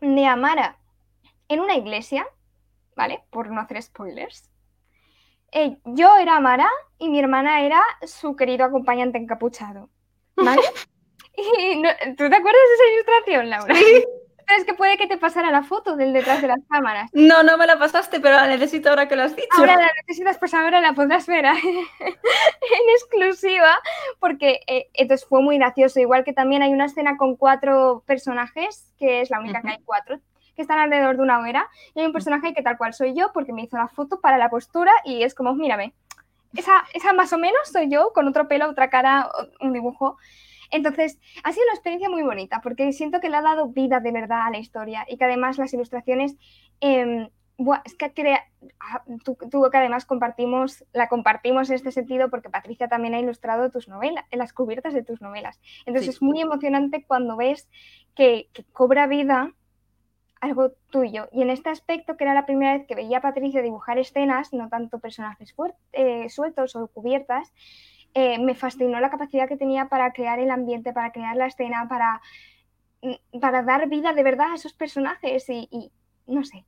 de 0.00 0.26
Amara 0.26 0.78
en 1.48 1.60
una 1.60 1.74
iglesia, 1.74 2.26
¿vale? 2.94 3.24
Por 3.30 3.50
no 3.50 3.60
hacer 3.60 3.82
spoilers. 3.82 4.50
Eh, 5.52 5.78
yo 5.84 6.16
era 6.16 6.36
Amara 6.36 6.70
y 6.98 7.08
mi 7.08 7.18
hermana 7.18 7.62
era 7.62 7.82
su 8.06 8.36
querido 8.36 8.64
acompañante 8.64 9.18
encapuchado, 9.18 9.90
¿vale? 10.36 10.62
y 11.36 11.82
¿Tú 11.82 12.28
te 12.28 12.36
acuerdas 12.36 12.62
de 12.68 12.74
esa 12.74 12.92
ilustración, 12.92 13.50
Laura? 13.50 13.74
Es 14.56 14.64
que 14.64 14.74
puede 14.74 14.96
que 14.96 15.06
te 15.06 15.18
pasara 15.18 15.50
la 15.50 15.62
foto 15.62 15.96
del 15.96 16.12
detrás 16.12 16.40
de 16.42 16.48
las 16.48 16.60
cámaras. 16.68 17.10
No, 17.12 17.42
no 17.42 17.56
me 17.56 17.66
la 17.66 17.78
pasaste, 17.78 18.20
pero 18.20 18.36
la 18.36 18.46
necesito 18.46 18.88
ahora 18.88 19.08
que 19.08 19.16
lo 19.16 19.22
has 19.22 19.36
dicho. 19.36 19.48
Ahora 19.56 19.76
la 19.76 19.90
necesitas, 20.00 20.38
pues 20.38 20.54
ahora 20.54 20.80
la 20.80 20.92
podrás 20.92 21.26
ver 21.26 21.44
en 22.00 22.90
exclusiva, 22.94 23.74
porque 24.18 24.60
eh, 24.66 24.88
entonces 24.94 25.26
fue 25.26 25.42
muy 25.42 25.58
gracioso. 25.58 26.00
Igual 26.00 26.24
que 26.24 26.32
también 26.32 26.62
hay 26.62 26.72
una 26.72 26.86
escena 26.86 27.16
con 27.16 27.36
cuatro 27.36 28.02
personajes, 28.06 28.92
que 28.98 29.20
es 29.20 29.30
la 29.30 29.40
única 29.40 29.62
que 29.62 29.70
hay 29.70 29.82
cuatro, 29.84 30.20
que 30.56 30.62
están 30.62 30.78
alrededor 30.78 31.16
de 31.16 31.22
una 31.22 31.38
hoguera, 31.38 31.68
y 31.94 32.00
hay 32.00 32.06
un 32.06 32.12
personaje 32.12 32.54
que 32.54 32.62
tal 32.62 32.76
cual 32.76 32.94
soy 32.94 33.14
yo, 33.14 33.32
porque 33.32 33.52
me 33.52 33.62
hizo 33.62 33.76
la 33.76 33.88
foto 33.88 34.20
para 34.20 34.38
la 34.38 34.50
postura, 34.50 34.92
y 35.04 35.22
es 35.22 35.34
como, 35.34 35.54
mírame, 35.54 35.94
esa, 36.54 36.84
esa 36.94 37.12
más 37.12 37.32
o 37.32 37.38
menos 37.38 37.60
soy 37.72 37.88
yo, 37.88 38.12
con 38.12 38.26
otro 38.26 38.48
pelo, 38.48 38.68
otra 38.68 38.90
cara, 38.90 39.30
un 39.60 39.72
dibujo. 39.72 40.16
Entonces, 40.70 41.18
ha 41.42 41.52
sido 41.52 41.64
una 41.64 41.74
experiencia 41.74 42.08
muy 42.08 42.22
bonita 42.22 42.60
porque 42.62 42.92
siento 42.92 43.20
que 43.20 43.28
le 43.28 43.36
ha 43.36 43.42
dado 43.42 43.68
vida 43.68 44.00
de 44.00 44.12
verdad 44.12 44.46
a 44.46 44.50
la 44.50 44.58
historia 44.58 45.04
y 45.08 45.16
que 45.16 45.24
además 45.24 45.58
las 45.58 45.72
ilustraciones... 45.74 46.36
Eh, 46.80 47.30
es 47.84 47.94
que 47.94 48.12
crea, 48.12 48.44
ah, 48.80 49.04
tú, 49.24 49.36
que 49.36 49.78
además 49.78 50.06
compartimos, 50.06 50.84
la 50.92 51.08
compartimos 51.08 51.68
en 51.68 51.76
este 51.76 51.92
sentido 51.92 52.30
porque 52.30 52.48
Patricia 52.48 52.88
también 52.88 53.14
ha 53.14 53.20
ilustrado 53.20 53.70
tus 53.70 53.88
novelas, 53.88 54.24
en 54.30 54.38
las 54.38 54.52
cubiertas 54.52 54.94
de 54.94 55.02
tus 55.02 55.20
novelas. 55.20 55.60
Entonces 55.86 56.16
es 56.16 56.22
muy 56.22 56.40
emocionante 56.40 57.04
cuando 57.06 57.36
ves 57.36 57.68
que, 58.14 58.48
cobra 58.72 59.06
vida 59.06 59.52
algo 60.40 60.70
tuyo. 60.90 61.28
Y 61.32 61.42
en 61.42 61.50
este 61.50 61.68
aspecto, 61.68 62.16
que 62.16 62.24
era 62.24 62.32
la 62.32 62.46
primera 62.46 62.72
vez 62.72 62.86
que 62.86 62.94
veía 62.94 63.18
a 63.18 63.22
Patricia 63.22 63.60
dibujar 63.60 63.98
escenas, 63.98 64.54
no 64.54 64.70
tanto 64.70 64.98
personajes 64.98 65.54
eh, 65.92 66.30
sueltos 66.30 66.76
o 66.76 66.86
cubiertas, 66.86 67.52
eh, 68.14 68.38
me 68.38 68.54
fascinó 68.54 68.98
la 69.00 69.10
capacidad 69.10 69.48
que 69.48 69.56
tenía 69.56 69.88
para 69.88 70.12
crear 70.12 70.38
el 70.38 70.50
ambiente, 70.50 70.92
para 70.92 71.12
crear 71.12 71.36
la 71.36 71.46
escena, 71.46 71.86
para, 71.88 72.20
mm, 73.02 73.40
para 73.40 73.62
dar 73.62 73.88
vida 73.88 74.12
de 74.12 74.22
verdad 74.22 74.52
a 74.52 74.54
esos 74.56 74.72
personajes 74.74 75.48
y, 75.48 75.92
no 76.26 76.44
sé. 76.44 76.64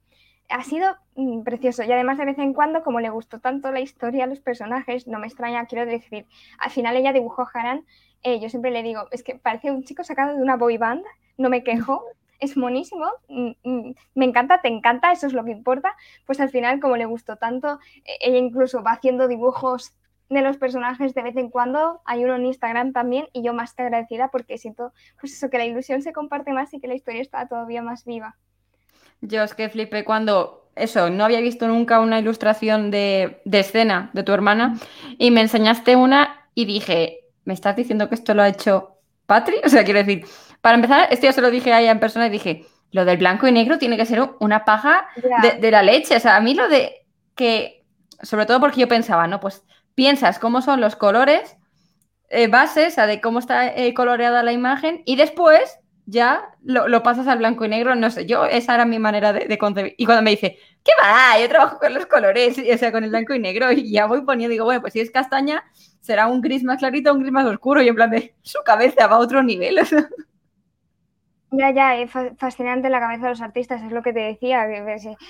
Ha 0.48 0.62
sido 0.64 0.96
mm, 1.16 1.42
precioso 1.42 1.82
y 1.82 1.92
además 1.92 2.18
de 2.18 2.26
vez 2.26 2.38
en 2.38 2.52
cuando, 2.54 2.82
como 2.82 3.00
le 3.00 3.10
gustó 3.10 3.40
tanto 3.40 3.72
la 3.72 3.80
historia 3.80 4.24
a 4.24 4.26
los 4.26 4.40
personajes, 4.40 5.06
no 5.08 5.18
me 5.18 5.26
extraña, 5.26 5.66
quiero 5.66 5.86
decir, 5.86 6.26
al 6.58 6.70
final 6.70 6.96
ella 6.96 7.12
dibujó 7.12 7.42
a 7.42 7.50
Haran, 7.52 7.86
eh, 8.22 8.38
yo 8.40 8.48
siempre 8.48 8.70
le 8.70 8.82
digo, 8.82 9.08
es 9.10 9.22
que 9.22 9.34
parece 9.34 9.70
un 9.70 9.84
chico 9.84 10.04
sacado 10.04 10.36
de 10.36 10.42
una 10.42 10.56
boy 10.56 10.78
band, 10.78 11.04
no 11.38 11.48
me 11.48 11.64
quejo, 11.64 12.04
es 12.38 12.56
monísimo, 12.56 13.06
mm, 13.28 13.90
me 14.14 14.24
encanta, 14.24 14.60
te 14.60 14.68
encanta, 14.68 15.12
eso 15.12 15.26
es 15.26 15.32
lo 15.32 15.44
que 15.44 15.52
importa, 15.52 15.96
pues 16.26 16.40
al 16.40 16.50
final 16.50 16.80
como 16.80 16.96
le 16.96 17.06
gustó 17.06 17.36
tanto, 17.36 17.80
e-, 18.04 18.28
ella 18.28 18.38
incluso 18.38 18.82
va 18.82 18.92
haciendo 18.92 19.28
dibujos 19.28 19.94
de 20.40 20.46
los 20.46 20.56
personajes 20.56 21.14
de 21.14 21.22
vez 21.22 21.36
en 21.36 21.50
cuando. 21.50 22.00
Hay 22.04 22.24
uno 22.24 22.36
en 22.36 22.46
Instagram 22.46 22.92
también 22.92 23.26
y 23.32 23.42
yo 23.42 23.52
más 23.52 23.74
que 23.74 23.82
agradecida 23.82 24.28
porque 24.28 24.58
siento 24.58 24.92
pues 25.20 25.32
eso, 25.32 25.50
que 25.50 25.58
la 25.58 25.64
ilusión 25.64 26.02
se 26.02 26.12
comparte 26.12 26.52
más 26.52 26.72
y 26.74 26.80
que 26.80 26.88
la 26.88 26.94
historia 26.94 27.20
está 27.20 27.46
todavía 27.46 27.82
más 27.82 28.04
viva. 28.04 28.36
Yo 29.20 29.42
es 29.42 29.54
que 29.54 29.68
flipé 29.68 30.04
cuando, 30.04 30.70
eso, 30.74 31.10
no 31.10 31.24
había 31.24 31.40
visto 31.40 31.68
nunca 31.68 32.00
una 32.00 32.18
ilustración 32.18 32.90
de, 32.90 33.40
escena 33.50 34.10
de 34.12 34.22
tu 34.22 34.32
hermana 34.32 34.78
y 35.18 35.30
me 35.30 35.42
enseñaste 35.42 35.96
una 35.96 36.48
y 36.54 36.64
dije, 36.64 37.20
¿me 37.44 37.54
estás 37.54 37.76
diciendo 37.76 38.08
que 38.08 38.16
esto 38.16 38.34
lo 38.34 38.42
ha 38.42 38.48
hecho 38.48 38.98
Patri? 39.26 39.56
O 39.64 39.68
sea, 39.68 39.84
quiero 39.84 40.00
decir, 40.00 40.24
para 40.60 40.76
empezar, 40.76 41.08
esto 41.10 41.26
ya 41.26 41.32
se 41.32 41.40
lo 41.40 41.50
dije 41.50 41.72
a 41.72 41.80
ella 41.80 41.92
en 41.92 42.00
persona 42.00 42.26
y 42.26 42.30
dije, 42.30 42.66
lo 42.90 43.04
del 43.04 43.16
blanco 43.16 43.46
y 43.46 43.52
negro 43.52 43.78
tiene 43.78 43.96
que 43.96 44.06
ser 44.06 44.22
una 44.40 44.64
paja 44.64 45.08
de, 45.60 45.70
la 45.70 45.82
leche. 45.82 46.16
O 46.16 46.20
sea, 46.20 46.36
a 46.36 46.40
mí 46.40 46.54
lo 46.54 46.68
de 46.68 47.06
que, 47.34 47.84
sobre 48.22 48.44
todo 48.44 48.60
porque 48.60 48.80
yo 48.80 48.88
pensaba, 48.88 49.26
¿no? 49.26 49.40
Pues 49.40 49.64
piensas 49.94 50.38
cómo 50.38 50.62
son 50.62 50.80
los 50.80 50.96
colores 50.96 51.56
eh, 52.28 52.48
bases, 52.48 52.92
o 52.92 52.94
sea, 52.94 53.06
de 53.06 53.20
cómo 53.20 53.38
está 53.38 53.68
eh, 53.68 53.92
coloreada 53.94 54.42
la 54.42 54.52
imagen 54.52 55.02
y 55.04 55.16
después 55.16 55.78
ya 56.06 56.48
lo, 56.62 57.02
pasas 57.02 57.28
al 57.28 57.38
blanco 57.38 57.64
y 57.64 57.68
negro, 57.68 57.94
no 57.94 58.10
sé, 58.10 58.26
yo 58.26 58.44
esa 58.44 58.74
era 58.74 58.84
mi 58.84 58.98
manera 58.98 59.32
de, 59.32 59.58
concebir. 59.58 59.94
Y 59.96 60.04
cuando 60.04 60.22
me 60.22 60.30
dice, 60.30 60.58
¿qué 60.82 60.92
va? 61.00 61.38
Yo 61.40 61.48
trabajo 61.48 61.78
con 61.78 61.94
los 61.94 62.06
colores, 62.06 62.58
o 62.58 62.78
sea, 62.78 62.90
con 62.90 63.04
el 63.04 63.10
blanco 63.10 63.34
y 63.34 63.38
negro 63.38 63.70
y 63.70 63.90
ya 63.90 64.06
voy 64.06 64.22
poniendo, 64.22 64.50
digo, 64.50 64.64
bueno, 64.64 64.80
pues 64.80 64.94
si 64.94 65.00
es 65.00 65.10
castaña, 65.10 65.64
será 66.00 66.26
un 66.26 66.40
gris 66.40 66.64
más 66.64 66.78
clarito, 66.78 67.12
un 67.12 67.20
gris 67.20 67.32
más 67.32 67.46
oscuro 67.46 67.82
y 67.82 67.88
en 67.88 67.94
plan 67.94 68.10
de 68.10 68.34
su 68.42 68.58
cabeza 68.64 69.06
va 69.06 69.16
a 69.16 69.20
otro 69.20 69.42
nivel. 69.42 69.78
Ya, 71.52 71.70
ya, 71.70 71.96
es 71.96 72.10
fascinante 72.38 72.88
la 72.88 72.98
cabeza 72.98 73.24
de 73.24 73.30
los 73.30 73.42
artistas, 73.42 73.82
es 73.82 73.92
lo 73.92 74.02
que 74.02 74.14
te 74.14 74.20
decía. 74.20 74.66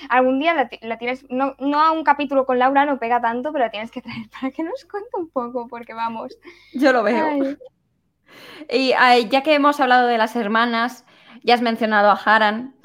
algún 0.08 0.38
día 0.38 0.68
la, 0.80 0.98
tienes, 0.98 1.26
no, 1.28 1.54
a 1.80 1.90
un 1.90 2.04
capítulo 2.04 2.46
con 2.46 2.60
Laura 2.60 2.86
no 2.86 3.00
pega 3.00 3.20
tanto, 3.20 3.52
pero 3.52 3.64
la 3.64 3.70
tienes 3.72 3.90
que 3.90 4.02
traer 4.02 4.28
para 4.30 4.52
que 4.52 4.62
nos 4.62 4.84
cuente 4.84 5.10
un 5.14 5.28
poco, 5.28 5.66
porque 5.68 5.94
vamos. 5.94 6.38
Yo 6.74 6.92
lo 6.92 7.02
veo. 7.02 7.56
Y 8.70 8.90
ya 9.28 9.42
que 9.42 9.54
hemos 9.54 9.80
hablado 9.80 10.06
de 10.06 10.16
las 10.16 10.36
hermanas, 10.36 11.04
ya 11.42 11.54
has 11.54 11.60
mencionado 11.60 12.10
a 12.10 12.14
Haran, 12.14 12.76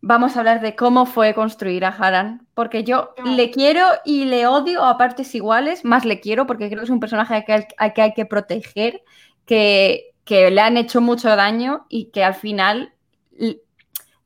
vamos 0.00 0.36
a 0.36 0.38
hablar 0.38 0.60
de 0.60 0.76
cómo 0.76 1.06
fue 1.06 1.34
construir 1.34 1.84
a 1.84 1.88
Haran, 1.88 2.46
porque 2.54 2.84
yo 2.84 3.14
le 3.24 3.50
quiero 3.50 3.84
y 4.04 4.26
le 4.26 4.46
odio 4.46 4.84
a 4.84 4.96
partes 4.96 5.34
iguales, 5.34 5.84
más 5.84 6.04
le 6.04 6.20
quiero 6.20 6.46
porque 6.46 6.68
creo 6.68 6.78
que 6.78 6.84
es 6.84 6.90
un 6.90 7.00
personaje 7.00 7.44
que 7.44 7.66
que, 7.94 8.02
hay 8.02 8.14
que 8.14 8.26
proteger, 8.26 9.02
que 9.44 10.09
que 10.30 10.48
le 10.52 10.60
han 10.60 10.76
hecho 10.76 11.00
mucho 11.00 11.34
daño 11.34 11.86
y 11.88 12.12
que 12.12 12.22
al 12.22 12.34
final 12.34 12.94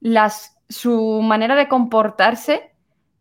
las, 0.00 0.58
su 0.68 1.22
manera 1.22 1.54
de 1.54 1.66
comportarse 1.66 2.74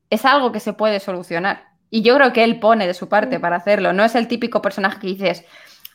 es 0.10 0.26
algo 0.26 0.52
que 0.52 0.60
se 0.60 0.74
puede 0.74 1.00
solucionar. 1.00 1.68
Y 1.90 2.02
yo 2.02 2.14
creo 2.18 2.34
que 2.34 2.44
él 2.44 2.60
pone 2.60 2.86
de 2.86 2.94
su 2.94 3.08
parte 3.08 3.40
para 3.40 3.56
hacerlo. 3.56 3.94
No 3.94 4.04
es 4.04 4.16
el 4.16 4.28
típico 4.28 4.62
personaje 4.62 5.00
que 5.00 5.08
dices, 5.08 5.46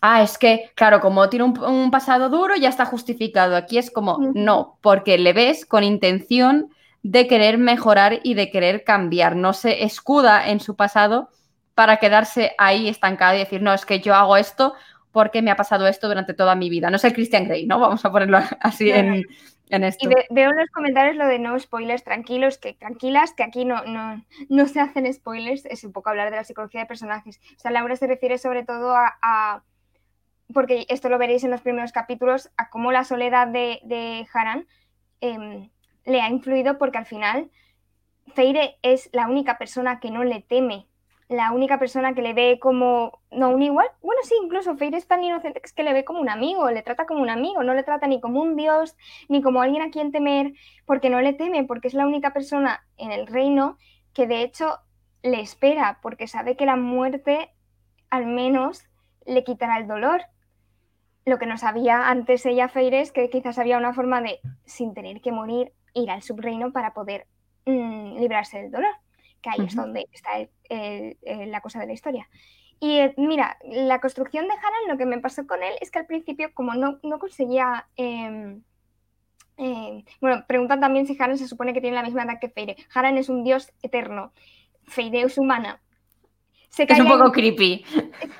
ah, 0.01 0.23
es 0.23 0.39
que, 0.39 0.71
claro, 0.77 1.03
como 1.03 1.29
tiene 1.29 1.45
un, 1.45 1.91
pasado 1.91 2.31
duro, 2.31 2.57
ya 2.57 2.71
está 2.71 2.87
justificado. 2.87 3.55
Aquí 3.55 3.77
es 3.77 3.91
como, 3.91 4.17
no, 4.33 4.79
porque 4.81 5.19
le 5.19 5.35
ves 5.35 5.67
con 5.67 5.85
intención 5.85 6.71
de 7.03 7.29
querer 7.29 7.59
mejorar 7.59 8.21
y 8.23 8.33
de 8.33 8.51
querer 8.51 8.83
cambiar. 8.83 9.37
No 9.37 9.53
se 9.53 9.85
escuda 9.85 10.49
en 10.49 10.61
su 10.61 10.75
pasado 10.75 11.29
para 11.75 11.99
quedarse 11.99 12.55
ahí 12.57 12.89
estancado 12.89 13.37
y 13.37 13.41
decir, 13.41 13.61
no, 13.61 13.75
es 13.75 13.85
que 13.85 14.01
yo 14.01 14.15
hago 14.15 14.39
esto 14.39 14.73
porque 15.13 15.43
me 15.43 15.51
ha 15.51 15.57
pasado 15.57 15.87
esto 15.87 16.09
durante 16.09 16.35
toda 16.35 16.55
mi 16.55 16.71
vida. 16.71 16.91
No 16.91 16.99
el 17.03 17.13
Christian 17.13 17.45
Grey, 17.45 17.67
¿no? 17.67 17.79
Vamos 17.79 18.05
a 18.05 18.13
ponerlo 18.13 18.39
así 18.61 18.91
en, 18.91 19.25
esto. 19.71 20.09
Y 20.09 20.35
veo 20.35 20.51
en 20.51 20.57
los 20.57 20.71
comentarios 20.71 21.17
lo 21.17 21.27
de 21.27 21.39
no 21.39 21.59
spoilers, 21.59 22.03
tranquilos, 22.03 22.57
que 22.59 22.75
tranquilas, 22.75 23.35
que 23.35 23.43
aquí 23.43 23.65
no, 23.65 23.83
no, 23.85 24.67
se 24.67 24.81
hacen 24.81 25.13
spoilers, 25.13 25.67
es 25.67 25.85
un 25.85 25.93
poco 25.93 26.09
hablar 26.09 26.31
de 26.31 26.37
la 26.37 26.45
psicología 26.45 26.81
de 26.81 26.87
personajes. 26.87 27.41
O 27.57 27.61
sea, 27.61 27.71
Laura 27.71 27.97
se 27.97 28.07
refiere 28.07 28.39
sobre 28.39 28.65
todo 28.65 28.95
a, 28.97 29.63
porque 30.55 30.87
esto 30.89 31.11
lo 31.11 31.19
veréis 31.19 31.45
en 31.45 31.51
los 31.51 31.61
primeros 31.61 31.93
capítulos, 31.93 32.51
a 32.57 32.71
cómo 32.71 32.93
la 32.93 33.05
soledad 33.05 33.49
de, 33.49 33.81
de 33.85 34.27
Haran 34.33 34.67
em, 35.21 35.69
le 36.07 36.21
ha 36.23 36.31
influido 36.31 36.79
porque 36.79 36.99
al 36.99 37.07
final 37.07 37.51
Feire 38.35 38.79
es 38.83 39.11
la 39.13 39.29
única 39.29 39.59
persona 39.59 40.01
que 40.01 40.11
no 40.11 40.25
le 40.25 40.41
teme 40.41 40.87
la 41.29 41.53
única 41.53 41.79
persona 41.79 42.15
que 42.15 42.23
le 42.23 42.33
ve 42.33 42.59
como, 42.59 43.21
no 43.31 43.51
un 43.51 43.63
igual, 43.63 43.89
bueno, 44.01 44.21
sí, 44.25 44.35
incluso 44.43 44.77
Feire 44.77 44.97
es 44.97 45.07
tan 45.07 45.23
inocente 45.23 45.61
que 45.61 45.67
es 45.67 45.75
que 45.75 45.83
le 45.83 45.93
ve 45.93 46.05
como 46.05 46.21
un 46.21 46.31
amigo, 46.31 46.71
le 46.71 46.83
trata 46.83 47.05
como 47.05 47.21
un 47.21 47.29
amigo, 47.29 47.63
no 47.63 47.75
le 47.75 47.83
trata 47.83 48.07
ni 48.07 48.19
como 48.19 48.41
un 48.41 48.57
dios, 48.57 48.97
ni 49.29 49.43
como 49.43 49.61
alguien 49.61 49.83
a 49.83 49.91
quien 49.91 50.11
temer, 50.11 50.55
porque 50.87 51.11
no 51.11 51.21
le 51.21 51.35
teme, 51.35 51.65
porque 51.65 51.89
es 51.89 51.95
la 51.95 52.07
única 52.07 52.33
persona 52.33 52.83
en 52.97 53.13
el 53.13 53.27
reino 53.27 53.77
que 54.15 54.27
de 54.27 54.43
hecho 54.43 54.79
le 55.23 55.41
espera, 55.41 55.99
porque 56.01 56.27
sabe 56.27 56.57
que 56.57 56.65
la 56.65 56.77
muerte 56.77 57.51
al 58.09 58.25
menos 58.25 58.89
le 59.27 59.45
quitará 59.45 59.79
el 59.79 59.87
dolor. 59.87 60.23
Lo 61.27 61.39
que 61.39 61.45
no 61.45 61.59
sabía 61.59 62.09
antes 62.09 62.47
ella, 62.47 62.69
Feire, 62.69 63.01
es 63.01 63.13
que 63.13 63.29
quizás 63.29 63.59
había 63.59 63.77
una 63.77 63.93
forma 63.93 64.23
de, 64.23 64.41
sin 64.65 64.95
tener 64.95 65.21
que 65.21 65.31
morir, 65.31 65.73
ir 65.93 66.11
al 66.11 66.23
subreino 66.23 66.73
para 66.73 66.95
poder 66.95 67.27
mm, 67.67 68.17
librarse 68.17 68.63
del 68.63 68.71
dolor 68.71 68.95
que 69.49 69.63
ahí 69.63 69.67
es 69.67 69.75
donde 69.75 70.07
está 70.13 70.31
la 71.47 71.61
cosa 71.61 71.81
de 71.81 71.87
la 71.87 71.93
historia. 71.93 72.29
Y 72.81 72.99
eh, 72.99 73.15
mira, 73.17 73.59
la 73.65 74.01
construcción 74.01 74.47
de 74.47 74.55
Haran, 74.55 74.89
lo 74.89 74.97
que 74.97 75.07
me 75.07 75.19
pasó 75.19 75.47
con 75.47 75.63
él 75.63 75.75
es 75.81 75.91
que 75.91 75.99
al 75.99 76.07
principio, 76.07 76.51
como 76.55 76.75
no, 76.75 76.99
no 77.03 77.19
conseguía. 77.19 77.89
Em, 77.97 78.63
em, 79.57 80.05
bueno, 80.21 80.45
preguntan 80.47 80.81
también 80.81 81.07
si 81.07 81.17
Haran 81.19 81.39
se 81.39 81.49
supone 81.49 81.75
que 81.75 81.81
tiene 81.81 81.97
la 81.97 82.05
misma 82.05 82.23
edad 82.23 82.39
que 82.41 82.49
Feire. 82.49 82.77
Haran 82.95 83.19
es 83.19 83.29
un 83.29 83.43
dios 83.43 83.73
eterno. 83.83 84.33
Feire 84.85 85.23
es 85.23 85.39
humana. 85.39 85.81
es 86.77 87.01
un 87.01 87.09
poco 87.09 87.33
creepy. 87.33 87.85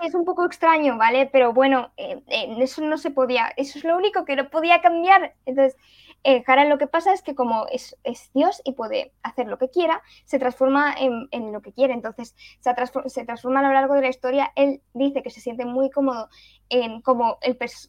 Es, 0.05 0.15
un 0.15 0.25
poco 0.25 0.45
extraño, 0.47 0.97
¿vale? 0.97 1.29
Pero 1.33 1.53
bueno, 1.53 1.91
eh, 1.97 2.23
eh, 2.29 2.57
eso 2.61 2.83
no 2.83 2.97
se 2.97 3.11
podía. 3.11 3.53
Eso 3.57 3.79
es 3.79 3.85
lo 3.85 3.97
único 3.97 4.25
que 4.25 4.37
no 4.37 4.49
podía 4.51 4.81
cambiar. 4.81 5.35
Entonces, 5.47 5.77
eh, 6.25 6.45
lo 6.69 6.79
que 6.79 6.87
pasa 6.87 7.13
es 7.13 7.23
que 7.23 7.35
como 7.35 7.67
es, 7.71 7.97
Dios 8.35 8.61
y 8.65 8.73
puede 8.73 9.13
hacer 9.23 9.47
lo 9.47 9.59
que 9.59 9.71
quiera, 9.71 10.03
se 10.25 10.39
transforma 10.39 10.95
en, 10.99 11.53
lo 11.53 11.63
que 11.63 11.73
quiere. 11.73 11.95
Entonces 11.95 12.35
se, 12.61 13.25
transforma, 13.25 13.61
a 13.61 13.63
lo 13.63 13.73
largo 13.73 13.95
de 13.95 14.03
la 14.03 14.09
historia. 14.09 14.53
Él 14.57 14.83
dice 14.95 15.23
que 15.23 15.31
se 15.31 15.41
siente 15.41 15.65
muy 15.65 15.91
cómodo 15.91 16.29
en 16.69 17.01
como 17.03 17.39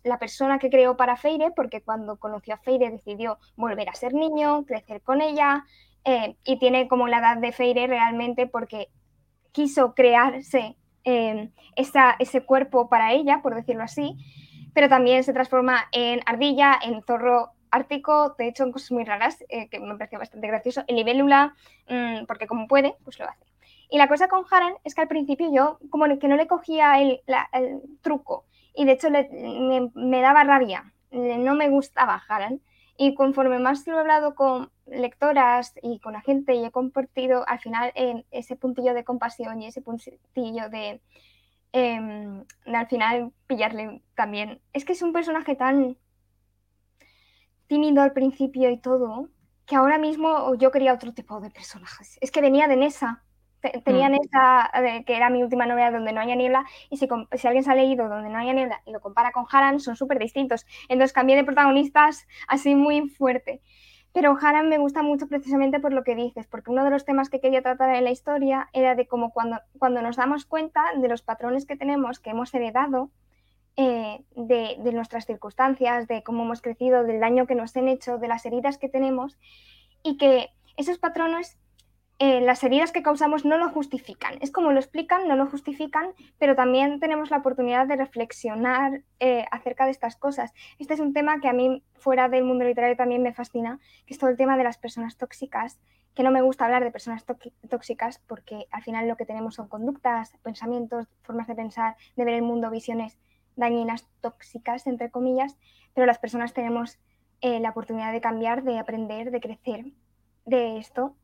la 0.03 0.19
persona 0.19 0.59
que 0.59 0.69
creó 0.69 0.95
para 0.95 1.17
Feire, 1.17 1.51
porque 1.55 1.81
cuando 1.81 2.17
conoció 2.17 2.53
a 2.53 2.57
Feire 2.57 2.91
decidió 2.91 3.39
volver 3.55 3.89
a 3.89 3.93
ser 3.93 4.13
niño, 4.13 4.65
crecer 4.65 5.01
con 5.01 5.21
ella, 5.21 5.65
eh, 6.05 6.37
y 6.45 6.57
tiene 6.59 6.87
como 6.87 7.07
la 7.07 7.19
edad 7.19 7.37
de 7.37 7.51
Feire 7.51 7.87
realmente 7.87 8.47
porque 8.47 8.89
quiso 9.51 9.93
crearse 9.93 10.77
eh, 11.03 11.49
ese 11.75 12.45
cuerpo 12.45 12.89
para 12.89 13.13
ella, 13.13 13.41
por 13.41 13.55
decirlo 13.55 13.83
así, 13.83 14.15
pero 14.73 14.87
también 14.87 15.23
se 15.23 15.33
transforma 15.33 15.85
en 15.91 16.21
ardilla, 16.25 16.79
en 16.81 17.01
zorro 17.03 17.51
ártico, 17.71 18.35
de 18.37 18.47
hecho, 18.47 18.63
en 18.63 18.71
cosas 18.71 18.91
muy 18.91 19.03
raras, 19.03 19.43
eh, 19.49 19.69
que 19.69 19.79
me 19.79 19.95
pareció 19.97 20.19
bastante 20.19 20.47
gracioso. 20.47 20.83
El 20.87 20.95
libélula, 20.97 21.55
mm, 21.87 22.25
porque 22.25 22.47
como 22.47 22.67
puede, 22.67 22.95
pues 23.03 23.19
lo 23.19 23.25
hace. 23.25 23.45
Y 23.89 23.97
la 23.97 24.07
cosa 24.07 24.27
con 24.27 24.45
Haran 24.49 24.75
es 24.83 24.93
que 24.93 25.01
al 25.01 25.07
principio 25.07 25.51
yo 25.51 25.79
como 25.89 26.05
que 26.19 26.27
no 26.27 26.35
le 26.35 26.47
cogía 26.47 27.01
el, 27.01 27.21
truco 28.01 28.45
y 28.75 28.85
de 28.85 28.93
hecho 28.93 29.09
me, 29.09 30.21
daba 30.21 30.43
rabia, 30.43 30.93
no 31.11 31.55
me 31.55 31.69
gustaba 31.69 32.21
Haran. 32.27 32.61
Y 32.97 33.15
conforme 33.15 33.59
más 33.59 33.87
lo 33.87 33.95
he 33.95 33.99
hablado 33.99 34.35
con 34.35 34.71
lectoras 34.85 35.73
y 35.81 35.99
con 35.99 36.13
la 36.13 36.21
gente 36.21 36.53
y 36.53 36.65
he 36.65 36.71
compartido 36.71 37.47
al 37.47 37.59
final 37.59 37.91
en 37.95 38.25
ese 38.29 38.57
puntillo 38.57 38.93
de 38.93 39.05
compasión 39.05 39.61
y 39.61 39.67
ese 39.67 39.81
puntillo 39.81 40.69
de, 40.69 41.01
em, 41.71 42.43
de 42.65 42.75
al 42.75 42.87
final 42.87 43.31
pillarle 43.47 44.01
también. 44.15 44.61
Es 44.73 44.85
que 44.85 44.93
es 44.93 45.01
un 45.01 45.13
personaje 45.13 45.55
tan 45.55 45.97
tímido 47.69 48.01
al 48.01 48.11
principio 48.11 48.69
y 48.71 48.77
todo, 48.77 49.29
que 49.65 49.75
ahora 49.75 49.99
mismo 49.99 50.55
yo 50.55 50.71
quería 50.71 50.93
otro 50.93 51.13
tipo 51.13 51.39
de 51.39 51.51
personajes. 51.51 52.17
Es 52.19 52.31
que 52.31 52.41
venía 52.41 52.67
de 52.67 52.75
Nessa, 52.75 53.23
tenía 53.85 54.09
mm. 54.09 54.11
Nessa, 54.11 54.71
que 55.05 55.15
era 55.15 55.29
mi 55.29 55.43
última 55.43 55.67
novela 55.67 55.91
donde 55.91 56.11
no 56.11 56.19
haya 56.19 56.35
niebla, 56.35 56.65
y 56.89 56.97
si, 56.97 57.07
si, 57.33 57.47
alguien 57.47 57.63
se 57.63 57.71
ha 57.71 57.75
leído 57.75 58.09
donde 58.09 58.29
no 58.29 58.39
haya 58.39 58.53
niebla 58.53 58.81
y 58.85 58.91
lo 58.91 58.99
compara 58.99 59.31
con 59.31 59.45
Haran, 59.51 59.79
son 59.79 59.95
súper 59.95 60.17
distintos. 60.17 60.65
Entonces 60.89 61.13
cambié 61.13 61.35
de 61.35 61.43
protagonistas 61.43 62.27
así 62.47 62.73
muy 62.73 63.07
fuerte. 63.07 63.61
Pero 64.13 64.35
Haran 64.41 64.67
me 64.67 64.79
gusta 64.79 65.03
mucho 65.03 65.27
precisamente 65.27 65.79
por 65.79 65.93
lo 65.93 66.03
que 66.03 66.15
dices, 66.15 66.47
porque 66.47 66.71
uno 66.71 66.83
de 66.83 66.89
los 66.89 67.05
temas 67.05 67.29
que 67.29 67.39
quería 67.39 67.61
tratar 67.61 67.93
en 67.93 68.03
la 68.03 68.09
historia 68.09 68.67
era 68.73 68.95
de 68.95 69.05
cómo 69.05 69.31
cuando, 69.31 69.59
cuando 69.77 70.01
nos 70.01 70.15
damos 70.15 70.45
cuenta 70.45 70.83
de 70.99 71.07
los 71.07 71.21
patrones 71.21 71.67
que 71.67 71.77
tenemos, 71.77 72.19
que 72.19 72.31
hemos 72.31 72.51
heredado, 72.55 73.11
eh, 73.81 74.25
de, 74.35 74.91
nuestras 74.91 75.25
circunstancias, 75.25 76.05
de 76.09 76.21
cómo 76.21 76.43
hemos 76.43 76.61
crecido, 76.61 77.05
del 77.05 77.21
daño 77.21 77.47
que 77.47 77.55
nos 77.55 77.77
han 77.77 77.87
hecho, 77.87 78.17
de 78.17 78.27
las 78.27 78.45
heridas 78.45 78.77
que 78.77 78.89
tenemos 78.89 79.39
y 80.03 80.17
que 80.17 80.49
esos 80.75 80.97
patrones, 80.97 81.57
eh, 82.17 82.41
las 82.41 82.61
heridas 82.65 82.91
que 82.91 83.03
causamos 83.03 83.45
no 83.45 83.57
lo 83.57 83.69
justifican. 83.69 84.37
Es 84.41 84.51
como 84.51 84.73
lo 84.73 84.79
explican, 84.81 85.29
no 85.29 85.37
lo 85.37 85.47
justifican, 85.47 86.09
pero 86.37 86.57
también 86.57 86.99
tenemos 86.99 87.31
la 87.31 87.37
oportunidad 87.37 87.87
de 87.87 87.95
reflexionar 87.95 89.03
eh, 89.21 89.45
acerca 89.49 89.85
de 89.85 89.91
estas 89.91 90.17
cosas. 90.17 90.51
Este 90.77 90.95
es 90.95 90.99
un 90.99 91.13
tema 91.13 91.39
que 91.39 91.47
a 91.47 91.53
mí 91.53 91.81
fuera 91.93 92.27
del 92.27 92.43
mundo 92.43 92.65
literario 92.65 92.97
también 92.97 93.23
me 93.23 93.33
fascina, 93.33 93.79
que 94.05 94.13
es 94.13 94.19
todo 94.19 94.29
el 94.29 94.35
tema 94.35 94.57
de 94.57 94.65
las 94.65 94.77
personas 94.77 95.15
tóxicas 95.15 95.79
que 96.15 96.23
no 96.23 96.31
me 96.31 96.41
gusta 96.41 96.65
hablar 96.65 96.83
de 96.83 96.91
personas 96.91 97.23
tóxicas 97.69 98.19
porque 98.27 98.65
al 98.71 98.81
final 98.81 99.07
lo 99.07 99.15
que 99.15 99.25
tenemos 99.25 99.55
son 99.55 99.69
conductas, 99.69 100.33
pensamientos, 100.43 101.07
formas 101.21 101.47
de 101.47 101.55
pensar, 101.55 101.95
de 102.17 102.25
ver 102.25 102.33
el 102.33 102.41
mundo, 102.41 102.69
visiones 102.69 103.17
dañinas, 103.59 104.07
tóxicas, 104.21 104.87
entre 104.87 105.11
comillas, 105.11 105.57
pero 105.93 106.07
las 106.07 106.17
personas 106.17 106.53
tenemos 106.53 106.99
eh, 107.41 107.59
la 107.59 107.69
oportunidad 107.69 108.11
de 108.11 108.21
cambiar, 108.21 108.63
de 108.63 108.79
aprender, 108.79 109.31
de 109.31 109.39
crecer 109.39 109.85
de 110.45 110.77
esto. 110.77 111.15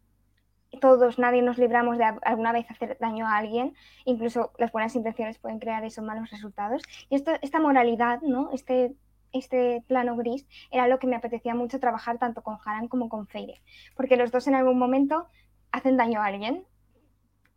Todos, 0.82 1.18
nadie 1.20 1.42
nos 1.42 1.58
libramos 1.58 1.98
de 1.98 2.04
alguna 2.04 2.52
vez 2.52 2.70
hacer 2.70 2.98
daño 3.00 3.28
a 3.28 3.38
alguien, 3.38 3.74
incluso 4.04 4.52
las 4.58 4.72
buenas 4.72 4.96
intenciones 4.96 5.40
pueden 5.40 5.60
crear 5.60 5.84
esos 5.86 6.04
malos 6.04 6.30
resultados. 6.30 6.84
Y 7.10 7.16
esto, 7.16 7.32
esta 7.42 7.60
moralidad, 7.60 8.22
¿no? 8.22 8.52
este 8.52 8.96
este 9.32 9.84
plano 9.88 10.16
gris, 10.16 10.48
era 10.72 10.88
lo 10.88 10.98
que 10.98 11.08
me 11.08 11.16
apetecía 11.16 11.54
mucho 11.56 11.80
trabajar 11.80 12.18
tanto 12.18 12.42
con 12.42 12.58
Haran 12.64 12.88
como 12.88 13.10
con 13.10 13.28
Feire, 13.28 13.62
porque 13.96 14.16
los 14.16 14.32
dos 14.32 14.48
en 14.48 14.56
algún 14.56 14.80
momento 14.80 15.28
hacen 15.72 15.98
daño 15.98 16.22
a 16.22 16.28
alguien 16.28 16.66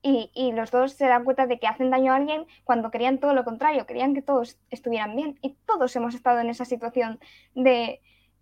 y, 0.02 0.52
los 0.52 0.70
dos 0.70 0.92
se 0.92 1.06
dan 1.06 1.24
cuenta 1.24 1.46
de 1.46 1.58
que 1.58 1.66
hacen 1.66 1.90
daño 1.90 2.12
a 2.12 2.16
alguien 2.16 2.46
cuando 2.64 2.90
querían 2.90 3.18
todo 3.18 3.34
lo 3.34 3.44
contrario, 3.44 3.86
querían 3.86 4.14
que 4.14 4.22
todos 4.22 4.58
estuvieran 4.70 5.16
bien 5.16 5.38
y 5.42 5.56
todos 5.66 5.94
hemos 5.96 6.14
estado 6.14 6.38
en 6.40 6.50
esa 6.50 6.64
situación 6.64 7.18
de, 7.54 8.00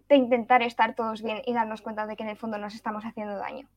de 0.09 0.17
intentar 0.17 0.63
estar 0.63 0.95
todos 0.95 1.23
bien 1.23 1.43
y 1.47 1.55
darnos 1.55 1.83
cuenta 1.83 2.07
de 2.07 2.17
que 2.17 2.23
en 2.23 2.29
el 2.29 2.37
fondo 2.37 2.59
nos 2.59 2.75
estamos 2.75 3.05
haciendo 3.05 3.37
daño. 3.37 3.69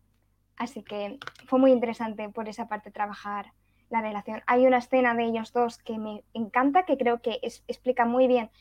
Así 0.57 0.83
que 0.83 1.19
fue 1.45 1.57
muy 1.57 1.71
interesante 1.71 2.27
por 2.29 2.49
esa 2.49 2.67
parte 2.67 2.91
trabajar 2.91 3.53
la 3.89 4.01
relación. 4.01 4.43
Hay 4.45 4.67
una 4.67 4.77
escena 4.77 5.15
de 5.15 5.23
ellos 5.23 5.53
dos 5.53 5.77
que 5.77 5.97
me 5.97 6.23
encanta, 6.33 6.83
que 6.83 6.97
creo 6.97 7.21
que 7.21 7.39
es, 7.41 7.63
explica 7.67 8.05
muy 8.05 8.27
bien 8.27 8.51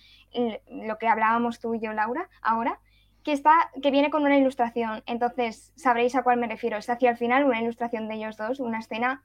lo 0.70 0.98
que 0.98 1.08
hablábamos 1.08 1.60
tú 1.60 1.74
y 1.74 1.80
yo, 1.80 1.92
Laura, 1.92 2.28
ahora, 2.40 2.80
que, 3.24 3.32
está, 3.32 3.70
que 3.82 3.90
viene 3.90 4.10
con 4.10 4.24
una 4.24 4.36
ilustración. 4.36 5.02
Entonces 5.06 5.72
sabréis 5.76 6.14
a 6.14 6.22
cuál 6.22 6.38
me 6.38 6.48
refiero. 6.48 6.76
Es 6.76 6.88
hacia 6.90 7.10
el 7.10 7.16
final 7.16 7.44
una 7.44 7.60
ilustración 7.60 8.08
de 8.08 8.14
ellos 8.14 8.36
dos, 8.36 8.60
una 8.60 8.78
escena... 8.78 9.22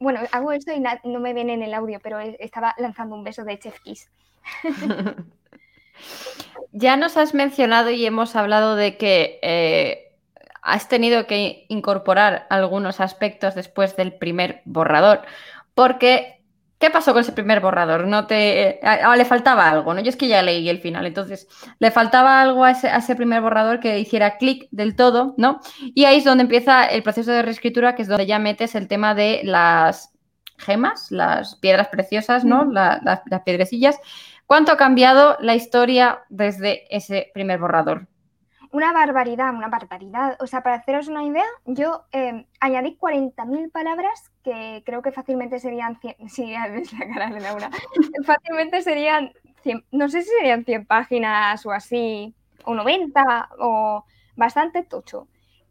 Bueno, 0.00 0.20
hago 0.32 0.52
esto 0.52 0.72
y 0.72 0.80
no 0.80 1.20
me 1.20 1.32
viene 1.32 1.54
en 1.54 1.62
el 1.62 1.72
audio, 1.72 2.00
pero 2.02 2.18
estaba 2.18 2.74
lanzando 2.78 3.14
un 3.14 3.24
beso 3.24 3.44
de 3.44 3.58
Chef 3.58 3.78
ya 6.72 6.96
nos 6.96 7.16
has 7.16 7.34
mencionado 7.34 7.90
y 7.90 8.04
hemos 8.04 8.36
hablado 8.36 8.76
de 8.76 8.96
que 8.96 9.38
eh, 9.42 10.12
has 10.60 10.88
tenido 10.88 11.26
que 11.26 11.66
incorporar 11.68 12.46
algunos 12.50 13.00
aspectos 13.00 13.54
después 13.54 13.96
del 13.96 14.12
primer 14.12 14.62
borrador, 14.64 15.22
porque 15.74 16.33
¿qué 16.84 16.90
pasó 16.90 17.14
con 17.14 17.22
ese 17.22 17.32
primer 17.32 17.60
borrador? 17.60 18.06
No 18.06 18.26
te 18.26 18.78
ah, 18.82 19.16
le 19.16 19.24
faltaba 19.24 19.70
algo, 19.70 19.94
¿no? 19.94 20.02
Yo 20.02 20.10
es 20.10 20.16
que 20.16 20.28
ya 20.28 20.42
leí 20.42 20.68
el 20.68 20.80
final, 20.80 21.06
entonces 21.06 21.48
le 21.78 21.90
faltaba 21.90 22.42
algo 22.42 22.62
a 22.62 22.72
ese, 22.72 23.16
primer 23.16 23.40
borrador 23.40 23.80
que 23.80 23.98
hiciera 23.98 24.36
clic 24.36 24.68
del 24.70 24.94
todo, 24.94 25.34
¿no? 25.38 25.60
Y 25.94 26.04
ahí 26.04 26.18
es 26.18 26.24
donde 26.24 26.42
empieza 26.42 26.84
el 26.84 27.02
proceso 27.02 27.32
de 27.32 27.40
reescritura, 27.40 27.94
que 27.94 28.02
es 28.02 28.08
donde 28.08 28.26
ya 28.26 28.38
metes 28.38 28.74
el 28.74 28.86
tema 28.86 29.14
de 29.14 29.40
las 29.44 30.12
gemas, 30.58 31.10
las 31.10 31.54
piedras 31.56 31.88
preciosas, 31.88 32.44
¿no? 32.44 32.66
las 32.70 33.22
piedrecillas. 33.46 33.98
¿Cuánto 34.44 34.72
ha 34.72 34.76
cambiado 34.76 35.38
la 35.40 35.54
historia 35.54 36.20
desde 36.28 36.84
ese 36.94 37.30
primer 37.32 37.60
borrador? 37.60 38.08
Una 38.74 38.92
barbaridad, 38.92 39.54
una 39.54 39.68
barbaridad. 39.68 40.36
O 40.40 40.48
sea, 40.48 40.64
para 40.64 40.76
haceros 40.76 41.06
una 41.06 41.22
idea, 41.22 41.44
yo 41.64 42.06
eh, 42.10 42.44
añadí 42.58 42.98
40.000 43.00 43.70
palabras 43.70 44.32
que 44.42 44.82
creo 44.84 45.00
que 45.00 45.12
fácilmente 45.12 45.60
serían 45.60 46.00
100, 46.00 46.16
sí, 46.28 46.52
es 46.52 46.92
la 46.92 47.06
cara 47.06 47.30
de 47.30 47.40
Laura, 47.40 47.70
fácilmente 48.26 48.82
serían 48.82 49.32
100, 49.62 49.84
no 49.92 50.08
sé 50.08 50.22
si 50.22 50.30
serían 50.30 50.64
100 50.64 50.86
páginas 50.86 51.64
o 51.64 51.70
así, 51.70 52.34
o 52.64 52.74
90, 52.74 53.50
o 53.60 54.04
bastante 54.34 54.82
tocho. 54.82 55.28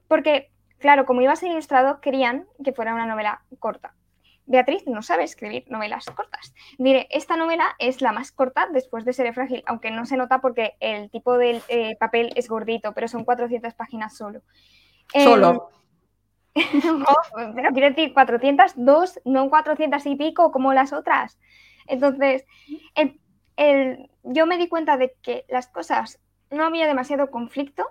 Porque, 0.08 0.49
claro, 0.80 1.06
como 1.06 1.22
iba 1.22 1.34
a 1.34 1.36
ser 1.36 1.51
ilustrado, 1.51 1.99
querían 1.99 2.45
que 2.64 2.72
fuera 2.72 2.93
una 2.93 3.06
novela 3.06 3.41
corta. 3.60 3.95
Beatriz 4.46 4.84
no 4.88 5.02
sabe 5.02 5.24
escribir 5.24 5.66
novelas 5.70 6.06
cortas. 6.06 6.54
Diré, 6.78 7.08
esta 7.12 7.38
novela 7.38 7.76
es 7.80 8.02
la 8.02 8.12
más 8.12 8.32
corta 8.32 8.68
después 8.72 9.06
de 9.06 9.14
Seré 9.14 9.34
Frágil, 9.34 9.64
aunque 9.66 9.91
no 9.91 10.06
se 10.06 10.18
nota 10.18 10.41
porque 10.41 10.76
el 10.80 11.10
tipo 11.10 11.38
del 11.38 11.62
eh, 11.70 11.96
papel 11.98 12.32
es 12.36 12.50
gordito, 12.50 12.94
pero 12.94 13.08
son 13.08 13.24
400 13.24 13.74
páginas 13.74 14.18
solo. 14.18 14.41
Solo. 15.14 15.70
pero 17.56 17.72
quiero 17.72 17.89
decir 17.89 18.14
402, 18.14 19.22
no 19.26 19.50
400 19.50 20.06
y 20.06 20.16
pico 20.16 20.52
como 20.52 20.74
las 20.74 20.94
otras. 20.94 21.39
Entonces, 21.88 22.46
yo 24.24 24.46
me 24.46 24.58
di 24.58 24.68
cuenta 24.68 24.98
de 24.98 25.16
que 25.22 25.46
las 25.50 25.68
cosas 25.68 26.20
no 26.50 26.66
había 26.66 26.88
demasiado 26.88 27.32
conflicto 27.32 27.88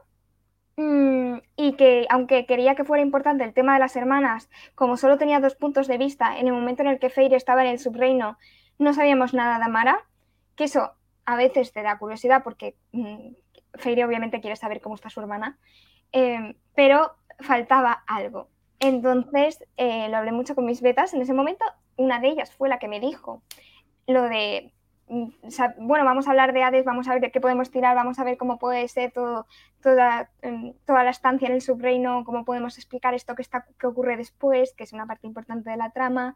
y 0.77 1.73
que 1.75 2.07
aunque 2.09 2.47
quería 2.47 2.75
que 2.75 2.85
fuera 2.85 3.03
importante 3.03 3.45
el 3.45 3.53
tema 3.53 3.75
de 3.75 3.81
las 3.81 3.95
hermanas, 3.97 4.51
como 4.75 4.97
solo 4.97 5.19
tenía 5.19 5.41
dos 5.41 5.55
puntos 5.55 5.87
de 5.87 5.99
vista, 5.99 6.39
en 6.39 6.47
el 6.47 6.53
momento 6.53 6.83
en 6.83 6.89
el 6.89 6.99
que 6.99 7.11
Feire 7.11 7.37
estaba 7.37 7.63
en 7.63 7.71
el 7.71 7.79
subreino, 7.79 8.39
no 8.79 8.95
sabíamos 8.95 9.35
nada 9.35 9.59
de 9.59 9.65
Amara, 9.65 10.05
que 10.57 10.65
eso 10.65 10.93
a 11.25 11.37
veces 11.37 11.73
te 11.73 11.83
da 11.83 11.99
curiosidad 11.99 12.43
porque 12.43 12.77
mm, 12.93 13.33
Feire 13.75 14.05
obviamente 14.05 14.41
quiere 14.41 14.57
saber 14.57 14.81
cómo 14.81 14.95
está 14.95 15.11
su 15.11 15.21
hermana, 15.21 15.59
em, 16.13 16.55
pero 16.75 17.17
faltaba 17.41 18.03
algo. 18.07 18.49
Entonces 18.81 19.65
eh, 19.77 20.09
lo 20.09 20.17
hablé 20.17 20.33
mucho 20.33 20.55
con 20.55 20.65
mis 20.65 20.83
betas. 20.83 21.15
En 21.15 21.23
ese 21.23 21.35
momento, 21.35 21.65
una 21.97 22.19
de 22.19 22.29
ellas 22.29 22.53
fue 22.53 22.69
la 22.69 22.79
que 22.79 22.89
me 22.89 22.99
dijo 22.99 23.43
lo 24.07 24.23
de 24.25 24.73
Mm, 24.82 24.82
bueno, 25.79 26.05
vamos 26.05 26.27
a 26.27 26.31
hablar 26.31 26.53
de 26.53 26.63
Hades, 26.63 26.85
vamos 26.85 27.09
a 27.09 27.19
ver 27.19 27.31
qué 27.31 27.41
podemos 27.41 27.71
tirar, 27.71 27.95
vamos 27.95 28.19
a 28.19 28.25
ver 28.25 28.39
cómo 28.39 28.59
puede 28.59 28.89
ser 28.89 29.13
todo, 29.13 29.47
toda, 29.83 30.31
em, 30.41 30.75
toda 30.87 31.05
la 31.05 31.11
estancia 31.11 31.49
en 31.49 31.55
el 31.55 31.61
subreino, 31.61 32.25
cómo 32.25 32.45
podemos 32.45 32.79
explicar 32.79 33.15
esto 33.15 33.35
que, 33.35 33.43
está, 33.43 33.67
que 33.79 33.87
ocurre 33.87 34.17
después, 34.17 34.75
que 34.75 34.85
es 34.85 34.93
una 34.93 35.07
parte 35.07 35.27
importante 35.27 35.71
de 35.71 35.77
la 35.77 35.91
trama. 35.91 36.35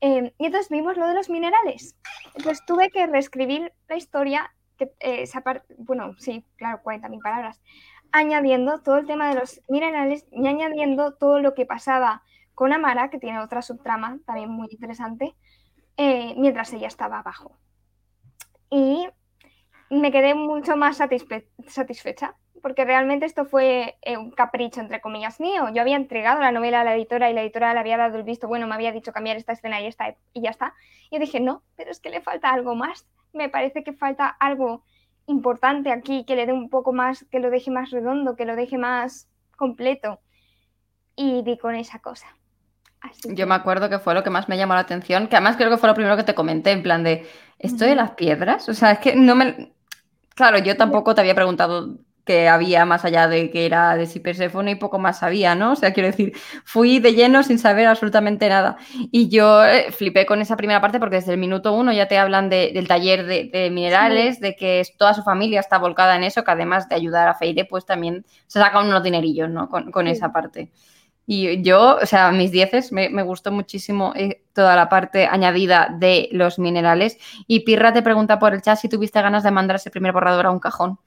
Em, 0.00 0.32
y 0.38 0.46
entonces 0.46 0.70
vimos 0.70 0.96
lo 0.96 1.06
de 1.06 1.14
los 1.14 1.30
minerales. 1.30 1.96
Entonces 2.34 2.64
tuve 2.66 2.90
que 2.90 3.06
reescribir 3.06 3.72
la 3.88 3.96
historia, 3.96 4.54
que, 4.76 4.92
eh, 5.00 5.24
bueno, 5.78 6.14
sí, 6.18 6.44
claro, 6.56 6.80
40.000 6.82 7.20
palabras, 7.22 7.60
añadiendo 8.12 8.80
todo 8.82 8.98
el 8.98 9.06
tema 9.06 9.28
de 9.28 9.40
los 9.40 9.60
minerales 9.68 10.26
y 10.32 10.46
añadiendo 10.46 11.14
todo 11.14 11.40
lo 11.40 11.54
que 11.54 11.66
pasaba 11.66 12.22
con 12.54 12.72
Amara, 12.72 13.08
que 13.10 13.18
tiene 13.18 13.40
otra 13.40 13.62
subtrama 13.62 14.18
también 14.26 14.50
muy 14.50 14.68
interesante, 14.70 15.34
eh, 15.96 16.34
mientras 16.36 16.72
ella 16.72 16.88
estaba 16.88 17.20
abajo 17.20 17.60
y 18.70 19.08
me 19.90 20.12
quedé 20.12 20.34
mucho 20.34 20.76
más 20.76 20.96
satisfecha 20.96 22.36
porque 22.60 22.84
realmente 22.84 23.26
esto 23.26 23.44
fue 23.44 23.98
eh, 24.02 24.16
un 24.16 24.30
capricho, 24.30 24.80
entre 24.80 25.00
comillas, 25.00 25.40
mío. 25.40 25.68
Yo 25.72 25.80
había 25.80 25.96
entregado 25.96 26.40
la 26.40 26.52
novela 26.52 26.80
a 26.80 26.84
la 26.84 26.94
editora 26.94 27.30
y 27.30 27.34
la 27.34 27.42
editora 27.42 27.72
le 27.74 27.80
había 27.80 27.96
dado 27.96 28.18
el 28.18 28.22
visto, 28.22 28.48
bueno, 28.48 28.66
me 28.66 28.74
había 28.74 28.92
dicho 28.92 29.12
cambiar 29.12 29.36
esta 29.36 29.52
escena 29.52 29.80
y, 29.80 29.86
esta, 29.86 30.16
y 30.32 30.42
ya 30.42 30.50
está. 30.50 30.74
Y 31.10 31.16
yo 31.16 31.20
dije, 31.20 31.40
no, 31.40 31.62
pero 31.76 31.90
es 31.90 32.00
que 32.00 32.10
le 32.10 32.20
falta 32.20 32.50
algo 32.50 32.74
más. 32.74 33.06
Me 33.32 33.48
parece 33.48 33.82
que 33.84 33.92
falta 33.92 34.28
algo 34.28 34.84
importante 35.26 35.90
aquí, 35.90 36.24
que 36.24 36.36
le 36.36 36.46
dé 36.46 36.52
un 36.52 36.70
poco 36.70 36.92
más, 36.92 37.24
que 37.30 37.40
lo 37.40 37.50
deje 37.50 37.70
más 37.70 37.90
redondo, 37.90 38.36
que 38.36 38.44
lo 38.44 38.56
deje 38.56 38.78
más 38.78 39.28
completo. 39.56 40.20
Y 41.16 41.42
di 41.42 41.58
con 41.58 41.74
esa 41.74 41.98
cosa. 41.98 42.36
Yo 43.24 43.46
me 43.46 43.54
acuerdo 43.54 43.88
que 43.88 43.98
fue 43.98 44.14
lo 44.14 44.22
que 44.22 44.30
más 44.30 44.48
me 44.48 44.56
llamó 44.56 44.74
la 44.74 44.80
atención, 44.80 45.26
que 45.26 45.36
además 45.36 45.56
creo 45.56 45.70
que 45.70 45.78
fue 45.78 45.88
lo 45.88 45.94
primero 45.94 46.16
que 46.16 46.24
te 46.24 46.34
comenté, 46.34 46.72
en 46.72 46.82
plan 46.82 47.02
de, 47.02 47.26
¿esto 47.58 47.84
de 47.84 47.94
las 47.94 48.12
piedras? 48.12 48.68
O 48.68 48.74
sea, 48.74 48.92
es 48.92 48.98
que 48.98 49.16
no 49.16 49.34
me... 49.34 49.72
Claro, 50.34 50.58
yo 50.58 50.76
tampoco 50.76 51.14
te 51.14 51.20
había 51.20 51.34
preguntado 51.34 51.98
qué 52.24 52.48
había 52.48 52.84
más 52.84 53.04
allá 53.04 53.28
de 53.28 53.50
que 53.50 53.66
era 53.66 53.96
de 53.96 54.06
si 54.06 54.20
Persephone 54.20 54.72
y 54.72 54.74
poco 54.74 54.98
más 54.98 55.18
sabía, 55.18 55.54
¿no? 55.54 55.72
O 55.72 55.76
sea, 55.76 55.92
quiero 55.92 56.08
decir, 56.08 56.32
fui 56.64 56.98
de 56.98 57.14
lleno 57.14 57.42
sin 57.42 57.58
saber 57.58 57.86
absolutamente 57.86 58.48
nada. 58.48 58.76
Y 59.10 59.28
yo 59.28 59.64
eh, 59.64 59.90
flipé 59.90 60.26
con 60.26 60.40
esa 60.40 60.56
primera 60.56 60.80
parte 60.80 60.98
porque 60.98 61.16
desde 61.16 61.32
el 61.32 61.38
minuto 61.38 61.72
uno 61.72 61.92
ya 61.92 62.08
te 62.08 62.18
hablan 62.18 62.48
del 62.48 62.86
taller 62.88 63.26
de, 63.26 63.70
minerales, 63.72 64.40
de 64.40 64.54
que 64.54 64.82
toda 64.96 65.14
su 65.14 65.22
familia 65.22 65.60
está 65.60 65.78
volcada 65.78 66.16
en 66.16 66.24
eso, 66.24 66.44
que 66.44 66.50
además 66.50 66.88
de 66.88 66.94
ayudar 66.94 67.28
a 67.28 67.34
Feire, 67.34 67.64
pues 67.64 67.84
también 67.86 68.24
se 68.46 68.60
sacan 68.60 68.86
unos 68.86 69.02
dinerillos, 69.02 69.50
¿no? 69.50 69.68
Con, 69.68 70.06
esa 70.06 70.32
parte. 70.32 70.70
Y 71.32 71.62
yo, 71.62 71.96
o 72.02 72.06
sea, 72.06 72.32
mis 72.32 72.50
dieces, 72.50 72.90
me, 72.90 73.22
gustó 73.22 73.52
muchísimo 73.52 74.12
eh, 74.16 74.42
toda 74.52 74.74
la 74.74 74.88
parte 74.88 75.26
añadida 75.26 75.94
de 75.96 76.28
los 76.32 76.58
minerales. 76.58 77.18
Y 77.46 77.60
Pirra 77.60 77.92
te 77.92 78.02
pregunta 78.02 78.40
por 78.40 78.52
el 78.52 78.62
chat 78.62 78.76
si 78.76 78.88
tuviste 78.88 79.22
ganas 79.22 79.44
de 79.44 79.52
mandar 79.52 79.76
ese 79.76 79.92
primer 79.92 80.10
borrador 80.10 80.46
a 80.46 80.50
un 80.50 80.58
cajón. 80.58 80.98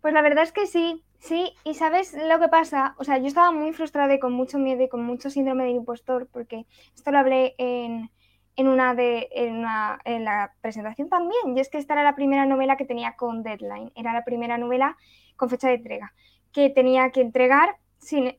Pues 0.00 0.14
la 0.14 0.22
verdad 0.22 0.44
es 0.44 0.52
que 0.52 0.68
sí, 0.68 1.02
sí. 1.18 1.54
Y 1.64 1.74
sabes 1.74 2.14
lo 2.14 2.38
que 2.38 2.46
pasa, 2.46 2.94
o 2.98 3.04
sea, 3.04 3.18
yo 3.18 3.26
estaba 3.26 3.50
muy 3.50 3.72
frustrada 3.72 4.14
y 4.14 4.20
con 4.20 4.32
mucho 4.32 4.60
miedo 4.60 4.80
y 4.80 4.88
con 4.88 5.02
mucho 5.02 5.28
síndrome 5.28 5.64
de 5.64 5.70
impostor, 5.70 6.28
porque 6.30 6.66
esto 6.94 7.10
lo 7.10 7.18
hablé 7.18 7.56
en, 7.58 8.08
una 8.56 8.94
de 8.94 9.28
en, 9.32 9.62
la 9.62 10.52
presentación 10.60 11.08
también. 11.08 11.56
Y 11.56 11.58
es 11.58 11.68
que 11.68 11.78
esta 11.78 11.94
era 11.94 12.04
la 12.04 12.14
primera 12.14 12.46
novela 12.46 12.76
que 12.76 12.84
tenía 12.84 13.16
con 13.16 13.42
deadline. 13.42 13.90
Era 13.96 14.12
la 14.12 14.24
primera 14.24 14.56
novela 14.56 14.96
con 15.34 15.50
fecha 15.50 15.66
de 15.66 15.74
entrega 15.74 16.14
que 16.52 16.70
tenía 16.70 17.10
que 17.10 17.22
entregar 17.22 17.74
sin 17.98 18.36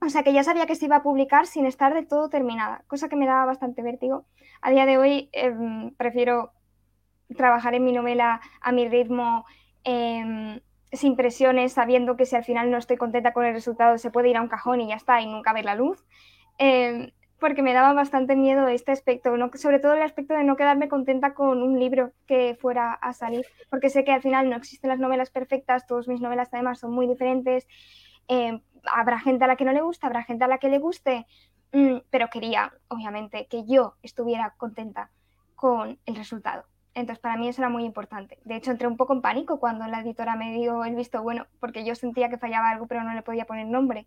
o 0.00 0.08
sea 0.08 0.22
que 0.22 0.32
ya 0.32 0.44
sabía 0.44 0.66
que 0.66 0.74
se 0.74 0.86
iba 0.86 0.96
a 0.96 1.02
publicar 1.02 1.46
sin 1.46 1.66
estar 1.66 1.94
de 1.94 2.04
todo 2.04 2.28
terminada, 2.28 2.84
cosa 2.86 3.08
que 3.08 3.16
me 3.16 3.26
daba 3.26 3.46
bastante 3.46 3.82
vértigo. 3.82 4.26
A 4.60 4.70
día 4.70 4.86
de 4.86 4.98
hoy 4.98 5.30
em, 5.32 5.94
prefiero 5.94 6.52
trabajar 7.36 7.74
en 7.74 7.84
mi 7.84 7.92
novela 7.92 8.40
a 8.60 8.72
mi 8.72 8.88
ritmo, 8.88 9.44
em, 9.84 10.60
sin 10.92 11.16
presiones, 11.16 11.72
sabiendo 11.72 12.16
que 12.16 12.26
si 12.26 12.36
al 12.36 12.44
final 12.44 12.70
no 12.70 12.78
estoy 12.78 12.96
contenta 12.96 13.32
con 13.32 13.44
el 13.44 13.54
resultado 13.54 13.98
se 13.98 14.10
puede 14.10 14.28
ir 14.28 14.36
a 14.36 14.42
un 14.42 14.48
cajón 14.48 14.80
y 14.80 14.88
ya 14.88 14.96
está 14.96 15.20
y 15.20 15.26
nunca 15.26 15.52
ver 15.52 15.64
la 15.64 15.74
luz. 15.74 16.04
Em, 16.58 17.10
porque 17.38 17.62
me 17.62 17.74
daba 17.74 17.92
bastante 17.92 18.34
miedo 18.34 18.66
este 18.68 18.92
aspecto, 18.92 19.34
sobre 19.54 19.78
todo 19.78 19.94
el 19.94 20.02
aspecto 20.02 20.34
de 20.34 20.44
no 20.44 20.56
quedarme 20.56 20.88
contenta 20.88 21.34
con 21.34 21.62
un 21.62 21.78
libro 21.78 22.12
que 22.26 22.56
fuera 22.58 22.92
a 22.94 23.12
salir, 23.12 23.44
porque 23.70 23.90
sé 23.90 24.04
que 24.04 24.12
al 24.12 24.22
final 24.22 24.48
no 24.48 24.56
existen 24.56 24.88
las 24.88 24.98
novelas 24.98 25.30
perfectas, 25.30 25.86
todas 25.86 26.08
mis 26.08 26.20
novelas 26.20 26.48
además 26.52 26.78
son 26.80 26.92
muy 26.92 27.06
diferentes 27.06 27.66
habrá 28.92 29.18
gente 29.18 29.44
a 29.44 29.48
la 29.48 29.56
que 29.56 29.64
no 29.64 29.72
le 29.72 29.82
gusta, 29.82 30.06
habrá 30.06 30.22
gente 30.24 30.44
a 30.44 30.48
la 30.48 30.58
que 30.58 30.68
le 30.68 30.78
guste, 30.78 31.26
mm, 31.72 31.98
pero 32.10 32.28
quería, 32.28 32.72
obviamente, 32.88 33.46
que 33.46 33.64
yo 33.66 33.96
estuviera 34.02 34.54
contenta 34.56 35.10
con 35.54 35.98
el 36.06 36.16
resultado. 36.16 36.64
Entonces, 36.94 37.20
para 37.20 37.36
mí 37.36 37.48
eso 37.48 37.60
era 37.60 37.68
muy 37.68 37.84
importante. 37.84 38.38
De 38.44 38.56
hecho, 38.56 38.70
entré 38.70 38.88
un 38.88 38.96
poco 38.96 39.12
en 39.12 39.20
pánico 39.20 39.60
cuando 39.60 39.86
la 39.86 40.00
editora 40.00 40.34
me 40.34 40.52
dio 40.52 40.84
el 40.84 40.94
visto 40.94 41.22
bueno, 41.22 41.46
porque 41.60 41.84
yo 41.84 41.94
sentía 41.94 42.30
que 42.30 42.38
fallaba 42.38 42.70
algo, 42.70 42.86
pero 42.86 43.02
no 43.02 43.12
le 43.12 43.22
podía 43.22 43.44
poner 43.44 43.66
nombre. 43.66 44.06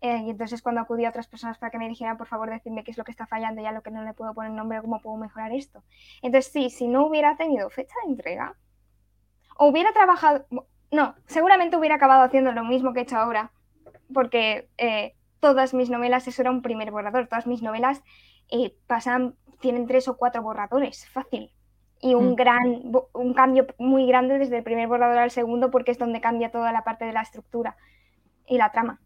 Eh, 0.00 0.22
y 0.24 0.30
entonces, 0.30 0.62
cuando 0.62 0.80
acudí 0.80 1.04
a 1.04 1.10
otras 1.10 1.26
personas 1.26 1.58
para 1.58 1.70
que 1.70 1.78
me 1.78 1.88
dijeran, 1.88 2.16
por 2.16 2.28
favor, 2.28 2.48
decidme 2.48 2.84
qué 2.84 2.92
es 2.92 2.98
lo 2.98 3.04
que 3.04 3.10
está 3.10 3.26
fallando, 3.26 3.60
ya 3.62 3.72
lo 3.72 3.82
que 3.82 3.90
no 3.90 4.02
le 4.04 4.14
puedo 4.14 4.32
poner 4.32 4.52
nombre, 4.52 4.80
cómo 4.80 5.00
puedo 5.00 5.16
mejorar 5.16 5.52
esto. 5.52 5.82
Entonces, 6.22 6.52
sí, 6.52 6.70
si 6.70 6.86
no 6.86 7.06
hubiera 7.06 7.36
tenido 7.36 7.68
fecha 7.68 7.94
de 8.04 8.12
entrega, 8.12 8.54
o 9.58 9.66
hubiera 9.66 9.92
trabajado, 9.92 10.46
no, 10.90 11.14
seguramente 11.26 11.76
hubiera 11.76 11.96
acabado 11.96 12.22
haciendo 12.22 12.52
lo 12.52 12.64
mismo 12.64 12.92
que 12.92 13.00
he 13.00 13.02
hecho 13.02 13.18
ahora, 13.18 13.52
porque 14.12 14.68
eh, 14.78 15.14
todas 15.40 15.74
mis 15.74 15.90
novelas, 15.90 16.28
eso 16.28 16.42
era 16.42 16.50
un 16.50 16.62
primer 16.62 16.90
borrador, 16.90 17.26
todas 17.26 17.46
mis 17.46 17.62
novelas 17.62 18.02
eh, 18.50 18.74
pasan, 18.86 19.34
tienen 19.60 19.86
tres 19.86 20.08
o 20.08 20.16
cuatro 20.16 20.42
borradores, 20.42 21.08
fácil. 21.08 21.50
Y 22.00 22.14
un, 22.14 22.30
mm. 22.30 22.34
gran, 22.34 22.92
un 23.12 23.34
cambio 23.34 23.66
muy 23.78 24.06
grande 24.06 24.38
desde 24.38 24.58
el 24.58 24.62
primer 24.62 24.88
borrador 24.88 25.18
al 25.18 25.30
segundo, 25.30 25.70
porque 25.70 25.90
es 25.90 25.98
donde 25.98 26.20
cambia 26.20 26.50
toda 26.50 26.72
la 26.72 26.82
parte 26.82 27.04
de 27.04 27.12
la 27.12 27.22
estructura 27.22 27.76
y 28.46 28.56
la 28.56 28.72
trama. 28.72 29.00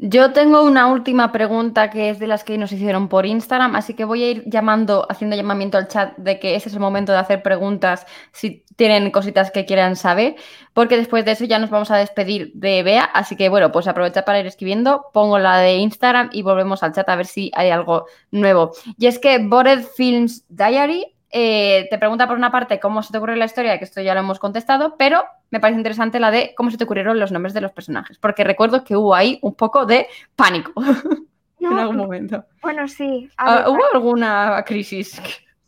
Yo 0.00 0.32
tengo 0.32 0.62
una 0.62 0.86
última 0.86 1.32
pregunta 1.32 1.90
que 1.90 2.10
es 2.10 2.20
de 2.20 2.28
las 2.28 2.44
que 2.44 2.56
nos 2.56 2.70
hicieron 2.70 3.08
por 3.08 3.26
Instagram, 3.26 3.74
así 3.74 3.94
que 3.94 4.04
voy 4.04 4.22
a 4.22 4.30
ir 4.30 4.44
llamando, 4.46 5.04
haciendo 5.10 5.34
llamamiento 5.34 5.76
al 5.76 5.88
chat 5.88 6.16
de 6.16 6.38
que 6.38 6.54
ese 6.54 6.68
es 6.68 6.74
el 6.76 6.80
momento 6.80 7.10
de 7.10 7.18
hacer 7.18 7.42
preguntas 7.42 8.06
si 8.30 8.64
tienen 8.76 9.10
cositas 9.10 9.50
que 9.50 9.64
quieran 9.64 9.96
saber, 9.96 10.36
porque 10.72 10.96
después 10.96 11.24
de 11.24 11.32
eso 11.32 11.46
ya 11.46 11.58
nos 11.58 11.70
vamos 11.70 11.90
a 11.90 11.96
despedir 11.96 12.52
de 12.54 12.84
Bea, 12.84 13.02
así 13.02 13.34
que 13.34 13.48
bueno, 13.48 13.72
pues 13.72 13.88
aprovecha 13.88 14.24
para 14.24 14.38
ir 14.38 14.46
escribiendo, 14.46 15.06
pongo 15.12 15.40
la 15.40 15.58
de 15.58 15.78
Instagram 15.78 16.30
y 16.32 16.42
volvemos 16.42 16.84
al 16.84 16.92
chat 16.92 17.08
a 17.08 17.16
ver 17.16 17.26
si 17.26 17.50
hay 17.56 17.70
algo 17.70 18.06
nuevo. 18.30 18.70
Y 18.98 19.08
es 19.08 19.18
que 19.18 19.38
Bored 19.38 19.84
Films 19.96 20.44
Diary 20.48 21.17
eh, 21.30 21.86
te 21.90 21.98
pregunta 21.98 22.26
por 22.26 22.36
una 22.36 22.50
parte 22.50 22.80
cómo 22.80 23.02
se 23.02 23.12
te 23.12 23.18
ocurrió 23.18 23.36
la 23.36 23.44
historia, 23.44 23.78
que 23.78 23.84
esto 23.84 24.00
ya 24.00 24.14
lo 24.14 24.20
hemos 24.20 24.38
contestado, 24.38 24.96
pero 24.96 25.24
me 25.50 25.60
parece 25.60 25.78
interesante 25.78 26.20
la 26.20 26.30
de 26.30 26.54
cómo 26.56 26.70
se 26.70 26.78
te 26.78 26.84
ocurrieron 26.84 27.18
los 27.18 27.32
nombres 27.32 27.54
de 27.54 27.60
los 27.60 27.72
personajes, 27.72 28.18
porque 28.18 28.44
recuerdo 28.44 28.84
que 28.84 28.96
hubo 28.96 29.14
ahí 29.14 29.38
un 29.42 29.54
poco 29.54 29.84
de 29.84 30.06
pánico 30.36 30.72
en 31.60 31.78
algún 31.78 31.96
momento. 31.96 32.44
Bueno, 32.62 32.88
sí. 32.88 33.28
Ah, 33.36 33.66
¿Hubo 33.68 33.82
alguna 33.92 34.62
crisis? 34.66 35.20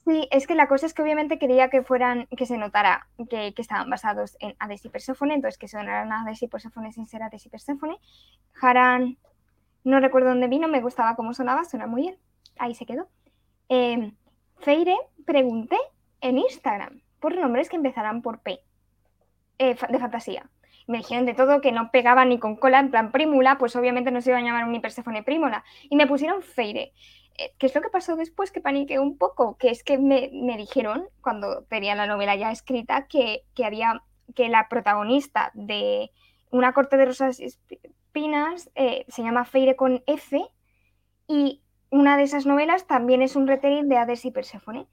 Sí, 0.06 0.26
es 0.30 0.46
que 0.46 0.54
la 0.54 0.66
cosa 0.66 0.86
es 0.86 0.94
que 0.94 1.02
obviamente 1.02 1.38
quería 1.38 1.68
que 1.68 1.82
fueran, 1.82 2.26
que 2.36 2.46
se 2.46 2.56
notara 2.56 3.06
que, 3.28 3.52
estaban 3.56 3.90
basados 3.90 4.36
en 4.40 4.56
Hades 4.58 4.84
y 4.84 4.88
Perséfone, 4.88 5.34
entonces 5.34 5.58
que 5.58 5.68
sonaran 5.68 6.10
Hades 6.10 6.42
y 6.42 6.48
Perséfone 6.48 6.92
sin 6.92 7.06
ser 7.06 7.22
Hades 7.22 7.44
y 7.44 7.50
Perséfone. 7.50 7.98
Haran, 8.60 9.18
no 9.84 10.00
recuerdo 10.00 10.30
dónde 10.30 10.48
vino, 10.48 10.68
me 10.68 10.80
gustaba 10.80 11.16
cómo 11.16 11.34
sonaba, 11.34 11.64
suena 11.64 11.86
muy 11.86 12.02
bien. 12.02 12.16
Ahí 12.58 12.74
se 12.74 12.86
quedó. 12.86 13.08
Eh, 13.68 14.12
Feire 14.60 14.96
pregunté 15.24 15.76
en 16.20 16.38
Instagram 16.38 17.00
por 17.18 17.36
nombres 17.36 17.68
que 17.68 17.76
empezaran 17.76 18.22
por 18.22 18.40
P, 18.40 18.60
eh, 19.58 19.76
de 19.88 19.98
fantasía. 19.98 20.50
Me 20.86 20.98
dijeron 20.98 21.26
de 21.26 21.34
todo 21.34 21.60
que 21.60 21.72
no 21.72 21.90
pegaba 21.90 22.24
ni 22.24 22.38
con 22.38 22.56
cola, 22.56 22.80
en 22.80 22.90
plan 22.90 23.12
Prímula, 23.12 23.58
pues 23.58 23.76
obviamente 23.76 24.10
no 24.10 24.20
se 24.20 24.30
iba 24.30 24.38
a 24.38 24.42
llamar 24.42 24.64
un 24.64 24.80
Perséfone 24.80 25.22
Prímula. 25.22 25.64
Y 25.88 25.96
me 25.96 26.06
pusieron 26.06 26.42
Feire. 26.42 26.92
Eh, 27.38 27.52
¿Qué 27.58 27.66
es 27.66 27.74
lo 27.74 27.80
que 27.80 27.90
pasó 27.90 28.16
después? 28.16 28.50
Que 28.50 28.60
paniqué 28.60 28.98
un 28.98 29.16
poco, 29.16 29.56
que 29.56 29.70
es 29.70 29.84
que 29.84 29.98
me, 29.98 30.30
dijeron, 30.56 31.08
cuando 31.20 31.62
tenía 31.64 31.94
la 31.94 32.06
novela 32.06 32.34
ya 32.36 32.50
escrita, 32.50 33.06
que, 33.06 33.44
había 33.64 34.02
que 34.34 34.48
la 34.48 34.68
protagonista 34.68 35.50
de 35.54 36.10
Una 36.50 36.72
corte 36.72 36.96
de 36.96 37.06
rosas 37.06 37.38
espinas 37.38 38.70
eh, 38.74 39.04
se 39.08 39.22
llama 39.22 39.44
Feire 39.44 39.76
con 39.76 40.02
F 40.06 40.44
y 41.28 41.62
una 41.90 42.16
de 42.16 42.22
esas 42.22 42.46
novelas 42.46 42.86
también 42.86 43.22
es 43.22 43.36
un 43.36 43.46
retelling 43.46 43.88
de 43.88 43.96
Hades 43.96 44.24
y 44.24 44.30
Perséfone. 44.30 44.86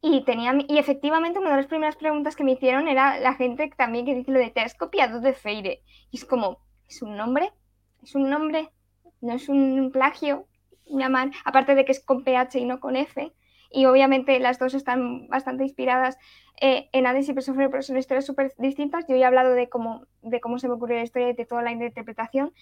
Y, 0.00 0.22
tenía, 0.24 0.54
y 0.68 0.76
efectivamente 0.76 1.38
una 1.38 1.50
de 1.50 1.56
las 1.56 1.66
primeras 1.66 1.96
preguntas 1.96 2.36
que 2.36 2.44
me 2.44 2.52
hicieron 2.52 2.88
era 2.88 3.18
la 3.20 3.34
gente 3.34 3.70
también 3.74 4.04
que 4.04 4.14
dice 4.14 4.30
lo 4.30 4.38
de 4.38 4.50
te 4.50 4.60
has 4.60 4.74
copiado 4.74 5.20
de 5.20 5.32
Feire. 5.32 5.82
Y 6.10 6.18
es 6.18 6.26
como, 6.26 6.58
¿es 6.86 7.00
un 7.00 7.16
nombre? 7.16 7.52
¿Es 8.02 8.14
un 8.14 8.28
nombre? 8.28 8.68
¿No 9.22 9.32
es 9.32 9.48
un 9.48 9.90
plagio? 9.90 10.46
Llamar, 10.84 11.30
aparte 11.46 11.74
de 11.74 11.86
que 11.86 11.92
es 11.92 12.04
con 12.04 12.22
PH 12.22 12.58
y 12.58 12.66
no 12.66 12.80
con 12.80 12.96
F. 12.96 13.32
Y 13.70 13.86
obviamente 13.86 14.38
las 14.40 14.58
dos 14.58 14.74
están 14.74 15.26
bastante 15.28 15.64
inspiradas 15.64 16.18
eh, 16.60 16.90
en 16.92 17.06
Hades 17.06 17.30
y 17.30 17.32
Perséfone, 17.32 17.70
pero 17.70 17.82
son 17.82 17.96
historias 17.96 18.26
súper 18.26 18.52
distintas. 18.58 19.06
Yo 19.08 19.16
ya 19.16 19.22
he 19.22 19.24
hablado 19.24 19.54
de 19.54 19.70
cómo, 19.70 20.06
de 20.20 20.40
cómo 20.40 20.58
se 20.58 20.68
me 20.68 20.74
ocurrió 20.74 20.98
la 20.98 21.04
historia 21.04 21.30
y 21.30 21.32
de 21.32 21.46
toda 21.46 21.62
la 21.62 21.72
interpretación. 21.72 22.52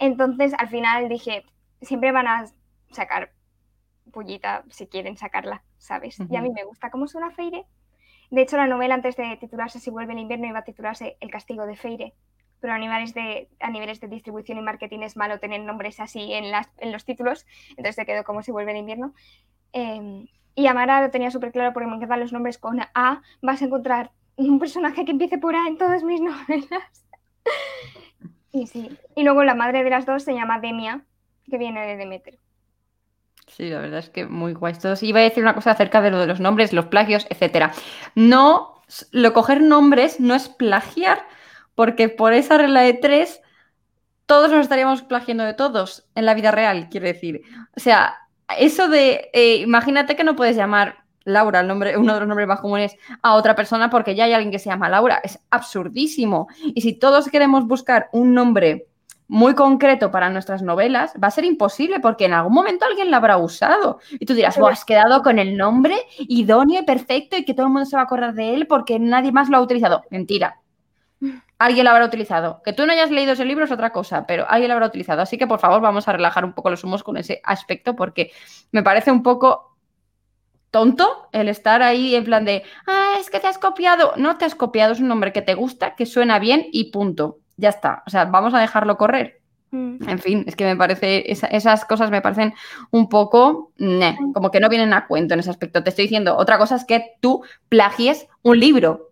Entonces, 0.00 0.52
al 0.58 0.68
final 0.68 1.08
dije, 1.08 1.44
siempre 1.82 2.10
van 2.10 2.26
a 2.26 2.46
sacar 2.90 3.32
pullita 4.10 4.64
si 4.70 4.86
quieren 4.86 5.16
sacarla, 5.16 5.62
¿sabes? 5.78 6.18
Y 6.28 6.36
a 6.36 6.42
mí 6.42 6.50
me 6.50 6.64
gusta 6.64 6.90
cómo 6.90 7.06
suena 7.06 7.30
Feire. 7.30 7.64
De 8.30 8.42
hecho, 8.42 8.56
la 8.56 8.66
novela 8.66 8.94
antes 8.94 9.16
de 9.16 9.36
titularse 9.38 9.80
Si 9.80 9.90
vuelve 9.90 10.12
el 10.12 10.20
invierno 10.20 10.46
iba 10.46 10.60
a 10.60 10.64
titularse 10.64 11.16
El 11.20 11.30
castigo 11.30 11.66
de 11.66 11.76
Feire, 11.76 12.14
pero 12.60 12.74
a 12.74 12.78
niveles 12.78 13.14
de, 13.14 13.48
a 13.58 13.70
niveles 13.70 14.00
de 14.00 14.08
distribución 14.08 14.58
y 14.58 14.62
marketing 14.62 15.00
es 15.00 15.16
malo 15.16 15.40
tener 15.40 15.60
nombres 15.60 15.98
así 16.00 16.32
en, 16.32 16.50
las, 16.50 16.68
en 16.78 16.92
los 16.92 17.04
títulos, 17.04 17.46
entonces 17.70 17.96
se 17.96 18.06
quedó 18.06 18.24
como 18.24 18.42
Si 18.42 18.52
vuelve 18.52 18.72
el 18.72 18.78
invierno. 18.78 19.14
Em, 19.72 20.26
y 20.54 20.66
Amara 20.66 21.00
lo 21.00 21.10
tenía 21.10 21.30
súper 21.30 21.52
claro 21.52 21.72
porque 21.72 21.88
me 21.88 21.96
encantan 21.96 22.20
los 22.20 22.32
nombres 22.32 22.58
con 22.58 22.80
A. 22.80 23.22
Vas 23.40 23.62
a 23.62 23.64
encontrar 23.64 24.10
un 24.36 24.58
personaje 24.58 25.04
que 25.04 25.12
empiece 25.12 25.38
por 25.38 25.54
A 25.54 25.66
en 25.66 25.78
todas 25.78 26.02
mis 26.02 26.20
novelas. 26.20 27.06
y 28.52 28.66
sí. 28.66 28.90
Y 29.16 29.22
luego 29.22 29.44
la 29.44 29.54
madre 29.54 29.82
de 29.84 29.90
las 29.90 30.06
dos 30.06 30.22
se 30.22 30.34
llama 30.34 30.60
Demia, 30.60 31.04
que 31.48 31.58
viene 31.58 31.86
de 31.86 31.96
Demeter. 31.96 32.38
Sí, 33.56 33.68
la 33.68 33.80
verdad 33.80 33.98
es 33.98 34.10
que 34.10 34.26
muy 34.26 34.54
guay. 34.54 34.74
Todos 34.74 35.02
iba 35.02 35.20
a 35.20 35.24
decir 35.24 35.42
una 35.42 35.54
cosa 35.54 35.72
acerca 35.72 36.00
de 36.00 36.10
lo 36.10 36.18
de 36.18 36.26
los 36.26 36.40
nombres, 36.40 36.72
los 36.72 36.86
plagios, 36.86 37.26
etcétera. 37.30 37.72
No, 38.14 38.82
lo 39.10 39.32
coger 39.32 39.60
nombres 39.60 40.20
no 40.20 40.34
es 40.34 40.48
plagiar, 40.48 41.26
porque 41.74 42.08
por 42.08 42.32
esa 42.32 42.58
regla 42.58 42.82
de 42.82 42.94
tres, 42.94 43.40
todos 44.26 44.50
nos 44.50 44.60
estaríamos 44.60 45.02
plagiando 45.02 45.44
de 45.44 45.54
todos 45.54 46.06
en 46.14 46.26
la 46.26 46.34
vida 46.34 46.50
real, 46.50 46.88
quiero 46.90 47.06
decir. 47.06 47.42
O 47.76 47.80
sea, 47.80 48.14
eso 48.58 48.88
de, 48.88 49.30
eh, 49.32 49.56
imagínate 49.56 50.16
que 50.16 50.24
no 50.24 50.36
puedes 50.36 50.56
llamar 50.56 51.04
Laura, 51.24 51.60
el 51.60 51.66
nombre, 51.66 51.96
uno 51.96 52.14
de 52.14 52.20
los 52.20 52.28
nombres 52.28 52.48
más 52.48 52.60
comunes, 52.60 52.96
a 53.22 53.34
otra 53.34 53.54
persona 53.54 53.90
porque 53.90 54.14
ya 54.14 54.24
hay 54.24 54.32
alguien 54.32 54.50
que 54.50 54.58
se 54.58 54.70
llama 54.70 54.88
Laura. 54.88 55.20
Es 55.22 55.38
absurdísimo. 55.50 56.48
Y 56.74 56.80
si 56.80 56.94
todos 56.94 57.28
queremos 57.28 57.66
buscar 57.66 58.08
un 58.12 58.34
nombre 58.34 58.89
muy 59.30 59.54
concreto 59.54 60.10
para 60.10 60.28
nuestras 60.28 60.60
novelas, 60.60 61.12
va 61.22 61.28
a 61.28 61.30
ser 61.30 61.44
imposible 61.44 62.00
porque 62.00 62.24
en 62.24 62.32
algún 62.32 62.52
momento 62.52 62.84
alguien 62.84 63.12
la 63.12 63.18
habrá 63.18 63.36
usado. 63.36 64.00
Y 64.10 64.26
tú 64.26 64.34
dirás, 64.34 64.58
has 64.58 64.84
quedado 64.84 65.22
con 65.22 65.38
el 65.38 65.56
nombre 65.56 65.96
idóneo 66.18 66.80
y 66.80 66.84
perfecto 66.84 67.36
y 67.36 67.44
que 67.44 67.54
todo 67.54 67.66
el 67.66 67.72
mundo 67.72 67.86
se 67.86 67.94
va 67.94 68.02
a 68.02 68.06
acordar 68.06 68.34
de 68.34 68.54
él 68.54 68.66
porque 68.66 68.98
nadie 68.98 69.30
más 69.30 69.48
lo 69.48 69.58
ha 69.58 69.60
utilizado. 69.60 70.02
Mentira. 70.10 70.60
Alguien 71.58 71.84
lo 71.84 71.92
habrá 71.92 72.06
utilizado. 72.06 72.60
Que 72.64 72.72
tú 72.72 72.84
no 72.84 72.92
hayas 72.92 73.12
leído 73.12 73.34
ese 73.34 73.44
libro 73.44 73.64
es 73.64 73.70
otra 73.70 73.92
cosa, 73.92 74.26
pero 74.26 74.46
alguien 74.48 74.68
lo 74.68 74.74
habrá 74.74 74.88
utilizado. 74.88 75.22
Así 75.22 75.38
que 75.38 75.46
por 75.46 75.60
favor 75.60 75.80
vamos 75.80 76.08
a 76.08 76.12
relajar 76.12 76.44
un 76.44 76.52
poco 76.52 76.68
los 76.68 76.82
humos 76.82 77.04
con 77.04 77.16
ese 77.16 77.40
aspecto 77.44 77.94
porque 77.94 78.32
me 78.72 78.82
parece 78.82 79.12
un 79.12 79.22
poco 79.22 79.76
tonto 80.72 81.28
el 81.30 81.48
estar 81.48 81.82
ahí 81.82 82.16
en 82.16 82.24
plan 82.24 82.44
de, 82.44 82.64
ah, 82.88 83.14
es 83.20 83.30
que 83.30 83.38
te 83.38 83.46
has 83.46 83.58
copiado. 83.58 84.12
No 84.16 84.38
te 84.38 84.44
has 84.44 84.56
copiado, 84.56 84.92
es 84.92 84.98
un 84.98 85.06
nombre 85.06 85.32
que 85.32 85.42
te 85.42 85.54
gusta, 85.54 85.94
que 85.94 86.04
suena 86.04 86.40
bien 86.40 86.66
y 86.72 86.90
punto 86.90 87.38
ya 87.60 87.68
está. 87.68 88.02
O 88.06 88.10
sea, 88.10 88.24
vamos 88.24 88.54
a 88.54 88.60
dejarlo 88.60 88.96
correr. 88.96 89.40
Mm. 89.70 90.08
En 90.08 90.18
fin, 90.18 90.44
es 90.46 90.56
que 90.56 90.64
me 90.64 90.76
parece, 90.76 91.30
esas 91.30 91.84
cosas 91.84 92.10
me 92.10 92.22
parecen 92.22 92.54
un 92.90 93.08
poco, 93.08 93.72
como 94.34 94.50
que 94.50 94.60
no 94.60 94.68
vienen 94.68 94.92
a 94.92 95.06
cuento 95.06 95.34
en 95.34 95.40
ese 95.40 95.50
aspecto. 95.50 95.82
Te 95.82 95.90
estoy 95.90 96.04
diciendo, 96.06 96.36
otra 96.36 96.58
cosa 96.58 96.76
es 96.76 96.84
que 96.84 97.12
tú 97.20 97.44
plagies 97.68 98.26
un 98.42 98.58
libro, 98.58 99.10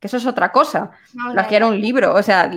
que 0.00 0.08
eso 0.08 0.16
es 0.16 0.26
otra 0.26 0.50
cosa. 0.50 0.90
Plagiar 1.32 1.64
un 1.64 1.80
libro, 1.80 2.14
o 2.14 2.22
sea, 2.22 2.50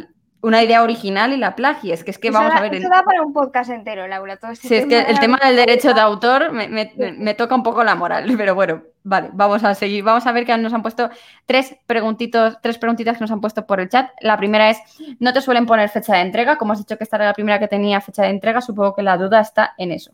una 0.44 0.62
idea 0.62 0.84
original 0.84 1.32
y 1.32 1.38
la 1.38 1.56
plagies. 1.56 2.04
Que 2.04 2.12
es 2.12 2.20
que 2.20 2.30
vamos 2.30 2.54
a 2.54 2.62
ver. 2.62 2.76
Eso 2.76 2.90
da 2.90 3.04
para 3.04 3.22
un 3.22 3.34
podcast 3.34 3.72
entero, 3.72 4.06
Laura. 4.08 4.38
Todo 4.38 4.52
este 4.52 4.68
sí, 4.68 4.76
es 4.76 4.86
que 4.86 5.00
el 5.00 5.20
tema 5.20 5.40
del 5.44 5.56
derecho 5.56 5.94
de 5.94 6.02
autor 6.02 6.52
me, 6.52 7.34
toca 7.34 7.56
un 7.56 7.64
poco 7.64 7.84
la 7.84 7.96
moral, 7.96 8.32
pero 8.38 8.54
bueno, 8.54 8.84
vale, 9.04 9.30
vamos 9.34 9.64
a 9.64 9.74
seguir. 9.74 10.04
Vamos 10.04 10.28
a 10.28 10.32
ver 10.34 10.46
que 10.46 10.56
nos 10.58 10.74
han 10.74 10.82
puesto 10.82 11.10
tres 11.46 11.76
preguntitos, 11.88 12.60
tres 12.62 12.78
preguntitas 12.78 13.18
que 13.18 13.24
nos 13.24 13.32
han 13.32 13.42
puesto 13.42 13.66
por 13.66 13.80
el 13.80 13.88
chat. 13.90 14.12
La 14.20 14.38
primera 14.38 14.70
es: 14.70 14.80
¿no 15.20 15.32
te 15.32 15.42
suelen 15.42 15.66
poner 15.66 15.90
fecha 15.90 16.16
de 16.16 16.22
entrega? 16.22 16.58
Como 16.58 16.74
has 16.74 16.80
dicho 16.80 16.98
que 16.98 17.06
esta 17.06 17.16
era 17.16 17.26
la 17.26 17.34
primera 17.34 17.58
que 17.58 17.70
tenía 17.70 18.02
fecha 18.02 18.24
de 18.24 18.30
entrega, 18.30 18.60
supongo 18.60 18.94
que 18.94 19.02
la 19.02 19.18
duda 19.18 19.40
está 19.40 19.74
en 19.78 19.94
eso. 19.94 20.12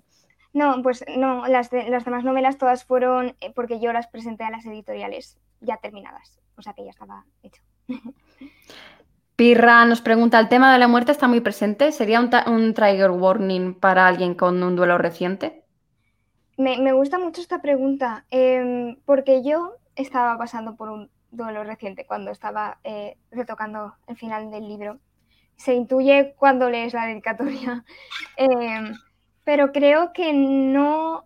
No, 0.53 0.81
pues 0.83 1.03
no, 1.15 1.47
las, 1.47 1.71
las 1.71 2.05
demás 2.05 2.23
novelas 2.23 2.57
todas 2.57 2.83
fueron 2.83 3.35
eh, 3.41 3.51
porque 3.53 3.79
yo 3.79 3.93
las 3.93 4.07
presenté 4.07 4.43
a 4.43 4.49
las 4.51 4.65
editoriales 4.65 5.37
ya 5.61 5.77
terminadas, 5.77 6.39
o 6.55 6.61
sea 6.61 6.73
que 6.73 6.85
ya 6.85 6.91
estaba 6.91 7.25
hecho. 7.43 7.61
Pirra 9.39 9.85
nos 9.85 10.01
pregunta, 10.01 10.37
¿el 10.37 10.49
tema 10.49 10.73
de 10.73 10.79
la 10.79 10.89
muerte 10.89 11.13
está 11.13 11.29
muy 11.29 11.39
presente? 11.39 11.93
¿Sería 11.93 12.19
un, 12.19 12.73
trigger 12.73 13.11
warning 13.11 13.73
para 13.73 14.05
alguien 14.05 14.35
con 14.35 14.61
un 14.61 14.75
duelo 14.75 14.97
reciente? 14.97 15.63
Me, 16.57 16.91
gusta 16.91 17.17
mucho 17.17 17.39
esta 17.39 17.61
pregunta, 17.61 18.25
em, 18.31 18.97
porque 19.05 19.41
yo 19.41 19.75
estaba 19.95 20.37
pasando 20.37 20.75
por 20.75 20.89
un 20.89 21.09
duelo 21.31 21.63
reciente 21.63 22.05
cuando 22.05 22.31
estaba 22.31 22.79
eh, 22.83 23.15
retocando 23.31 23.95
el 24.07 24.17
final 24.17 24.51
del 24.51 24.67
libro. 24.67 24.99
Se 25.55 25.73
intuye 25.73 26.35
cuando 26.37 26.69
lees 26.69 26.93
la 26.93 27.05
dedicatoria, 27.05 27.85
em, 28.35 28.93
pero 29.45 29.71
creo 29.71 30.11
que 30.11 30.33
no, 30.33 31.23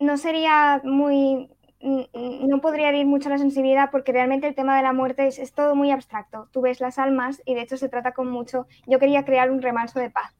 no 0.00 0.16
sería 0.16 0.80
muy 0.82 1.48
no 1.82 2.60
podría 2.60 2.92
ir 2.92 3.06
mucho 3.06 3.28
a 3.28 3.32
la 3.32 3.38
sensibilidad 3.38 3.90
porque 3.90 4.12
realmente 4.12 4.46
el 4.46 4.54
tema 4.54 4.76
de 4.76 4.82
la 4.82 4.92
muerte 4.92 5.26
es, 5.26 5.52
todo 5.52 5.74
muy 5.74 5.90
abstracto. 5.90 6.48
Tú 6.52 6.60
ves 6.60 6.80
las 6.80 6.98
almas 6.98 7.42
y 7.44 7.54
de 7.54 7.62
hecho 7.62 7.76
se 7.76 7.88
trata 7.88 8.12
con 8.12 8.30
mucho... 8.30 8.66
Yo 8.86 8.98
quería 8.98 9.24
crear 9.24 9.50
un 9.50 9.60
remanso 9.60 9.98
de 9.98 10.10
paz 10.10 10.32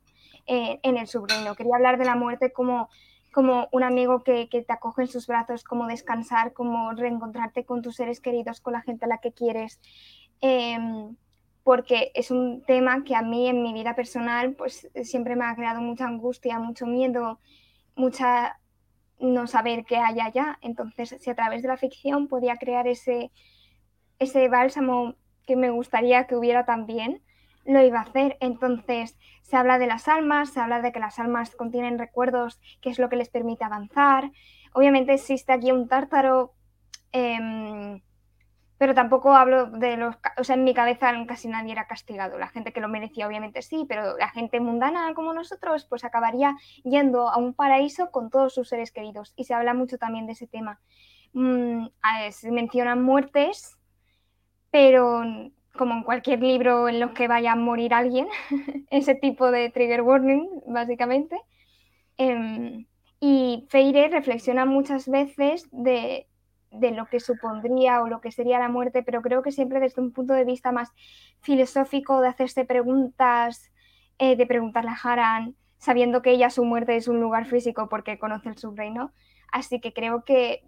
eh, 0.47 0.79
en 0.83 0.97
el 0.97 1.09
subreino. 1.09 1.57
Quería 1.57 1.75
hablar 1.77 1.99
de 1.99 2.05
la 2.05 2.15
muerte 2.15 2.53
como, 2.53 2.89
como 3.33 3.69
un 3.73 3.83
amigo 3.83 4.23
que, 4.23 4.47
te 4.51 4.73
acoge 4.73 5.03
en 5.03 5.09
sus 5.09 5.27
brazos, 5.27 5.65
como 5.65 5.89
descansar, 5.89 6.53
como 6.53 6.93
reencontrarte 6.93 7.65
con 7.65 7.83
tus 7.83 7.97
seres 7.97 8.21
queridos, 8.21 8.61
con 8.61 8.75
la 8.75 8.83
gente 8.83 9.07
a 9.07 9.09
la 9.09 9.19
que 9.19 9.33
quieres. 9.33 9.81
Em, 10.41 11.17
porque 11.65 12.13
es 12.15 12.31
un 12.31 12.63
tema 12.65 13.03
que 13.05 13.17
a 13.17 13.23
mí 13.23 13.49
en 13.49 13.63
mi 13.63 13.73
vida 13.73 13.95
personal 13.95 14.55
pues 14.55 14.89
siempre 15.05 15.37
me 15.37 15.45
ha 15.45 15.55
creado 15.55 15.81
mucha 15.81 16.07
angustia, 16.07 16.59
mucho 16.59 16.87
miedo, 16.87 17.39
mucha 17.95 18.59
no 19.23 19.47
saber 19.47 19.85
qué 19.85 19.97
hay 19.97 20.21
allá. 20.21 20.59
Entonces, 20.61 21.17
si 21.21 21.31
a 21.31 21.35
través 21.35 21.63
de 21.63 21.69
la 21.69 21.77
ficción 21.77 22.29
podía 22.29 22.57
crear 22.57 22.87
ese, 22.87 23.31
ese 24.19 24.49
bálsamo 24.49 25.15
que 25.47 25.57
me 25.57 25.71
gustaría 25.71 26.27
que 26.27 26.37
hubiera 26.37 26.65
también, 26.65 27.23
lo 27.65 27.83
iba 27.83 28.01
a 28.01 28.03
hacer. 28.03 28.37
Entonces, 28.41 29.17
se 29.43 29.57
habla 29.57 29.79
de 29.79 29.87
las 29.87 30.09
almas, 30.09 30.51
se 30.51 30.61
habla 30.61 30.83
de 30.83 30.93
que 30.93 30.99
las 30.99 31.19
almas 31.19 31.55
contienen 31.55 31.99
recuerdos, 31.99 32.61
que 32.81 32.91
es 32.91 32.99
lo 32.99 33.09
que 33.09 33.17
les 33.17 33.29
permite 33.29 33.65
avanzar. 33.65 34.31
Obviamente 34.75 35.15
existe 35.15 35.53
aquí 35.53 35.71
un 35.71 35.89
tártaro 35.89 36.55
em, 37.13 38.01
pero 38.83 38.97
tampoco 38.97 39.33
hablo 39.37 39.67
de 39.67 39.97
los, 39.97 40.17
o 40.37 40.43
sea, 40.43 40.57
en 40.57 40.65
mi 40.65 40.75
cabeza 40.75 41.13
casi 41.29 41.47
nadie 41.47 41.71
era 41.71 41.87
castigado, 41.87 42.37
la 42.37 42.49
gente 42.49 42.73
que 42.73 42.81
lo 42.81 42.89
merecía 42.89 43.29
obviamente 43.29 43.63
sí, 43.63 43.87
pero 43.89 44.19
la 44.19 44.29
gente 44.31 44.59
mundana 44.59 45.15
como 45.15 45.33
nosotros 45.33 45.85
pues 45.85 46.03
acabaría 46.03 46.57
yendo 46.83 47.29
a 47.29 47.37
un 47.37 47.55
paraíso 47.55 48.11
con 48.11 48.29
todos 48.29 48.55
sus 48.55 48.69
seres 48.69 48.91
queridos 48.91 49.35
y 49.37 49.45
se 49.45 49.55
habla 49.55 49.73
mucho 49.73 49.99
también 49.99 50.27
de 50.27 50.33
ese 50.33 50.49
tema. 50.49 50.81
Mm, 51.33 51.87
se 52.33 52.51
mencionan 52.51 53.01
muertes, 53.05 53.79
pero 54.73 55.23
como 55.79 55.95
en 55.95 56.03
cualquier 56.03 56.41
libro 56.41 56.89
en 56.89 56.99
los 56.99 57.13
que 57.13 57.29
vaya 57.29 57.53
a 57.53 57.57
morir 57.57 57.95
alguien, 57.95 58.27
ese 58.91 59.15
tipo 59.15 59.53
de 59.53 59.71
trigger 59.71 60.03
warning 60.03 60.49
básicamente. 60.67 61.41
Em, 62.17 62.87
y 63.21 63.65
Feire 63.69 64.09
reflexiona 64.09 64.65
muchas 64.65 65.09
veces 65.09 65.69
de, 65.71 66.27
de 66.73 66.91
lo 66.91 67.07
que 67.07 67.21
supondría 67.21 68.03
o 68.03 68.09
lo 68.09 68.21
que 68.21 68.33
sería 68.33 68.59
la 68.59 68.69
muerte, 68.69 69.03
pero 69.03 69.23
creo 69.23 69.43
que 69.43 69.53
siempre 69.53 69.81
desde 69.81 70.01
un 70.01 70.13
punto 70.13 70.35
de 70.35 70.45
vista 70.45 70.73
más 70.73 70.91
filosófico, 71.41 72.21
de 72.21 72.29
hacerse 72.29 72.65
preguntas, 72.65 73.71
eh, 74.19 74.37
de 74.37 74.47
preguntarle 74.47 74.91
a 74.91 74.99
Haran, 75.03 75.57
sabiendo 75.79 76.23
que 76.23 76.31
ella 76.31 76.51
su 76.51 76.65
muerte 76.65 76.97
es 76.97 77.09
un 77.09 77.21
lugar 77.21 77.45
físico 77.45 77.89
porque 77.89 78.19
conoce 78.19 78.49
el 78.49 78.59
subreino. 78.59 79.13
Así 79.51 79.81
que 79.81 79.93
creo 79.93 80.25
que 80.25 80.65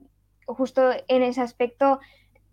justo 0.47 0.91
en 1.09 1.23
ese 1.23 1.41
aspecto 1.41 2.01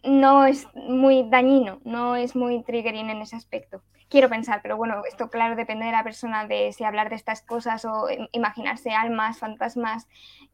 no 0.03 0.45
es 0.45 0.67
muy 0.73 1.27
dañino, 1.29 1.79
no 1.83 2.15
es 2.15 2.35
muy 2.35 2.63
triggering 2.63 3.09
en 3.09 3.21
ese 3.21 3.35
aspecto. 3.35 3.83
Quiero 4.09 4.29
pensar, 4.29 4.61
pero 4.61 4.77
bueno, 4.77 5.01
esto 5.07 5.29
claro 5.29 5.55
depende 5.55 5.85
de 5.85 5.91
la 5.91 6.03
persona, 6.03 6.47
de 6.47 6.71
si 6.73 6.83
hablar 6.83 7.09
de 7.09 7.15
estas 7.15 7.41
cosas 7.41 7.85
o 7.85 8.07
imaginarse 8.31 8.91
almas, 8.91 9.39
fantasmas 9.39 10.07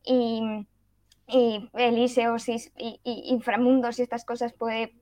y 0.04 0.68
y 1.28 1.70
Elíseos 1.74 2.48
y, 2.48 2.70
inframundos 3.04 4.00
y 4.00 4.04
estas 4.04 4.24
cosas 4.24 4.54
puede 4.54 4.94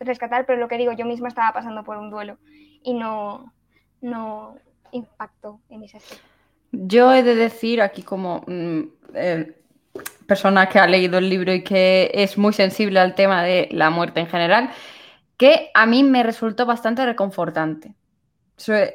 rescatar, 0.00 0.46
pero 0.46 0.60
lo 0.60 0.68
que 0.68 0.78
digo, 0.78 0.92
yo 0.92 1.04
misma 1.04 1.28
estaba 1.28 1.52
pasando 1.52 1.82
por 1.82 1.96
un 1.96 2.10
duelo 2.10 2.38
y 2.82 2.94
no, 2.94 3.52
no 4.00 4.56
impactó 4.92 5.60
en 5.68 5.82
ese 5.82 5.96
aspecto. 5.96 6.24
Yo 6.70 7.12
he 7.12 7.22
de 7.22 7.34
decir 7.34 7.82
aquí 7.82 8.02
como 8.02 8.44
mm, 8.46 8.80
eh, 9.14 9.56
persona 10.26 10.68
que 10.68 10.78
ha 10.78 10.86
leído 10.86 11.18
el 11.18 11.28
libro 11.28 11.52
y 11.52 11.64
que 11.64 12.10
es 12.14 12.38
muy 12.38 12.52
sensible 12.52 13.00
al 13.00 13.14
tema 13.14 13.42
de 13.42 13.68
la 13.72 13.90
muerte 13.90 14.20
en 14.20 14.26
general, 14.26 14.70
que 15.36 15.70
a 15.74 15.86
mí 15.86 16.04
me 16.04 16.22
resultó 16.22 16.66
bastante 16.66 17.04
reconfortante. 17.04 17.94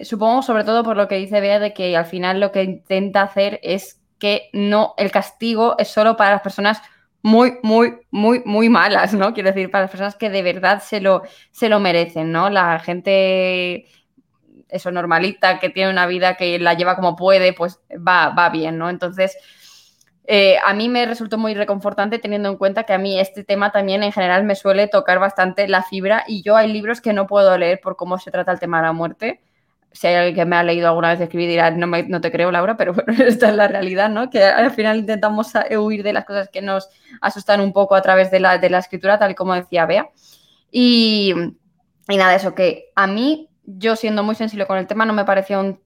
Supongo 0.01 0.41
sobre 0.41 0.65
todo 0.65 0.83
por 0.83 0.97
lo 0.97 1.07
que 1.07 1.15
dice 1.15 1.39
Bea 1.39 1.59
de 1.59 1.73
que 1.73 1.95
al 1.95 2.05
final 2.05 2.41
lo 2.41 2.51
que 2.51 2.63
intenta 2.63 3.21
hacer 3.21 3.61
es 3.63 4.02
que 4.23 4.49
no, 4.53 4.93
el 4.95 5.11
castigo 5.11 5.75
es 5.77 5.89
solo 5.89 6.15
para 6.15 6.31
las 6.31 6.41
personas 6.41 6.81
muy, 7.21 7.57
muy, 7.61 7.99
muy, 8.09 8.41
muy 8.45 8.69
malas, 8.69 9.13
¿no? 9.13 9.33
Quiero 9.33 9.49
decir, 9.49 9.69
para 9.69 9.81
las 9.81 9.91
personas 9.91 10.15
que 10.15 10.29
de 10.29 10.41
verdad 10.41 10.81
se 10.81 11.01
lo, 11.01 11.23
se 11.51 11.67
lo 11.67 11.81
merecen, 11.81 12.31
¿no? 12.31 12.49
La 12.49 12.79
gente, 12.79 13.85
eso, 14.69 14.91
normalita, 14.91 15.59
que 15.59 15.67
tiene 15.67 15.91
una 15.91 16.07
vida 16.07 16.35
que 16.37 16.57
la 16.57 16.73
lleva 16.73 16.95
como 16.95 17.17
puede, 17.17 17.51
pues 17.51 17.81
va, 17.91 18.29
va 18.29 18.47
bien, 18.47 18.77
¿no? 18.77 18.89
Entonces, 18.89 19.35
eh, 20.23 20.55
a 20.63 20.73
mí 20.73 20.87
me 20.87 21.05
resultó 21.05 21.37
muy 21.37 21.53
reconfortante 21.53 22.17
teniendo 22.17 22.47
en 22.47 22.55
cuenta 22.55 22.85
que 22.85 22.93
a 22.93 22.99
mí 22.99 23.19
este 23.19 23.43
tema 23.43 23.73
también 23.73 24.03
en 24.03 24.13
general 24.13 24.45
me 24.45 24.55
suele 24.55 24.87
tocar 24.87 25.19
bastante 25.19 25.67
la 25.67 25.83
fibra 25.83 26.23
y 26.29 26.43
yo 26.43 26.55
hay 26.55 26.71
libros 26.71 27.01
que 27.01 27.11
no 27.11 27.27
puedo 27.27 27.57
leer 27.57 27.81
por 27.83 27.97
cómo 27.97 28.17
se 28.17 28.31
trata 28.31 28.53
el 28.53 28.59
tema 28.61 28.77
de 28.77 28.83
la 28.83 28.93
muerte 28.93 29.41
si 29.93 30.07
hay 30.07 30.15
alguien 30.15 30.35
que 30.35 30.45
me 30.45 30.55
ha 30.55 30.63
leído 30.63 30.87
alguna 30.87 31.11
vez 31.11 31.21
escribir 31.21 31.49
dirá, 31.49 31.71
no, 31.71 31.87
no 31.87 32.21
te 32.21 32.31
creo, 32.31 32.51
Laura, 32.51 32.75
pero 32.75 32.93
bueno, 32.93 33.13
esta 33.23 33.49
es 33.49 33.55
la 33.55 33.67
realidad, 33.67 34.09
¿no? 34.09 34.29
Que 34.29 34.43
al 34.43 34.71
final 34.71 34.97
intentamos 34.97 35.53
huir 35.77 36.03
de 36.03 36.13
las 36.13 36.25
cosas 36.25 36.49
que 36.49 36.61
nos 36.61 36.89
asustan 37.21 37.61
un 37.61 37.71
poco 37.71 37.95
a 37.95 38.01
través 38.01 38.31
de 38.31 38.39
la, 38.39 38.57
de 38.57 38.69
la 38.69 38.79
escritura, 38.79 39.19
tal 39.19 39.31
y 39.31 39.35
como 39.35 39.53
decía 39.53 39.85
Bea. 39.85 40.09
Y, 40.71 41.33
y, 42.09 42.17
nada, 42.17 42.35
eso 42.35 42.55
que 42.55 42.91
a 42.95 43.05
mí, 43.07 43.49
yo 43.65 43.95
siendo 43.95 44.23
muy 44.23 44.35
sensible 44.35 44.65
con 44.65 44.77
el 44.77 44.87
tema, 44.87 45.05
no 45.05 45.13
me 45.13 45.25
parecía 45.25 45.59
un, 45.59 45.79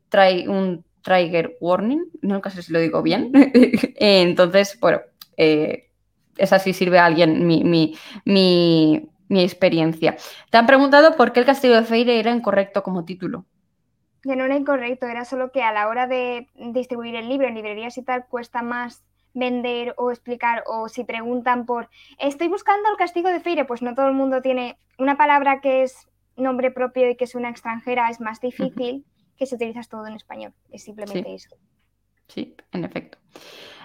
un 0.48 0.86
trigger 1.02 1.58
warning, 1.60 2.06
nunca 2.22 2.50
sé 2.50 2.64
si 2.64 2.72
lo 2.72 2.80
digo 2.80 3.02
bien. 3.02 3.32
Entonces, 3.98 4.78
bueno, 4.80 5.02
eh, 5.36 5.90
esa 6.38 6.60
sí 6.60 6.74
sirve 6.74 7.00
a 7.00 7.06
alguien 7.06 7.46
mi, 7.46 7.64
mi, 7.64 7.98
mi, 8.24 9.10
mi 9.28 9.44
experiencia. 9.44 10.16
Te 10.50 10.58
han 10.58 10.66
preguntado 10.66 11.16
por 11.16 11.34
qué 11.34 11.42
el 11.42 11.46
castigo 11.46 11.76
de 11.76 11.84
Feire 11.84 12.20
era 12.20 12.32
incorrecto 12.32 12.84
como 12.84 13.06
título. 13.06 13.46
Que 14.28 14.36
no 14.36 14.44
era 14.44 14.58
incorrecto, 14.58 15.06
era 15.06 15.24
solo 15.24 15.54
que 15.54 15.64
a 15.64 15.72
la 15.72 15.88
hora 15.88 16.06
de 16.06 16.50
distribuir 16.54 17.16
el 17.16 17.30
libro 17.30 17.48
en 17.48 17.56
librerías 17.56 17.98
y 17.98 18.04
tal 18.04 18.26
cuesta 18.26 18.62
más 18.62 19.02
vender 19.34 19.94
o 19.96 20.12
explicar 20.12 20.66
o 20.68 20.90
si 20.90 21.06
preguntan 21.06 21.66
por 21.66 21.90
estoy 22.20 22.50
buscando 22.50 22.90
el 22.92 22.98
castigo 22.98 23.30
de 23.30 23.40
Feire, 23.40 23.64
pues 23.64 23.82
no 23.82 23.96
todo 23.96 24.10
el 24.10 24.16
mundo 24.16 24.42
tiene 24.42 24.78
una 24.98 25.16
palabra 25.16 25.62
que 25.62 25.84
es 25.84 26.10
nombre 26.36 26.72
propio 26.72 27.10
y 27.10 27.16
que 27.16 27.24
es 27.24 27.36
una 27.36 27.50
extranjera, 27.50 28.10
es 28.10 28.20
más 28.20 28.42
difícil 28.42 29.06
que 29.38 29.46
si 29.46 29.56
utilizas 29.56 29.88
todo 29.88 30.06
en 30.08 30.16
español. 30.16 30.54
Es 30.72 30.84
simplemente 30.84 31.34
eso. 31.34 31.56
Sí, 32.28 32.54
en 32.74 32.84
efecto. 32.84 33.20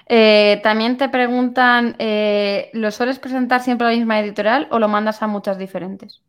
Eh, 0.07 0.59
también 0.65 0.97
te 0.97 1.09
preguntan, 1.09 1.95
eh, 2.01 2.69
¿lo 2.73 2.91
sueles 2.91 3.21
presentar 3.21 3.61
siempre 3.61 3.87
a 3.87 3.91
la 3.91 3.97
misma 3.97 4.19
editorial 4.19 4.67
o 4.73 4.81
lo 4.81 4.89
mandas 4.89 5.23
a 5.23 5.29
muchas 5.29 5.57
diferentes? 5.57 6.21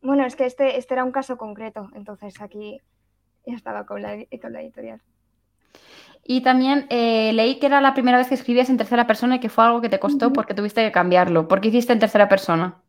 Bueno, 0.00 0.24
es 0.24 0.36
que 0.36 0.46
este, 0.46 0.78
este 0.78 0.94
era 0.94 1.02
un 1.02 1.10
caso 1.10 1.36
concreto, 1.36 1.90
entonces 1.96 2.40
aquí 2.40 2.80
ya 3.48 3.56
estaba 3.56 3.86
con 3.86 4.02
la, 4.02 4.16
con 4.40 4.52
la 4.52 4.60
editorial. 4.60 5.00
Y 6.24 6.42
también 6.42 6.86
eh, 6.90 7.32
leí 7.32 7.58
que 7.58 7.66
era 7.66 7.80
la 7.80 7.94
primera 7.94 8.18
vez 8.18 8.28
que 8.28 8.34
escribías 8.34 8.68
en 8.68 8.76
tercera 8.76 9.06
persona 9.06 9.36
y 9.36 9.40
que 9.40 9.48
fue 9.48 9.64
algo 9.64 9.80
que 9.80 9.88
te 9.88 9.98
costó 9.98 10.32
porque 10.32 10.54
tuviste 10.54 10.84
que 10.84 10.92
cambiarlo. 10.92 11.48
¿Por 11.48 11.60
qué 11.60 11.68
hiciste 11.68 11.92
en 11.92 12.00
tercera 12.00 12.28
persona? 12.28 12.82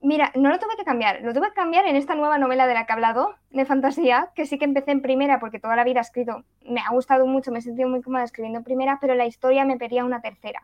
Mira, 0.00 0.30
no 0.36 0.50
lo 0.50 0.58
tuve 0.58 0.76
que 0.76 0.84
cambiar, 0.84 1.22
lo 1.22 1.32
tuve 1.32 1.48
que 1.48 1.54
cambiar 1.54 1.86
en 1.86 1.96
esta 1.96 2.14
nueva 2.14 2.38
novela 2.38 2.68
de 2.68 2.74
la 2.74 2.86
que 2.86 2.92
he 2.92 2.94
hablado, 2.94 3.34
de 3.50 3.64
fantasía, 3.64 4.30
que 4.34 4.46
sí 4.46 4.58
que 4.58 4.64
empecé 4.64 4.92
en 4.92 5.02
primera 5.02 5.40
porque 5.40 5.58
toda 5.58 5.74
la 5.74 5.82
vida 5.82 5.98
he 5.98 6.02
escrito, 6.02 6.44
me 6.64 6.80
ha 6.80 6.90
gustado 6.90 7.26
mucho, 7.26 7.50
me 7.50 7.58
he 7.58 7.62
sentido 7.62 7.88
muy 7.88 8.00
cómoda 8.00 8.22
escribiendo 8.22 8.58
en 8.58 8.64
primera, 8.64 8.98
pero 9.00 9.14
la 9.14 9.26
historia 9.26 9.64
me 9.64 9.76
pedía 9.76 10.04
una 10.04 10.20
tercera. 10.20 10.62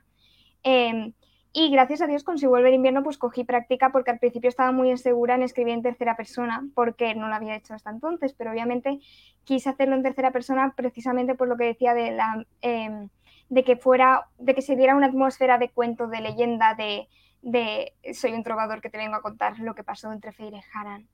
Eh, 0.62 1.12
y 1.57 1.71
gracias 1.71 2.03
a 2.03 2.09
Dios 2.09 2.25
con 2.25 2.37
Si 2.37 2.47
vuelve 2.47 2.69
el 2.69 2.75
invierno 2.75 3.05
pues 3.05 3.17
cogí 3.17 3.45
práctica 3.45 3.91
porque 3.93 4.11
al 4.11 4.19
principio 4.19 4.49
estaba 4.49 4.73
muy 4.73 4.91
insegura 4.91 5.37
en 5.37 5.43
escribir 5.45 5.75
en 5.75 5.83
tercera 5.83 6.17
persona 6.17 6.67
porque 6.75 7.15
no 7.15 7.29
lo 7.29 7.35
había 7.35 7.55
hecho 7.55 7.75
hasta 7.75 7.91
entonces, 7.91 8.35
pero 8.35 8.51
obviamente 8.51 8.99
quise 9.45 9.71
hacerlo 9.71 9.95
en 9.95 10.03
tercera 10.03 10.33
persona 10.33 10.75
precisamente 10.77 11.37
por 11.37 11.47
lo 11.47 11.57
que 11.57 11.67
decía 11.67 11.95
de, 11.95 12.11
la, 12.11 12.45
em, 12.61 13.09
de 13.51 13.63
que 13.63 13.77
fuera, 13.77 14.27
de 14.39 14.55
que 14.57 14.63
se 14.63 14.75
diera 14.75 14.97
una 14.97 15.07
atmósfera 15.07 15.57
de 15.59 15.71
cuento, 15.71 16.09
de 16.09 16.23
leyenda, 16.23 16.75
de, 16.75 17.09
soy 18.15 18.33
un 18.33 18.43
trovador 18.43 18.81
que 18.81 18.91
te 18.91 18.99
vengo 18.99 19.15
a 19.15 19.23
contar 19.23 19.61
lo 19.61 19.77
que 19.77 19.85
pasó 19.85 20.11
entre 20.11 20.33
Feire 20.33 20.57
y 20.57 20.77
Haran 20.77 21.09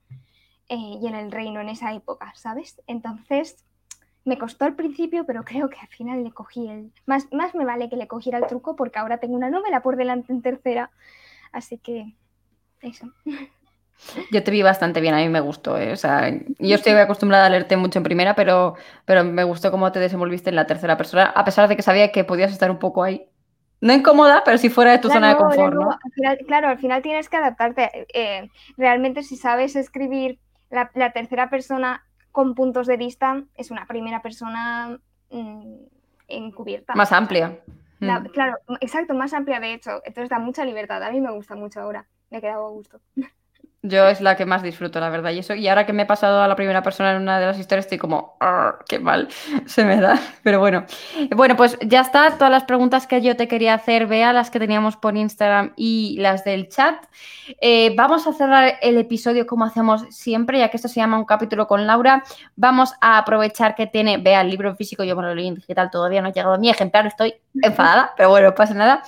eh, 0.71 0.99
y 1.03 1.07
en 1.07 1.17
el 1.17 1.31
reino 1.31 1.61
en 1.61 1.69
esa 1.69 1.93
época, 1.93 2.33
¿sabes? 2.35 2.81
Entonces 2.87 3.67
me 4.25 4.39
costó 4.39 4.65
al 4.65 4.75
principio, 4.75 5.25
pero 5.25 5.45
creo 5.45 5.69
que 5.69 5.79
al 5.81 5.89
final 5.89 6.23
le 6.23 6.33
cogí 6.33 6.69
el... 6.69 6.93
Más, 7.07 7.33
más 7.33 7.55
me 7.55 7.65
vale 7.65 7.89
que 7.89 7.97
le 7.97 8.07
cogiera 8.07 8.39
el 8.39 8.47
truco 8.47 8.77
porque 8.77 8.99
ahora 8.99 9.19
tengo 9.19 9.35
una 9.35 9.51
novela 9.51 9.83
por 9.83 9.97
delante 9.97 10.33
en 10.33 10.43
tercera. 10.43 10.91
Así 11.53 11.79
que 11.79 12.15
eso. 12.83 13.07
Yo 14.31 14.43
te 14.43 14.51
vi 14.51 14.63
bastante 14.63 15.01
bien, 15.01 15.15
a 15.15 15.19
mí 15.19 15.29
me 15.29 15.41
gustó. 15.41 15.79
¿eh? 15.79 15.93
O 15.93 15.97
sea, 15.97 16.31
yo 16.31 16.75
estoy 16.75 16.93
acostumbrada 16.93 17.47
a 17.47 17.51
leerte 17.51 17.77
mucho 17.77 17.99
en 17.99 18.03
primera, 18.03 18.35
pero, 18.35 18.75
pero 19.05 19.25
me 19.25 19.45
gustó 19.45 19.71
cómo 19.71 19.93
te 19.93 20.01
desenvolviste 20.01 20.51
en 20.51 20.57
la 20.57 20.67
tercera 20.67 20.97
persona, 20.97 21.25
a 21.25 21.45
pesar 21.45 21.69
de 21.69 21.77
que 21.77 21.83
sabía 21.83 22.13
que 22.13 22.25
podías 22.25 22.53
estar 22.53 22.71
un 22.71 22.79
poco 22.79 23.03
ahí. 23.03 23.27
No 23.83 23.95
incómoda, 23.95 24.43
pero 24.45 24.59
si 24.59 24.69
fuera 24.69 24.93
de 24.93 24.99
tu 24.99 25.09
zona 25.09 25.31
de 25.31 25.37
confort, 25.37 25.75
¿no? 25.75 25.99
claro, 26.47 26.69
al 26.69 26.79
final 26.79 27.01
tienes 27.01 27.31
que 27.31 27.39
adaptarte. 27.39 28.07
Eh, 28.13 28.51
realmente, 28.77 29.23
si 29.23 29.37
sabes 29.37 29.75
escribir 29.75 30.39
la, 30.69 30.91
la 30.95 31.13
tercera 31.13 31.49
persona 31.49 32.05
con 32.33 32.55
puntos 32.55 32.87
de 32.87 32.97
vista 32.97 33.43
es 33.57 33.71
una 33.71 33.87
primera 33.87 34.23
persona 34.23 34.99
mm, 35.31 35.75
encubierta. 36.29 36.95
Más 36.95 37.13
amplia. 37.13 37.61
La- 38.01 38.21
Mm. 38.21 38.27
Claro, 38.29 38.57
exacto, 38.81 39.13
más 39.15 39.35
amplia 39.35 39.61
de 39.61 39.75
hecho. 39.75 40.01
Entonces 40.05 40.31
da 40.31 40.39
mucha 40.39 40.65
libertad. 40.65 41.03
A 41.03 41.11
mí 41.11 41.21
me 41.21 41.31
gusta 41.33 41.55
mucho 41.55 41.81
ahora. 41.81 42.07
Me 42.31 42.39
he 42.39 42.41
quedado 42.41 42.67
a 42.67 42.71
gusto. 42.71 43.01
Yo 43.83 44.09
es 44.09 44.21
la 44.21 44.37
que 44.37 44.45
más 44.45 44.63
disfruto, 44.63 45.01
la 45.01 45.09
verdad. 45.09 45.31
Y 45.31 45.39
eso, 45.39 45.55
y 45.55 45.67
ahora 45.67 45.87
que 45.87 45.95
me 45.95 46.03
he 46.03 46.07
pasado 46.07 46.43
a 46.43 46.49
la 46.49 46.55
primera 46.55 46.83
persona 46.83 47.13
en 47.13 47.23
una 47.23 47.41
de 47.41 47.47
las 47.47 47.59
historias, 47.59 47.87
estoy 47.87 47.97
como, 47.97 48.37
"Arr, 48.39 48.85
qué 48.87 48.99
mal 48.99 49.29
se 49.67 49.87
me 49.87 49.99
da. 49.99 50.21
Pero 50.43 50.59
bueno. 50.59 50.85
Bueno, 51.35 51.57
pues 51.57 51.79
ya 51.81 52.03
está. 52.03 52.33
Todas 52.33 52.51
las 52.51 52.65
preguntas 52.65 53.07
que 53.07 53.23
yo 53.23 53.37
te 53.37 53.49
quería 53.49 53.73
hacer, 53.73 54.07
vea 54.07 54.35
las 54.35 54.51
que 54.51 54.59
teníamos 54.59 54.97
por 54.97 55.17
Instagram 55.17 55.73
y 55.77 56.19
las 56.21 56.45
del 56.45 56.69
chat. 56.69 56.95
Eh, 57.61 57.95
vamos 57.97 58.27
a 58.27 58.35
cerrar 58.35 58.75
el 58.83 58.99
episodio 58.99 59.47
como 59.47 59.65
hacemos 59.65 60.05
siempre, 60.11 60.59
ya 60.59 60.69
que 60.69 60.77
esto 60.77 60.89
se 60.89 61.01
llama 61.01 61.19
un 61.19 61.25
capítulo 61.25 61.67
con 61.67 61.87
Laura. 61.87 62.23
Vamos 62.57 62.93
a 63.01 63.17
aprovechar 63.17 63.75
que 63.75 63.87
tiene, 63.87 64.19
vea 64.19 64.43
el 64.43 64.51
libro 64.51 64.75
físico, 64.77 65.05
yo 65.05 65.17
me 65.17 65.23
lo 65.23 65.35
leí 65.35 65.49
en 65.49 65.55
digital, 65.55 65.91
todavía 65.91 66.21
no 66.21 66.29
ha 66.29 66.33
llegado 66.33 66.55
a 66.55 66.59
mi 66.59 66.69
ejemplar, 66.69 67.07
estoy 67.07 67.35
enfadada, 67.63 68.13
pero 68.17 68.29
bueno, 68.29 68.49
no 68.49 68.55
pasa 68.55 68.75
nada. 68.75 69.03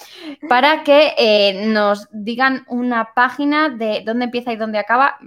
Para 0.48 0.82
que 0.82 1.14
eh, 1.18 1.66
nos 1.66 2.08
digan 2.10 2.64
una 2.68 3.12
página 3.14 3.68
de 3.68 4.02
dónde 4.04 4.24
empieza 4.24 4.52
y 4.52 4.56
dónde 4.62 4.78
acaba. 4.78 5.18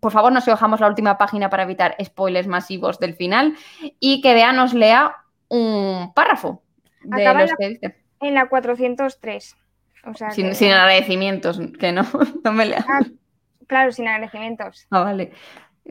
Por 0.00 0.12
favor, 0.12 0.30
nos 0.32 0.44
bajamos 0.44 0.80
la 0.80 0.88
última 0.88 1.16
página 1.16 1.48
para 1.48 1.62
evitar 1.62 1.96
spoilers 2.04 2.46
masivos 2.46 2.98
del 2.98 3.14
final 3.14 3.54
y 4.00 4.20
que 4.20 4.34
Bea 4.34 4.52
nos 4.52 4.74
lea 4.74 5.16
un 5.48 6.12
párrafo 6.14 6.62
de 7.02 7.22
Acaba 7.22 7.42
los 7.42 7.52
que 7.58 7.68
dice. 7.70 8.04
En 8.20 8.34
la 8.34 8.46
403. 8.48 9.56
O 10.06 10.14
sea, 10.14 10.30
Sin, 10.30 10.48
que- 10.48 10.54
sin 10.54 10.72
agradecimientos, 10.72 11.58
que 11.78 11.92
no, 11.92 12.02
no 12.44 12.52
me. 12.52 12.74
Ah, 12.74 13.00
claro, 13.66 13.92
sin 13.92 14.06
agradecimientos. 14.08 14.86
Ah, 14.90 15.04
vale. 15.04 15.32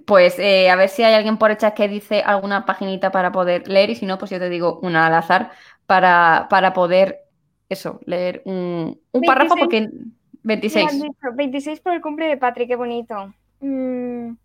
Pues 0.05 0.38
eh, 0.39 0.69
a 0.69 0.75
ver 0.75 0.89
si 0.89 1.03
hay 1.03 1.13
alguien 1.13 1.38
por 1.38 1.51
el 1.51 1.57
chat 1.57 1.73
que 1.75 1.88
dice 1.88 2.21
alguna 2.21 2.65
paginita 2.65 3.11
para 3.11 3.31
poder 3.31 3.67
leer 3.67 3.91
y 3.91 3.95
si 3.95 4.05
no, 4.05 4.17
pues 4.17 4.31
yo 4.31 4.39
te 4.39 4.49
digo 4.49 4.79
una 4.81 5.05
al 5.07 5.13
azar 5.13 5.51
para, 5.86 6.47
para 6.49 6.73
poder, 6.73 7.19
eso, 7.69 7.99
leer 8.05 8.41
un, 8.45 8.99
un 9.11 9.21
párrafo 9.21 9.55
26. 9.55 9.59
porque 9.59 10.07
26. 10.44 10.91
han 10.91 11.00
dicho 11.00 11.28
26 11.34 11.80
por 11.80 11.94
el 11.94 12.02
cumple 12.02 12.28
de 12.28 12.38
Patrick, 12.38 12.68
qué 12.68 12.76
bonito. 12.76 13.34
Mm. 13.62 14.36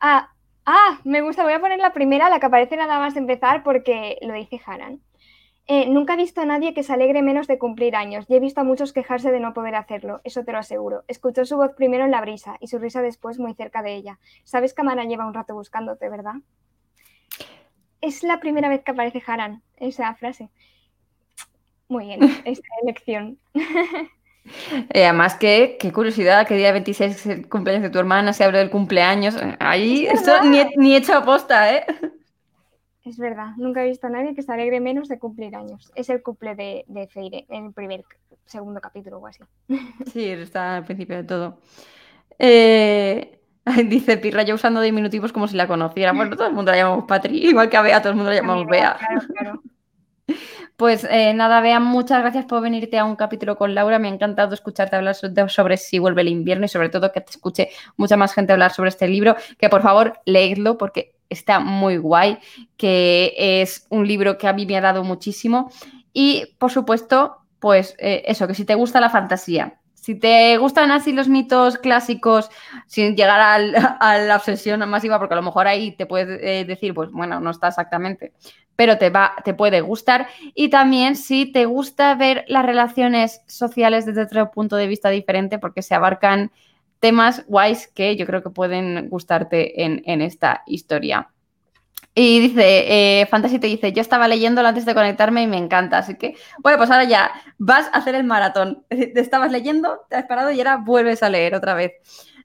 Ah, 0.00 0.30
ah, 0.66 1.00
me 1.04 1.22
gusta, 1.22 1.44
voy 1.44 1.52
a 1.52 1.60
poner 1.60 1.78
la 1.78 1.92
primera, 1.92 2.28
la 2.28 2.40
que 2.40 2.46
aparece 2.46 2.76
nada 2.76 2.98
más 2.98 3.14
de 3.14 3.20
empezar, 3.20 3.62
porque 3.62 4.18
lo 4.22 4.34
dice 4.34 4.60
Haran. 4.66 5.00
Eh, 5.68 5.88
nunca 5.88 6.14
he 6.14 6.16
visto 6.16 6.40
a 6.40 6.44
nadie 6.44 6.74
que 6.74 6.82
se 6.82 6.92
alegre 6.92 7.22
menos 7.22 7.46
de 7.46 7.56
cumplir 7.56 7.94
años 7.94 8.26
y 8.28 8.34
he 8.34 8.40
visto 8.40 8.60
a 8.60 8.64
muchos 8.64 8.92
quejarse 8.92 9.30
de 9.30 9.38
no 9.38 9.54
poder 9.54 9.76
hacerlo, 9.76 10.20
eso 10.24 10.44
te 10.44 10.50
lo 10.50 10.58
aseguro. 10.58 11.04
Escuchó 11.06 11.44
su 11.44 11.56
voz 11.56 11.72
primero 11.74 12.04
en 12.04 12.10
la 12.10 12.20
brisa 12.20 12.56
y 12.60 12.66
su 12.66 12.78
risa 12.78 13.00
después 13.00 13.38
muy 13.38 13.54
cerca 13.54 13.82
de 13.82 13.94
ella. 13.94 14.18
Sabes 14.42 14.74
que 14.74 14.82
Amara 14.82 15.04
lleva 15.04 15.26
un 15.26 15.34
rato 15.34 15.54
buscándote, 15.54 16.08
¿verdad? 16.08 16.34
Es 18.00 18.24
la 18.24 18.40
primera 18.40 18.68
vez 18.68 18.82
que 18.82 18.90
aparece 18.90 19.22
Haran, 19.24 19.62
esa 19.76 20.12
frase. 20.16 20.50
Muy 21.88 22.06
bien, 22.06 22.20
esta 22.44 22.68
elección. 22.82 23.38
Eh, 24.92 25.04
además, 25.04 25.36
que, 25.36 25.76
qué 25.78 25.92
curiosidad, 25.92 26.46
que 26.46 26.56
día 26.56 26.72
26 26.72 27.16
es 27.16 27.26
el 27.26 27.48
cumpleaños 27.48 27.82
de 27.82 27.90
tu 27.90 27.98
hermana, 27.98 28.32
se 28.32 28.44
abre 28.44 28.60
el 28.60 28.70
cumpleaños. 28.70 29.36
Ahí, 29.60 30.06
Es 30.06 30.20
esto 30.20 30.42
ni, 30.44 30.58
ni 30.76 30.94
he 30.94 30.98
hecho 30.98 31.14
aposta, 31.14 31.72
¿eh? 31.74 31.86
Es 33.04 33.18
verdad, 33.18 33.48
nunca 33.56 33.82
he 33.82 33.88
visto 33.88 34.06
a 34.06 34.10
nadie 34.10 34.34
que 34.34 34.42
se 34.42 34.52
alegre 34.52 34.80
menos 34.80 35.08
de 35.08 35.18
cumplir 35.18 35.56
años. 35.56 35.90
Es 35.96 36.08
el 36.08 36.22
cumple 36.22 36.54
de, 36.54 36.84
de 36.86 37.08
Feire 37.08 37.46
en 37.48 37.66
el 37.66 37.72
primer, 37.72 38.04
segundo 38.46 38.80
capítulo 38.80 39.18
o 39.18 39.26
así. 39.26 39.42
Sí, 40.12 40.28
está 40.28 40.76
al 40.76 40.84
principio 40.84 41.16
de 41.16 41.24
todo. 41.24 41.58
Eh, 42.38 43.40
dice 43.88 44.18
Pirra, 44.18 44.42
yo 44.42 44.54
usando 44.54 44.80
diminutivos 44.80 45.32
como 45.32 45.48
si 45.48 45.56
la 45.56 45.66
conociera. 45.66 46.12
Bueno, 46.12 46.36
todo 46.36 46.46
el 46.46 46.54
mundo 46.54 46.70
la 46.70 46.78
llamamos 46.78 47.04
Patri, 47.06 47.44
igual 47.46 47.68
que 47.68 47.76
a 47.76 47.82
Bea, 47.82 48.00
todo 48.00 48.10
el 48.10 48.16
mundo 48.16 48.30
la 48.30 48.36
llamamos 48.36 48.66
Bea. 48.66 48.96
Claro, 48.98 49.20
claro. 49.34 49.62
Pues 50.76 51.06
eh, 51.08 51.32
nada, 51.34 51.60
Bea, 51.60 51.80
muchas 51.80 52.20
gracias 52.20 52.44
por 52.44 52.62
venirte 52.62 52.98
a 52.98 53.04
un 53.04 53.16
capítulo 53.16 53.56
con 53.56 53.74
Laura. 53.74 53.98
Me 53.98 54.08
ha 54.08 54.12
encantado 54.12 54.54
escucharte 54.54 54.96
hablar 54.96 55.14
sobre 55.14 55.76
si 55.76 55.98
vuelve 55.98 56.22
el 56.22 56.28
invierno 56.28 56.64
y 56.64 56.68
sobre 56.68 56.88
todo 56.88 57.12
que 57.12 57.20
te 57.20 57.30
escuche 57.30 57.70
mucha 57.96 58.16
más 58.16 58.34
gente 58.34 58.52
hablar 58.52 58.72
sobre 58.72 58.88
este 58.88 59.06
libro. 59.08 59.36
Que 59.58 59.68
por 59.68 59.82
favor, 59.82 60.20
leedlo 60.24 60.78
porque 60.78 61.14
está 61.28 61.60
muy 61.60 61.96
guay, 61.96 62.38
que 62.76 63.34
es 63.36 63.86
un 63.90 64.06
libro 64.06 64.38
que 64.38 64.48
a 64.48 64.52
mí 64.52 64.66
me 64.66 64.76
ha 64.76 64.80
dado 64.80 65.04
muchísimo. 65.04 65.70
Y 66.12 66.54
por 66.58 66.70
supuesto, 66.70 67.38
pues 67.58 67.94
eh, 67.98 68.22
eso, 68.26 68.46
que 68.46 68.54
si 68.54 68.64
te 68.64 68.74
gusta 68.74 69.00
la 69.00 69.10
fantasía, 69.10 69.80
si 70.02 70.16
te 70.16 70.58
gustan 70.58 70.90
así 70.90 71.12
los 71.12 71.28
mitos 71.28 71.78
clásicos, 71.78 72.50
sin 72.86 73.14
llegar 73.14 73.40
a 74.00 74.18
la 74.18 74.36
obsesión 74.36 74.80
masiva, 74.90 75.20
porque 75.20 75.34
a 75.34 75.36
lo 75.36 75.44
mejor 75.44 75.68
ahí 75.68 75.92
te 75.92 76.06
puedes 76.06 76.40
eh, 76.42 76.64
decir, 76.64 76.92
pues 76.92 77.12
bueno, 77.12 77.38
no 77.38 77.50
está 77.50 77.68
exactamente, 77.68 78.32
pero 78.74 78.98
te, 78.98 79.10
va, 79.10 79.34
te 79.44 79.54
puede 79.54 79.80
gustar. 79.80 80.26
Y 80.54 80.70
también 80.70 81.14
si 81.14 81.46
te 81.52 81.66
gusta 81.66 82.16
ver 82.16 82.44
las 82.48 82.66
relaciones 82.66 83.42
sociales 83.46 84.04
desde 84.04 84.22
otro 84.22 84.50
punto 84.50 84.74
de 84.74 84.88
vista 84.88 85.08
diferente, 85.08 85.60
porque 85.60 85.82
se 85.82 85.94
abarcan 85.94 86.50
temas 86.98 87.44
guays 87.46 87.86
que 87.86 88.16
yo 88.16 88.26
creo 88.26 88.42
que 88.42 88.50
pueden 88.50 89.08
gustarte 89.08 89.84
en, 89.84 90.02
en 90.04 90.20
esta 90.20 90.64
historia. 90.66 91.31
Y 92.14 92.40
dice, 92.40 93.20
eh, 93.20 93.26
Fantasy 93.26 93.58
te 93.58 93.68
dice, 93.68 93.92
yo 93.92 94.02
estaba 94.02 94.28
leyéndolo 94.28 94.68
antes 94.68 94.84
de 94.84 94.94
conectarme 94.94 95.42
y 95.42 95.46
me 95.46 95.56
encanta, 95.56 95.96
así 95.96 96.16
que, 96.16 96.36
bueno, 96.58 96.76
pues 96.76 96.90
ahora 96.90 97.04
ya 97.04 97.32
vas 97.56 97.86
a 97.86 97.98
hacer 97.98 98.14
el 98.14 98.24
maratón. 98.24 98.84
Te 98.90 99.18
estabas 99.20 99.50
leyendo, 99.50 100.00
te 100.10 100.16
has 100.16 100.26
parado 100.26 100.50
y 100.50 100.58
ahora 100.58 100.76
vuelves 100.76 101.22
a 101.22 101.30
leer 101.30 101.54
otra 101.54 101.72
vez. 101.74 101.92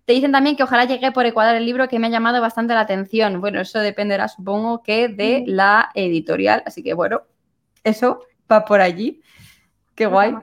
Te 0.05 0.13
dicen 0.13 0.31
también 0.31 0.55
que 0.55 0.63
ojalá 0.63 0.85
llegue 0.85 1.11
por 1.11 1.25
Ecuador 1.25 1.55
el 1.55 1.65
libro 1.65 1.89
que 1.89 1.99
me 1.99 2.07
ha 2.07 2.09
llamado 2.09 2.39
bastante 2.39 2.73
la 2.73 2.79
atención. 2.79 3.41
Bueno, 3.41 3.59
eso 3.59 3.79
dependerá, 3.79 4.29
supongo, 4.29 4.81
que 4.81 5.09
de 5.09 5.41
Ujú. 5.41 5.51
la 5.51 5.89
editorial, 5.95 6.63
así 6.65 6.81
que 6.81 6.93
bueno, 6.93 7.23
eso 7.83 8.21
va 8.49 8.63
por 8.63 8.79
allí. 8.79 9.21
Qué 9.95 10.05
guay. 10.05 10.33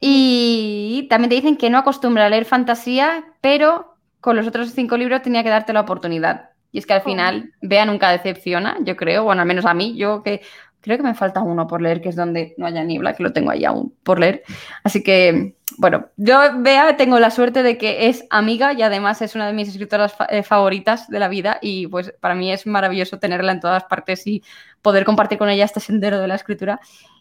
Y 0.00 1.06
también 1.08 1.28
te 1.28 1.36
dicen 1.36 1.56
que 1.56 1.70
no 1.70 1.78
acostumbra 1.78 2.26
a 2.26 2.28
leer 2.28 2.44
fantasía, 2.44 3.24
pero 3.40 3.94
con 4.20 4.34
los 4.34 4.48
otros 4.48 4.72
cinco 4.72 4.96
libros 4.96 5.22
tenía 5.22 5.44
que 5.44 5.50
darte 5.50 5.72
la 5.72 5.82
oportunidad. 5.82 6.53
Y 6.74 6.78
es 6.78 6.86
que 6.86 6.92
al 6.94 7.02
final, 7.02 7.52
Bea 7.62 7.86
nunca 7.86 8.10
decepciona, 8.10 8.76
yo 8.82 8.96
creo, 8.96 9.22
bueno, 9.22 9.42
al 9.42 9.46
menos 9.46 9.64
a 9.64 9.74
mí, 9.74 9.96
yo 9.96 10.24
que 10.24 10.40
creo 10.80 10.96
que 10.96 11.04
me 11.04 11.14
falta 11.14 11.40
uno 11.40 11.68
por 11.68 11.80
leer, 11.80 12.00
que 12.00 12.08
es 12.08 12.16
donde 12.16 12.52
no 12.58 12.66
haya 12.66 12.82
niebla, 12.82 13.14
que 13.14 13.22
lo 13.22 13.32
tengo 13.32 13.52
ahí 13.52 13.64
aún 13.64 13.94
por 14.02 14.18
leer. 14.18 14.42
Así 14.82 15.04
que, 15.04 15.54
bueno, 15.78 16.08
yo, 16.16 16.40
Bea, 16.58 16.96
tengo 16.96 17.20
la 17.20 17.30
suerte 17.30 17.62
de 17.62 17.78
que 17.78 18.08
es 18.08 18.26
amiga 18.28 18.72
y 18.72 18.82
además 18.82 19.22
es 19.22 19.36
una 19.36 19.46
de 19.46 19.52
mis 19.52 19.68
escritoras 19.68 20.12
fa- 20.14 20.26
eh, 20.28 20.42
favoritas 20.42 21.08
de 21.08 21.20
la 21.20 21.28
vida 21.28 21.58
y 21.62 21.86
pues 21.86 22.12
para 22.20 22.34
mí 22.34 22.52
es 22.52 22.66
maravilloso 22.66 23.20
tenerla 23.20 23.52
en 23.52 23.60
todas 23.60 23.84
partes 23.84 24.26
y 24.26 24.42
poder 24.82 25.04
compartir 25.04 25.38
con 25.38 25.48
ella 25.48 25.64
este 25.64 25.78
sendero 25.78 26.18
de 26.20 26.26
la 26.26 26.34
escritura. 26.34 26.80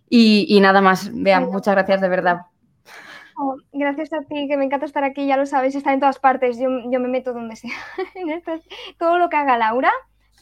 Y, 0.10 0.46
y 0.50 0.60
nada 0.60 0.82
más, 0.82 1.12
Bea, 1.14 1.40
muchas 1.40 1.76
gracias 1.76 2.02
de 2.02 2.10
verdad. 2.10 2.38
Gracias 3.72 4.14
a 4.14 4.22
ti, 4.22 4.48
que 4.48 4.58
me 4.58 4.66
encanta 4.66 4.86
estar 4.86 5.04
aquí, 5.04 5.26
ya 5.26 5.38
lo 5.38 5.46
sabes, 5.46 5.76
está 5.76 5.94
en 5.94 6.00
todas 6.00 6.20
partes, 6.20 6.58
yo, 6.58 6.70
yo 6.90 7.00
me 7.00 7.08
meto 7.08 7.34
donde 7.34 7.56
sea. 7.56 7.72
Todo 8.98 9.18
lo 9.18 9.30
que 9.30 9.38
haga 9.38 9.58
Laura, 9.58 9.92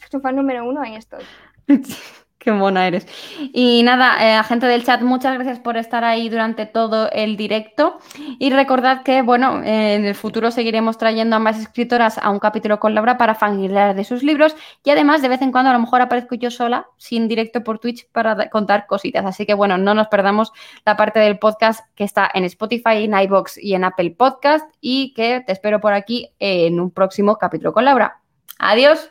su 0.09 0.19
fan 0.19 0.35
número 0.35 0.65
uno, 0.65 0.81
ahí 0.81 0.95
estoy. 0.95 1.23
Qué 2.41 2.51
mona 2.51 2.87
eres. 2.87 3.05
Y 3.53 3.83
nada, 3.83 4.17
eh, 4.19 4.43
gente 4.45 4.65
del 4.65 4.83
chat, 4.83 5.03
muchas 5.03 5.35
gracias 5.35 5.59
por 5.59 5.77
estar 5.77 6.03
ahí 6.03 6.27
durante 6.27 6.65
todo 6.65 7.07
el 7.11 7.37
directo. 7.37 7.99
Y 8.39 8.49
recordad 8.49 9.03
que, 9.03 9.21
bueno, 9.21 9.61
eh, 9.61 9.93
en 9.93 10.05
el 10.05 10.15
futuro 10.15 10.49
seguiremos 10.49 10.97
trayendo 10.97 11.35
a 11.35 11.39
más 11.39 11.59
escritoras 11.59 12.17
a 12.17 12.31
un 12.31 12.39
capítulo 12.39 12.79
con 12.79 12.95
Laura 12.95 13.19
para 13.19 13.35
fangirlar 13.35 13.93
de 13.93 14.03
sus 14.03 14.23
libros. 14.23 14.55
Y 14.83 14.89
además, 14.89 15.21
de 15.21 15.27
vez 15.29 15.43
en 15.43 15.51
cuando, 15.51 15.69
a 15.69 15.73
lo 15.73 15.79
mejor 15.79 16.01
aparezco 16.01 16.33
yo 16.33 16.49
sola, 16.49 16.87
sin 16.97 17.27
directo 17.27 17.63
por 17.63 17.77
Twitch, 17.77 18.07
para 18.11 18.49
contar 18.49 18.87
cositas. 18.87 19.23
Así 19.23 19.45
que, 19.45 19.53
bueno, 19.53 19.77
no 19.77 19.93
nos 19.93 20.07
perdamos 20.07 20.51
la 20.83 20.97
parte 20.97 21.19
del 21.19 21.37
podcast 21.37 21.85
que 21.93 22.05
está 22.05 22.27
en 22.33 22.45
Spotify, 22.45 23.03
en 23.03 23.13
iBox 23.13 23.59
y 23.59 23.75
en 23.75 23.83
Apple 23.83 24.15
Podcast. 24.17 24.65
Y 24.81 25.13
que 25.13 25.43
te 25.45 25.51
espero 25.51 25.79
por 25.79 25.93
aquí 25.93 26.31
en 26.39 26.79
un 26.79 26.89
próximo 26.89 27.35
capítulo 27.35 27.71
con 27.71 27.85
Laura. 27.85 28.19
Adiós. 28.57 29.09